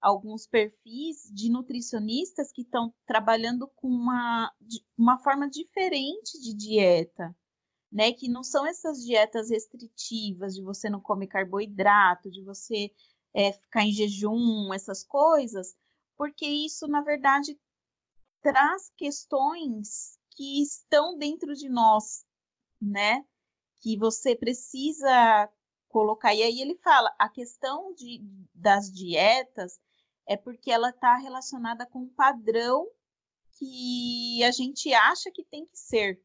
alguns 0.00 0.46
perfis 0.46 1.30
de 1.32 1.50
nutricionistas 1.50 2.52
que 2.52 2.62
estão 2.62 2.94
trabalhando 3.06 3.68
com 3.76 3.88
uma, 3.88 4.52
uma 4.96 5.18
forma 5.18 5.48
diferente 5.48 6.40
de 6.40 6.54
dieta, 6.54 7.36
né? 7.90 8.12
Que 8.12 8.28
não 8.28 8.42
são 8.42 8.66
essas 8.66 9.04
dietas 9.04 9.50
restritivas 9.50 10.54
de 10.54 10.62
você 10.62 10.88
não 10.88 11.00
comer 11.00 11.26
carboidrato, 11.26 12.30
de 12.30 12.42
você 12.44 12.90
é, 13.34 13.52
ficar 13.52 13.84
em 13.84 13.92
jejum, 13.92 14.72
essas 14.72 15.04
coisas, 15.04 15.76
porque 16.16 16.46
isso, 16.46 16.86
na 16.86 17.00
verdade, 17.00 17.58
traz 18.40 18.90
questões 18.96 20.18
que 20.30 20.62
estão 20.62 21.16
dentro 21.16 21.54
de 21.54 21.68
nós, 21.68 22.24
né? 22.80 23.24
Que 23.80 23.96
você 23.96 24.36
precisa 24.36 25.50
colocar. 25.88 26.34
E 26.34 26.42
aí 26.42 26.60
ele 26.60 26.76
fala, 26.76 27.14
a 27.18 27.28
questão 27.28 27.92
de, 27.94 28.20
das 28.54 28.90
dietas 28.92 29.78
é 30.28 30.36
porque 30.36 30.70
ela 30.70 30.90
está 30.90 31.16
relacionada 31.16 31.86
com 31.86 32.00
um 32.00 32.08
padrão 32.10 32.86
que 33.58 34.44
a 34.44 34.50
gente 34.50 34.92
acha 34.92 35.30
que 35.32 35.42
tem 35.42 35.64
que 35.64 35.76
ser. 35.76 36.22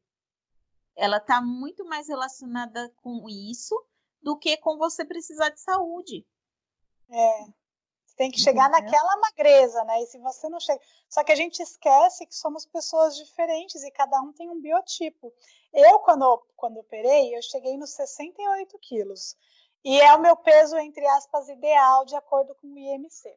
Ela 0.94 1.18
está 1.18 1.42
muito 1.42 1.86
mais 1.86 2.10
relacionada 2.10 2.94
com 2.98 3.28
isso 3.30 3.82
do 4.22 4.38
que 4.38 4.58
com 4.58 4.78
você 4.78 5.06
precisar 5.06 5.50
de 5.50 5.62
saúde. 5.62 6.28
É. 7.10 7.46
Você 8.06 8.16
tem 8.18 8.30
que 8.30 8.42
chegar 8.42 8.70
Entendeu? 8.70 8.92
naquela 8.92 9.18
magreza, 9.22 9.84
né? 9.86 10.04
E 10.04 10.08
se 10.08 10.20
você 10.20 10.50
não 10.50 10.60
chega. 10.60 10.82
Só 11.10 11.24
que 11.24 11.32
a 11.32 11.36
gente 11.36 11.64
esquece 11.64 12.28
que 12.28 12.36
somos 12.36 12.66
pessoas 12.66 13.16
diferentes 13.16 13.84
e 13.84 13.92
cada 13.92 14.22
um 14.22 14.34
tem 14.34 14.50
um 14.50 14.60
biotipo. 14.60 15.34
Eu, 15.74 16.00
quando, 16.00 16.46
quando 16.58 16.78
operei, 16.78 17.36
eu 17.36 17.42
cheguei 17.42 17.78
nos 17.78 17.92
68 17.92 18.78
quilos. 18.80 19.38
E 19.84 20.00
é 20.00 20.14
o 20.14 20.22
meu 20.22 20.36
peso, 20.36 20.78
entre 20.78 21.08
aspas, 21.08 21.48
ideal, 21.48 22.06
de 22.06 22.16
acordo 22.16 22.54
com 22.56 22.68
o 22.68 22.78
IMC 22.78 23.34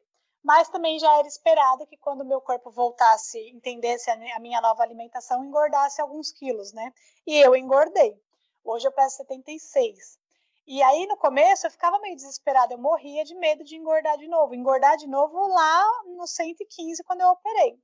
mas 0.47 0.69
também 0.69 0.97
já 0.97 1.13
era 1.19 1.27
esperado 1.27 1.85
que 1.85 1.97
quando 1.97 2.23
meu 2.23 2.39
corpo 2.39 2.71
voltasse, 2.71 3.37
entendesse 3.49 4.09
a 4.09 4.39
minha 4.39 4.61
nova 4.61 4.81
alimentação, 4.81 5.43
engordasse 5.43 6.01
alguns 6.01 6.31
quilos, 6.31 6.71
né? 6.71 6.93
E 7.27 7.35
eu 7.37 7.53
engordei. 7.53 8.17
Hoje 8.63 8.87
eu 8.87 8.93
peso 8.93 9.17
76. 9.17 10.17
E 10.65 10.81
aí 10.81 11.05
no 11.05 11.17
começo 11.17 11.67
eu 11.67 11.71
ficava 11.71 11.99
meio 11.99 12.15
desesperada, 12.15 12.73
eu 12.73 12.77
morria 12.77 13.25
de 13.25 13.35
medo 13.35 13.61
de 13.65 13.75
engordar 13.75 14.17
de 14.17 14.29
novo, 14.29 14.55
engordar 14.55 14.95
de 14.95 15.05
novo 15.05 15.37
lá 15.49 15.83
no 16.15 16.25
115 16.25 17.03
quando 17.03 17.19
eu 17.19 17.27
operei. 17.27 17.77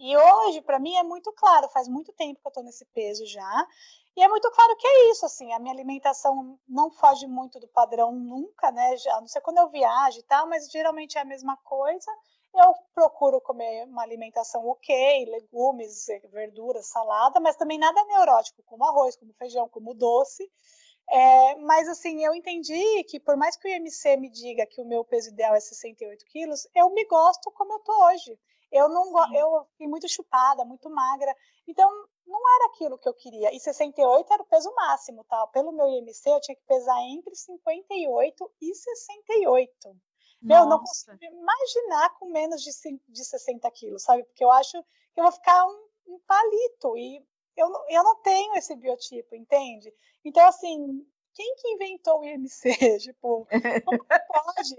E 0.00 0.16
hoje, 0.16 0.62
para 0.62 0.78
mim, 0.78 0.96
é 0.96 1.02
muito 1.02 1.30
claro, 1.32 1.68
faz 1.68 1.88
muito 1.88 2.10
tempo 2.14 2.40
que 2.40 2.46
eu 2.46 2.50
estou 2.50 2.64
nesse 2.64 2.86
peso 2.86 3.26
já, 3.26 3.68
e 4.16 4.22
é 4.22 4.28
muito 4.28 4.50
claro 4.50 4.76
que 4.76 4.86
é 4.86 5.10
isso, 5.10 5.24
assim, 5.24 5.52
a 5.52 5.58
minha 5.58 5.72
alimentação 5.72 6.58
não 6.68 6.90
foge 6.90 7.26
muito 7.26 7.58
do 7.58 7.68
padrão 7.68 8.12
nunca, 8.12 8.70
né? 8.70 8.96
Já, 8.98 9.20
não 9.20 9.28
sei 9.28 9.40
quando 9.40 9.58
eu 9.58 9.70
viajo 9.70 10.18
e 10.18 10.22
tal, 10.24 10.46
mas 10.46 10.70
geralmente 10.70 11.16
é 11.16 11.22
a 11.22 11.24
mesma 11.24 11.56
coisa. 11.58 12.10
Eu 12.54 12.74
procuro 12.94 13.40
comer 13.40 13.86
uma 13.86 14.02
alimentação 14.02 14.66
ok, 14.68 15.24
legumes, 15.24 16.06
verduras, 16.30 16.88
salada, 16.88 17.40
mas 17.40 17.56
também 17.56 17.78
nada 17.78 18.04
neurótico, 18.04 18.62
como 18.64 18.84
arroz, 18.84 19.16
como 19.16 19.32
feijão, 19.32 19.68
como 19.70 19.94
doce. 19.94 20.50
É, 21.10 21.54
mas 21.56 21.88
assim, 21.88 22.24
eu 22.24 22.34
entendi 22.34 23.04
que 23.04 23.18
por 23.18 23.36
mais 23.36 23.56
que 23.56 23.66
o 23.66 23.70
IMC 23.70 24.16
me 24.18 24.30
diga 24.30 24.66
que 24.66 24.80
o 24.80 24.84
meu 24.84 25.04
peso 25.04 25.30
ideal 25.30 25.54
é 25.54 25.60
68 25.60 26.24
quilos, 26.26 26.68
eu 26.74 26.90
me 26.90 27.04
gosto 27.06 27.50
como 27.52 27.72
eu 27.74 27.78
tô 27.80 28.06
hoje. 28.06 28.38
Eu 28.72 28.88
não 28.88 29.12
eu 29.34 29.66
fiquei 29.72 29.86
muito 29.86 30.08
chupada, 30.08 30.64
muito 30.64 30.88
magra. 30.88 31.36
Então, 31.68 31.90
não 32.26 32.40
era 32.56 32.66
aquilo 32.66 32.98
que 32.98 33.08
eu 33.08 33.12
queria. 33.12 33.54
E 33.54 33.60
68 33.60 34.32
era 34.32 34.42
o 34.42 34.46
peso 34.46 34.74
máximo, 34.74 35.22
tá? 35.24 35.46
Pelo 35.48 35.72
meu 35.72 35.86
IMC, 35.88 36.30
eu 36.30 36.40
tinha 36.40 36.56
que 36.56 36.64
pesar 36.66 36.98
entre 37.02 37.34
58 37.34 38.52
e 38.62 38.74
68. 38.74 39.70
Nossa. 40.40 40.62
Eu 40.62 40.66
não 40.66 40.78
consigo 40.78 41.18
imaginar 41.22 42.18
com 42.18 42.30
menos 42.30 42.62
de, 42.62 42.70
de 43.08 43.24
60 43.24 43.70
quilos, 43.72 44.02
sabe? 44.02 44.24
Porque 44.24 44.44
eu 44.44 44.50
acho 44.50 44.82
que 45.14 45.20
eu 45.20 45.24
vou 45.24 45.32
ficar 45.32 45.66
um, 45.66 45.88
um 46.14 46.20
palito. 46.26 46.96
E 46.96 47.24
eu, 47.56 47.70
eu 47.90 48.02
não 48.02 48.16
tenho 48.22 48.54
esse 48.56 48.74
biotipo, 48.74 49.36
entende? 49.36 49.92
Então, 50.24 50.46
assim, 50.46 51.06
quem 51.34 51.54
que 51.56 51.68
inventou 51.72 52.20
o 52.20 52.24
IMC? 52.24 52.70
tipo, 53.00 53.46
como 53.84 54.04
pode 54.06 54.76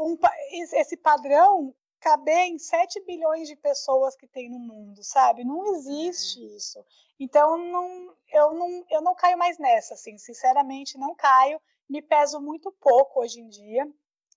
um, 0.00 0.18
esse 0.52 0.96
padrão 0.96 1.74
caber 2.00 2.46
em 2.46 2.58
7 2.58 3.00
bilhões 3.04 3.46
de 3.46 3.54
pessoas 3.54 4.16
que 4.16 4.26
tem 4.26 4.50
no 4.50 4.58
mundo, 4.58 5.02
sabe? 5.04 5.44
Não 5.44 5.74
existe 5.74 6.42
é. 6.42 6.56
isso. 6.56 6.84
Então, 7.18 7.56
não, 7.58 8.14
eu, 8.32 8.54
não, 8.54 8.84
eu 8.90 9.02
não 9.02 9.14
caio 9.14 9.36
mais 9.36 9.58
nessa, 9.58 9.94
assim, 9.94 10.16
sinceramente, 10.16 10.98
não 10.98 11.14
caio. 11.14 11.60
Me 11.88 12.00
peso 12.00 12.40
muito 12.40 12.72
pouco 12.72 13.20
hoje 13.20 13.40
em 13.40 13.48
dia, 13.48 13.86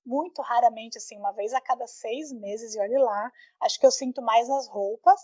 muito 0.05 0.41
raramente, 0.41 0.97
assim, 0.97 1.17
uma 1.17 1.31
vez 1.31 1.53
a 1.53 1.61
cada 1.61 1.87
seis 1.87 2.31
meses, 2.31 2.75
e 2.75 2.79
olhe 2.79 2.97
lá. 2.97 3.31
Acho 3.61 3.79
que 3.79 3.85
eu 3.85 3.91
sinto 3.91 4.21
mais 4.21 4.49
nas 4.49 4.67
roupas. 4.67 5.19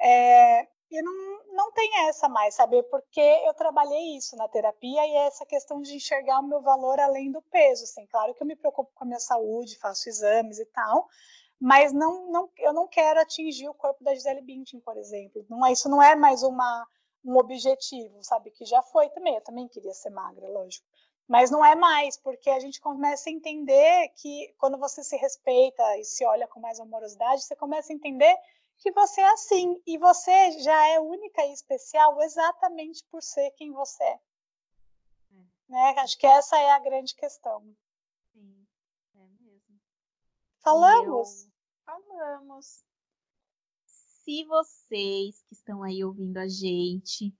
É, 0.00 0.66
e 0.92 1.00
não, 1.00 1.54
não 1.54 1.72
tem 1.72 2.06
essa 2.06 2.28
mais, 2.28 2.54
sabe? 2.54 2.82
Porque 2.84 3.20
eu 3.20 3.54
trabalhei 3.54 4.14
isso 4.16 4.36
na 4.36 4.46
terapia 4.46 5.06
e 5.06 5.10
é 5.16 5.26
essa 5.26 5.46
questão 5.46 5.80
de 5.80 5.94
enxergar 5.94 6.40
o 6.40 6.46
meu 6.46 6.60
valor 6.60 7.00
além 7.00 7.32
do 7.32 7.40
peso. 7.40 7.84
Assim, 7.84 8.06
claro 8.06 8.34
que 8.34 8.42
eu 8.42 8.46
me 8.46 8.54
preocupo 8.54 8.92
com 8.94 9.04
a 9.04 9.06
minha 9.06 9.18
saúde, 9.18 9.78
faço 9.78 10.10
exames 10.10 10.58
e 10.58 10.66
tal, 10.66 11.08
mas 11.62 11.92
não, 11.92 12.28
não, 12.28 12.50
eu 12.58 12.72
não 12.72 12.88
quero 12.88 13.20
atingir 13.20 13.68
o 13.68 13.74
corpo 13.74 14.02
da 14.02 14.12
Gisele 14.12 14.40
Bündchen, 14.40 14.80
por 14.80 14.96
exemplo. 14.96 15.46
Não 15.48 15.64
é, 15.64 15.70
isso 15.70 15.88
não 15.88 16.02
é 16.02 16.16
mais 16.16 16.42
uma, 16.42 16.88
um 17.24 17.36
objetivo, 17.36 18.20
sabe? 18.24 18.50
Que 18.50 18.64
já 18.64 18.82
foi 18.82 19.08
também. 19.10 19.36
Eu 19.36 19.40
também 19.42 19.68
queria 19.68 19.94
ser 19.94 20.10
magra, 20.10 20.44
lógico. 20.48 20.84
Mas 21.28 21.52
não 21.52 21.64
é 21.64 21.76
mais, 21.76 22.16
porque 22.16 22.50
a 22.50 22.58
gente 22.58 22.80
começa 22.80 23.30
a 23.30 23.32
entender 23.32 24.08
que 24.16 24.52
quando 24.58 24.76
você 24.76 25.04
se 25.04 25.16
respeita 25.16 25.98
e 25.98 26.04
se 26.04 26.26
olha 26.26 26.48
com 26.48 26.58
mais 26.58 26.80
amorosidade, 26.80 27.44
você 27.44 27.54
começa 27.54 27.92
a 27.92 27.94
entender 27.94 28.36
que 28.78 28.90
você 28.90 29.20
é 29.20 29.30
assim 29.30 29.80
e 29.86 29.96
você 29.98 30.58
já 30.58 30.88
é 30.88 30.98
única 30.98 31.46
e 31.46 31.52
especial 31.52 32.20
exatamente 32.22 33.04
por 33.08 33.22
ser 33.22 33.52
quem 33.52 33.70
você 33.70 34.02
é. 34.02 34.08
é. 34.14 34.20
Né? 35.68 35.94
Acho 35.98 36.18
que 36.18 36.26
essa 36.26 36.58
é 36.58 36.72
a 36.72 36.80
grande 36.80 37.14
questão. 37.14 37.62
Sim, 38.32 38.66
é 39.14 39.18
mesmo. 39.40 39.80
Falamos? 40.58 41.51
Falamos. 41.84 42.84
Se 43.84 44.44
vocês 44.44 45.42
que 45.48 45.54
estão 45.54 45.82
aí 45.82 46.04
ouvindo 46.04 46.38
a 46.38 46.46
gente, 46.46 47.34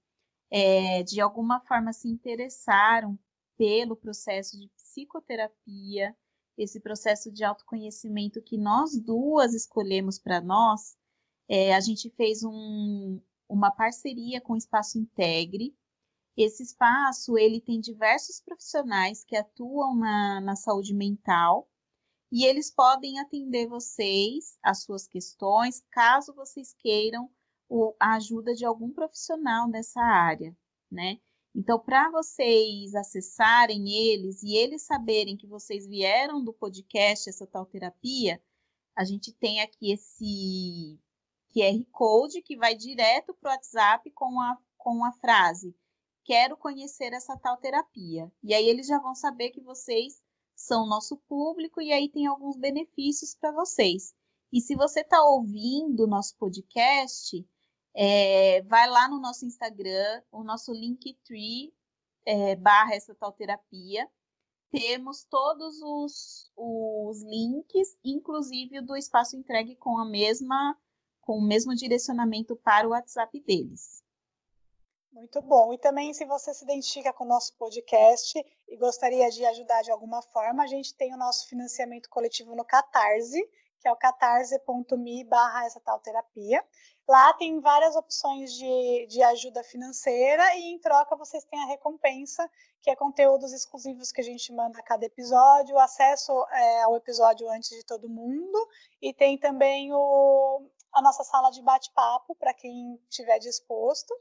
é, 0.51 1.03
de 1.03 1.20
alguma 1.20 1.61
forma 1.61 1.93
se 1.93 2.09
interessaram 2.09 3.18
pelo 3.57 3.97
processo 3.97 4.59
de 4.59 4.68
psicoterapia, 4.68 6.16
esse 6.59 6.80
processo 6.80 7.30
de 7.32 7.45
autoconhecimento 7.45 8.43
que 8.43 8.59
nós 8.59 8.99
duas 9.01 9.55
escolhemos 9.55 10.18
para 10.18 10.40
nós, 10.40 10.97
é, 11.49 11.74
a 11.74 11.80
gente 11.80 12.11
fez 12.11 12.43
um, 12.43 13.20
uma 13.49 13.70
parceria 13.70 14.40
com 14.40 14.55
o 14.55 14.59
Espaço 14.59 14.99
Integre. 14.99 15.76
Esse 16.36 16.62
espaço 16.62 17.38
ele 17.38 17.61
tem 17.61 17.80
diversos 17.80 18.40
profissionais 18.40 19.24
que 19.24 19.36
atuam 19.36 19.95
na, 19.95 20.40
na 20.40 20.57
saúde 20.57 20.95
mental 20.95 21.68
e 22.32 22.46
eles 22.46 22.70
podem 22.70 23.20
atender 23.20 23.66
vocês, 23.66 24.56
as 24.62 24.82
suas 24.82 25.06
questões, 25.06 25.84
caso 25.90 26.34
vocês 26.34 26.74
queiram 26.78 27.30
a 28.00 28.14
ajuda 28.14 28.54
de 28.54 28.64
algum 28.64 28.90
profissional 28.90 29.68
nessa 29.68 30.00
área, 30.00 30.56
né? 30.90 31.20
Então, 31.54 31.78
para 31.78 32.10
vocês 32.10 32.94
acessarem 32.94 33.92
eles 33.92 34.42
e 34.42 34.56
eles 34.56 34.80
saberem 34.82 35.36
que 35.36 35.46
vocês 35.46 35.86
vieram 35.86 36.42
do 36.42 36.54
podcast, 36.54 37.28
essa 37.28 37.46
tal 37.46 37.66
terapia, 37.66 38.42
a 38.96 39.04
gente 39.04 39.30
tem 39.34 39.60
aqui 39.60 39.92
esse 39.92 40.98
QR 41.52 41.84
Code 41.92 42.40
que 42.40 42.56
vai 42.56 42.74
direto 42.74 43.34
para 43.34 43.50
o 43.50 43.52
WhatsApp 43.52 44.10
com 44.12 44.40
a, 44.40 44.56
com 44.78 45.04
a 45.04 45.12
frase: 45.12 45.76
Quero 46.24 46.56
conhecer 46.56 47.12
essa 47.12 47.36
tal 47.36 47.58
terapia. 47.58 48.32
E 48.42 48.54
aí 48.54 48.66
eles 48.66 48.86
já 48.86 48.98
vão 48.98 49.14
saber 49.14 49.50
que 49.50 49.60
vocês 49.60 50.22
são 50.55 50.86
nosso 50.86 51.16
público 51.28 51.80
e 51.80 51.92
aí 51.92 52.09
tem 52.09 52.26
alguns 52.26 52.57
benefícios 52.57 53.34
para 53.34 53.53
vocês. 53.53 54.14
E 54.53 54.61
se 54.61 54.74
você 54.74 55.00
está 55.00 55.22
ouvindo 55.24 56.05
o 56.05 56.07
nosso 56.07 56.36
podcast, 56.36 57.46
é, 57.94 58.62
vai 58.62 58.88
lá 58.88 59.09
no 59.09 59.20
nosso 59.20 59.46
Instagram, 59.46 60.22
o 60.30 60.42
nosso 60.42 60.72
Linktree 60.72 61.72
é, 62.24 62.57
barra 62.57 62.94
essa 62.94 63.14
tal 63.14 63.32
terapia. 63.32 64.09
Temos 64.70 65.24
todos 65.24 65.80
os, 65.82 66.50
os 66.57 67.22
links, 67.24 67.96
inclusive 68.05 68.80
do 68.80 68.96
espaço 68.96 69.36
entregue 69.36 69.76
com 69.76 69.98
a 69.98 70.05
mesma 70.05 70.76
com 71.20 71.38
o 71.38 71.46
mesmo 71.46 71.72
direcionamento 71.74 72.57
para 72.57 72.86
o 72.86 72.90
WhatsApp 72.90 73.40
deles. 73.40 74.01
Muito 75.12 75.42
bom. 75.42 75.74
E 75.74 75.78
também, 75.78 76.14
se 76.14 76.24
você 76.24 76.54
se 76.54 76.64
identifica 76.64 77.12
com 77.12 77.24
o 77.24 77.28
nosso 77.28 77.54
podcast 77.58 78.42
e 78.66 78.76
gostaria 78.78 79.30
de 79.30 79.44
ajudar 79.44 79.82
de 79.82 79.90
alguma 79.90 80.22
forma, 80.22 80.62
a 80.62 80.66
gente 80.66 80.94
tem 80.94 81.12
o 81.14 81.18
nosso 81.18 81.48
financiamento 81.48 82.08
coletivo 82.08 82.56
no 82.56 82.64
Catarse, 82.64 83.46
que 83.78 83.88
é 83.88 83.92
o 83.92 83.96
catarse.me 83.96 85.24
barra 85.24 85.68
terapia. 86.02 86.64
Lá 87.06 87.34
tem 87.34 87.60
várias 87.60 87.96
opções 87.96 88.54
de, 88.54 89.06
de 89.08 89.22
ajuda 89.22 89.62
financeira 89.64 90.54
e 90.56 90.72
em 90.72 90.78
troca 90.78 91.16
vocês 91.16 91.44
têm 91.44 91.60
a 91.60 91.66
recompensa, 91.66 92.48
que 92.80 92.88
é 92.88 92.96
conteúdos 92.96 93.52
exclusivos 93.52 94.12
que 94.12 94.20
a 94.20 94.24
gente 94.24 94.52
manda 94.52 94.78
a 94.78 94.82
cada 94.82 95.04
episódio, 95.04 95.78
acesso 95.78 96.32
é, 96.52 96.82
ao 96.84 96.96
episódio 96.96 97.50
antes 97.50 97.70
de 97.70 97.84
todo 97.84 98.08
mundo 98.08 98.68
e 99.00 99.12
tem 99.12 99.36
também 99.36 99.92
o, 99.92 100.64
a 100.92 101.02
nossa 101.02 101.24
sala 101.24 101.50
de 101.50 101.60
bate-papo 101.60 102.36
para 102.36 102.54
quem 102.54 102.98
estiver 103.10 103.40
disposto. 103.40 104.14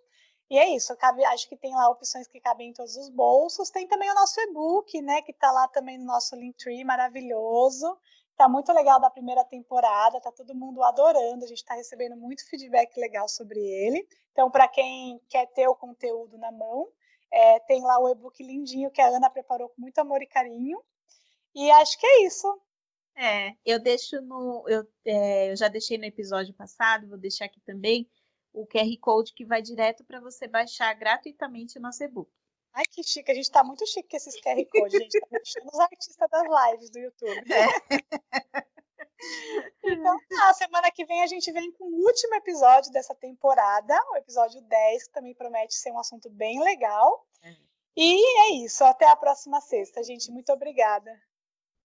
E 0.51 0.57
é 0.57 0.75
isso, 0.75 0.93
cabe, 0.97 1.23
acho 1.23 1.47
que 1.47 1.55
tem 1.55 1.73
lá 1.73 1.89
opções 1.89 2.27
que 2.27 2.41
cabem 2.41 2.71
em 2.71 2.73
todos 2.73 2.97
os 2.97 3.07
bolsos. 3.07 3.69
Tem 3.69 3.87
também 3.87 4.11
o 4.11 4.13
nosso 4.13 4.37
e-book, 4.41 5.01
né, 5.01 5.21
que 5.21 5.31
está 5.31 5.49
lá 5.49 5.65
também 5.69 5.97
no 5.97 6.03
nosso 6.03 6.35
Linktree, 6.35 6.83
maravilhoso. 6.83 7.97
Tá 8.35 8.49
muito 8.49 8.73
legal 8.73 8.99
da 8.99 9.09
primeira 9.09 9.45
temporada, 9.45 10.19
tá 10.19 10.29
todo 10.29 10.53
mundo 10.53 10.83
adorando, 10.83 11.45
a 11.45 11.47
gente 11.47 11.59
está 11.59 11.73
recebendo 11.73 12.17
muito 12.17 12.45
feedback 12.49 12.99
legal 12.99 13.29
sobre 13.29 13.61
ele. 13.61 14.05
Então, 14.33 14.51
para 14.51 14.67
quem 14.67 15.21
quer 15.29 15.45
ter 15.53 15.69
o 15.69 15.75
conteúdo 15.75 16.37
na 16.37 16.51
mão, 16.51 16.89
é, 17.31 17.59
tem 17.61 17.81
lá 17.81 17.97
o 18.01 18.09
e-book 18.09 18.43
lindinho 18.43 18.91
que 18.91 18.99
a 18.99 19.07
Ana 19.07 19.29
preparou 19.29 19.69
com 19.69 19.79
muito 19.79 19.99
amor 19.99 20.21
e 20.21 20.27
carinho. 20.27 20.83
E 21.55 21.71
acho 21.71 21.97
que 21.97 22.05
é 22.05 22.25
isso. 22.25 22.61
É, 23.15 23.53
eu 23.65 23.79
deixo 23.79 24.19
no. 24.19 24.67
Eu, 24.67 24.85
é, 25.05 25.51
eu 25.51 25.55
já 25.55 25.69
deixei 25.69 25.97
no 25.97 26.03
episódio 26.03 26.53
passado, 26.53 27.07
vou 27.07 27.17
deixar 27.17 27.45
aqui 27.45 27.61
também 27.61 28.05
o 28.53 28.65
QR 28.65 28.97
Code 28.99 29.33
que 29.33 29.45
vai 29.45 29.61
direto 29.61 30.03
para 30.03 30.19
você 30.19 30.47
baixar 30.47 30.93
gratuitamente 30.93 31.77
o 31.77 31.81
nosso 31.81 32.03
e-book. 32.03 32.29
Ai, 32.73 32.83
que 32.89 33.03
chique, 33.03 33.29
a 33.29 33.33
gente 33.33 33.45
está 33.45 33.63
muito 33.63 33.85
chique 33.85 34.09
com 34.09 34.17
esses 34.17 34.39
QR 34.39 34.65
Code, 34.69 34.95
a 34.95 34.99
gente 34.99 35.15
está 35.15 35.27
deixando 35.29 35.67
os 35.67 35.79
artistas 35.79 36.29
das 36.29 36.71
lives 36.71 36.89
do 36.89 36.99
YouTube. 36.99 37.53
É. 37.53 38.71
Então, 39.83 40.17
na 40.31 40.53
semana 40.53 40.91
que 40.91 41.05
vem 41.05 41.21
a 41.21 41.27
gente 41.27 41.51
vem 41.51 41.71
com 41.73 41.83
o 41.83 42.05
último 42.05 42.35
episódio 42.35 42.91
dessa 42.91 43.13
temporada, 43.13 43.95
o 44.11 44.17
episódio 44.17 44.61
10, 44.61 45.07
que 45.07 45.13
também 45.13 45.35
promete 45.35 45.75
ser 45.75 45.91
um 45.91 45.99
assunto 45.99 46.29
bem 46.29 46.59
legal. 46.59 47.25
É. 47.43 47.55
E 47.95 48.39
é 48.39 48.65
isso, 48.65 48.83
até 48.83 49.07
a 49.07 49.15
próxima 49.15 49.61
sexta, 49.61 50.03
gente. 50.03 50.31
Muito 50.31 50.51
obrigada. 50.51 51.21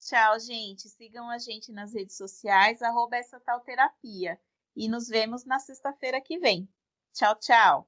Tchau, 0.01 0.39
gente. 0.39 0.89
Sigam 0.89 1.29
a 1.29 1.39
gente 1.39 1.73
nas 1.73 1.93
redes 1.93 2.17
sociais, 2.17 2.81
arroba 2.81 3.17
essa 3.17 3.41
tal 3.41 3.61
terapia. 3.61 4.41
E 4.77 4.89
nos 4.89 5.09
vemos 5.09 5.45
na 5.45 5.59
sexta-feira 5.59 6.21
que 6.21 6.39
vem. 6.39 6.69
Tchau, 7.15 7.35
tchau. 7.37 7.87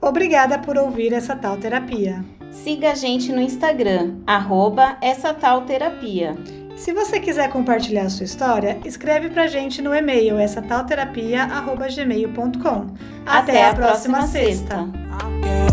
Obrigada 0.00 0.58
por 0.58 0.78
ouvir 0.78 1.12
essa 1.12 1.36
tal 1.36 1.58
terapia. 1.58 2.24
Siga 2.50 2.92
a 2.92 2.94
gente 2.94 3.32
no 3.32 3.40
Instagram, 3.40 4.22
arroba 4.26 4.96
essa 5.02 5.34
tal 5.34 5.62
terapia. 5.66 6.34
Se 6.76 6.92
você 6.94 7.20
quiser 7.20 7.50
compartilhar 7.50 8.04
a 8.04 8.08
sua 8.10 8.24
história, 8.24 8.80
escreve 8.84 9.28
pra 9.28 9.46
gente 9.46 9.82
no 9.82 9.94
e-mail 9.94 10.38
essa 10.38 10.62
tal 10.62 10.86
terapia, 10.86 11.42
arroba 11.44 11.88
gmail.com. 11.88 12.86
Até, 13.26 13.64
Até 13.64 13.64
a 13.66 13.74
próxima, 13.74 14.18
próxima 14.18 14.26
sexta. 14.26 14.76
sexta. 14.86 15.69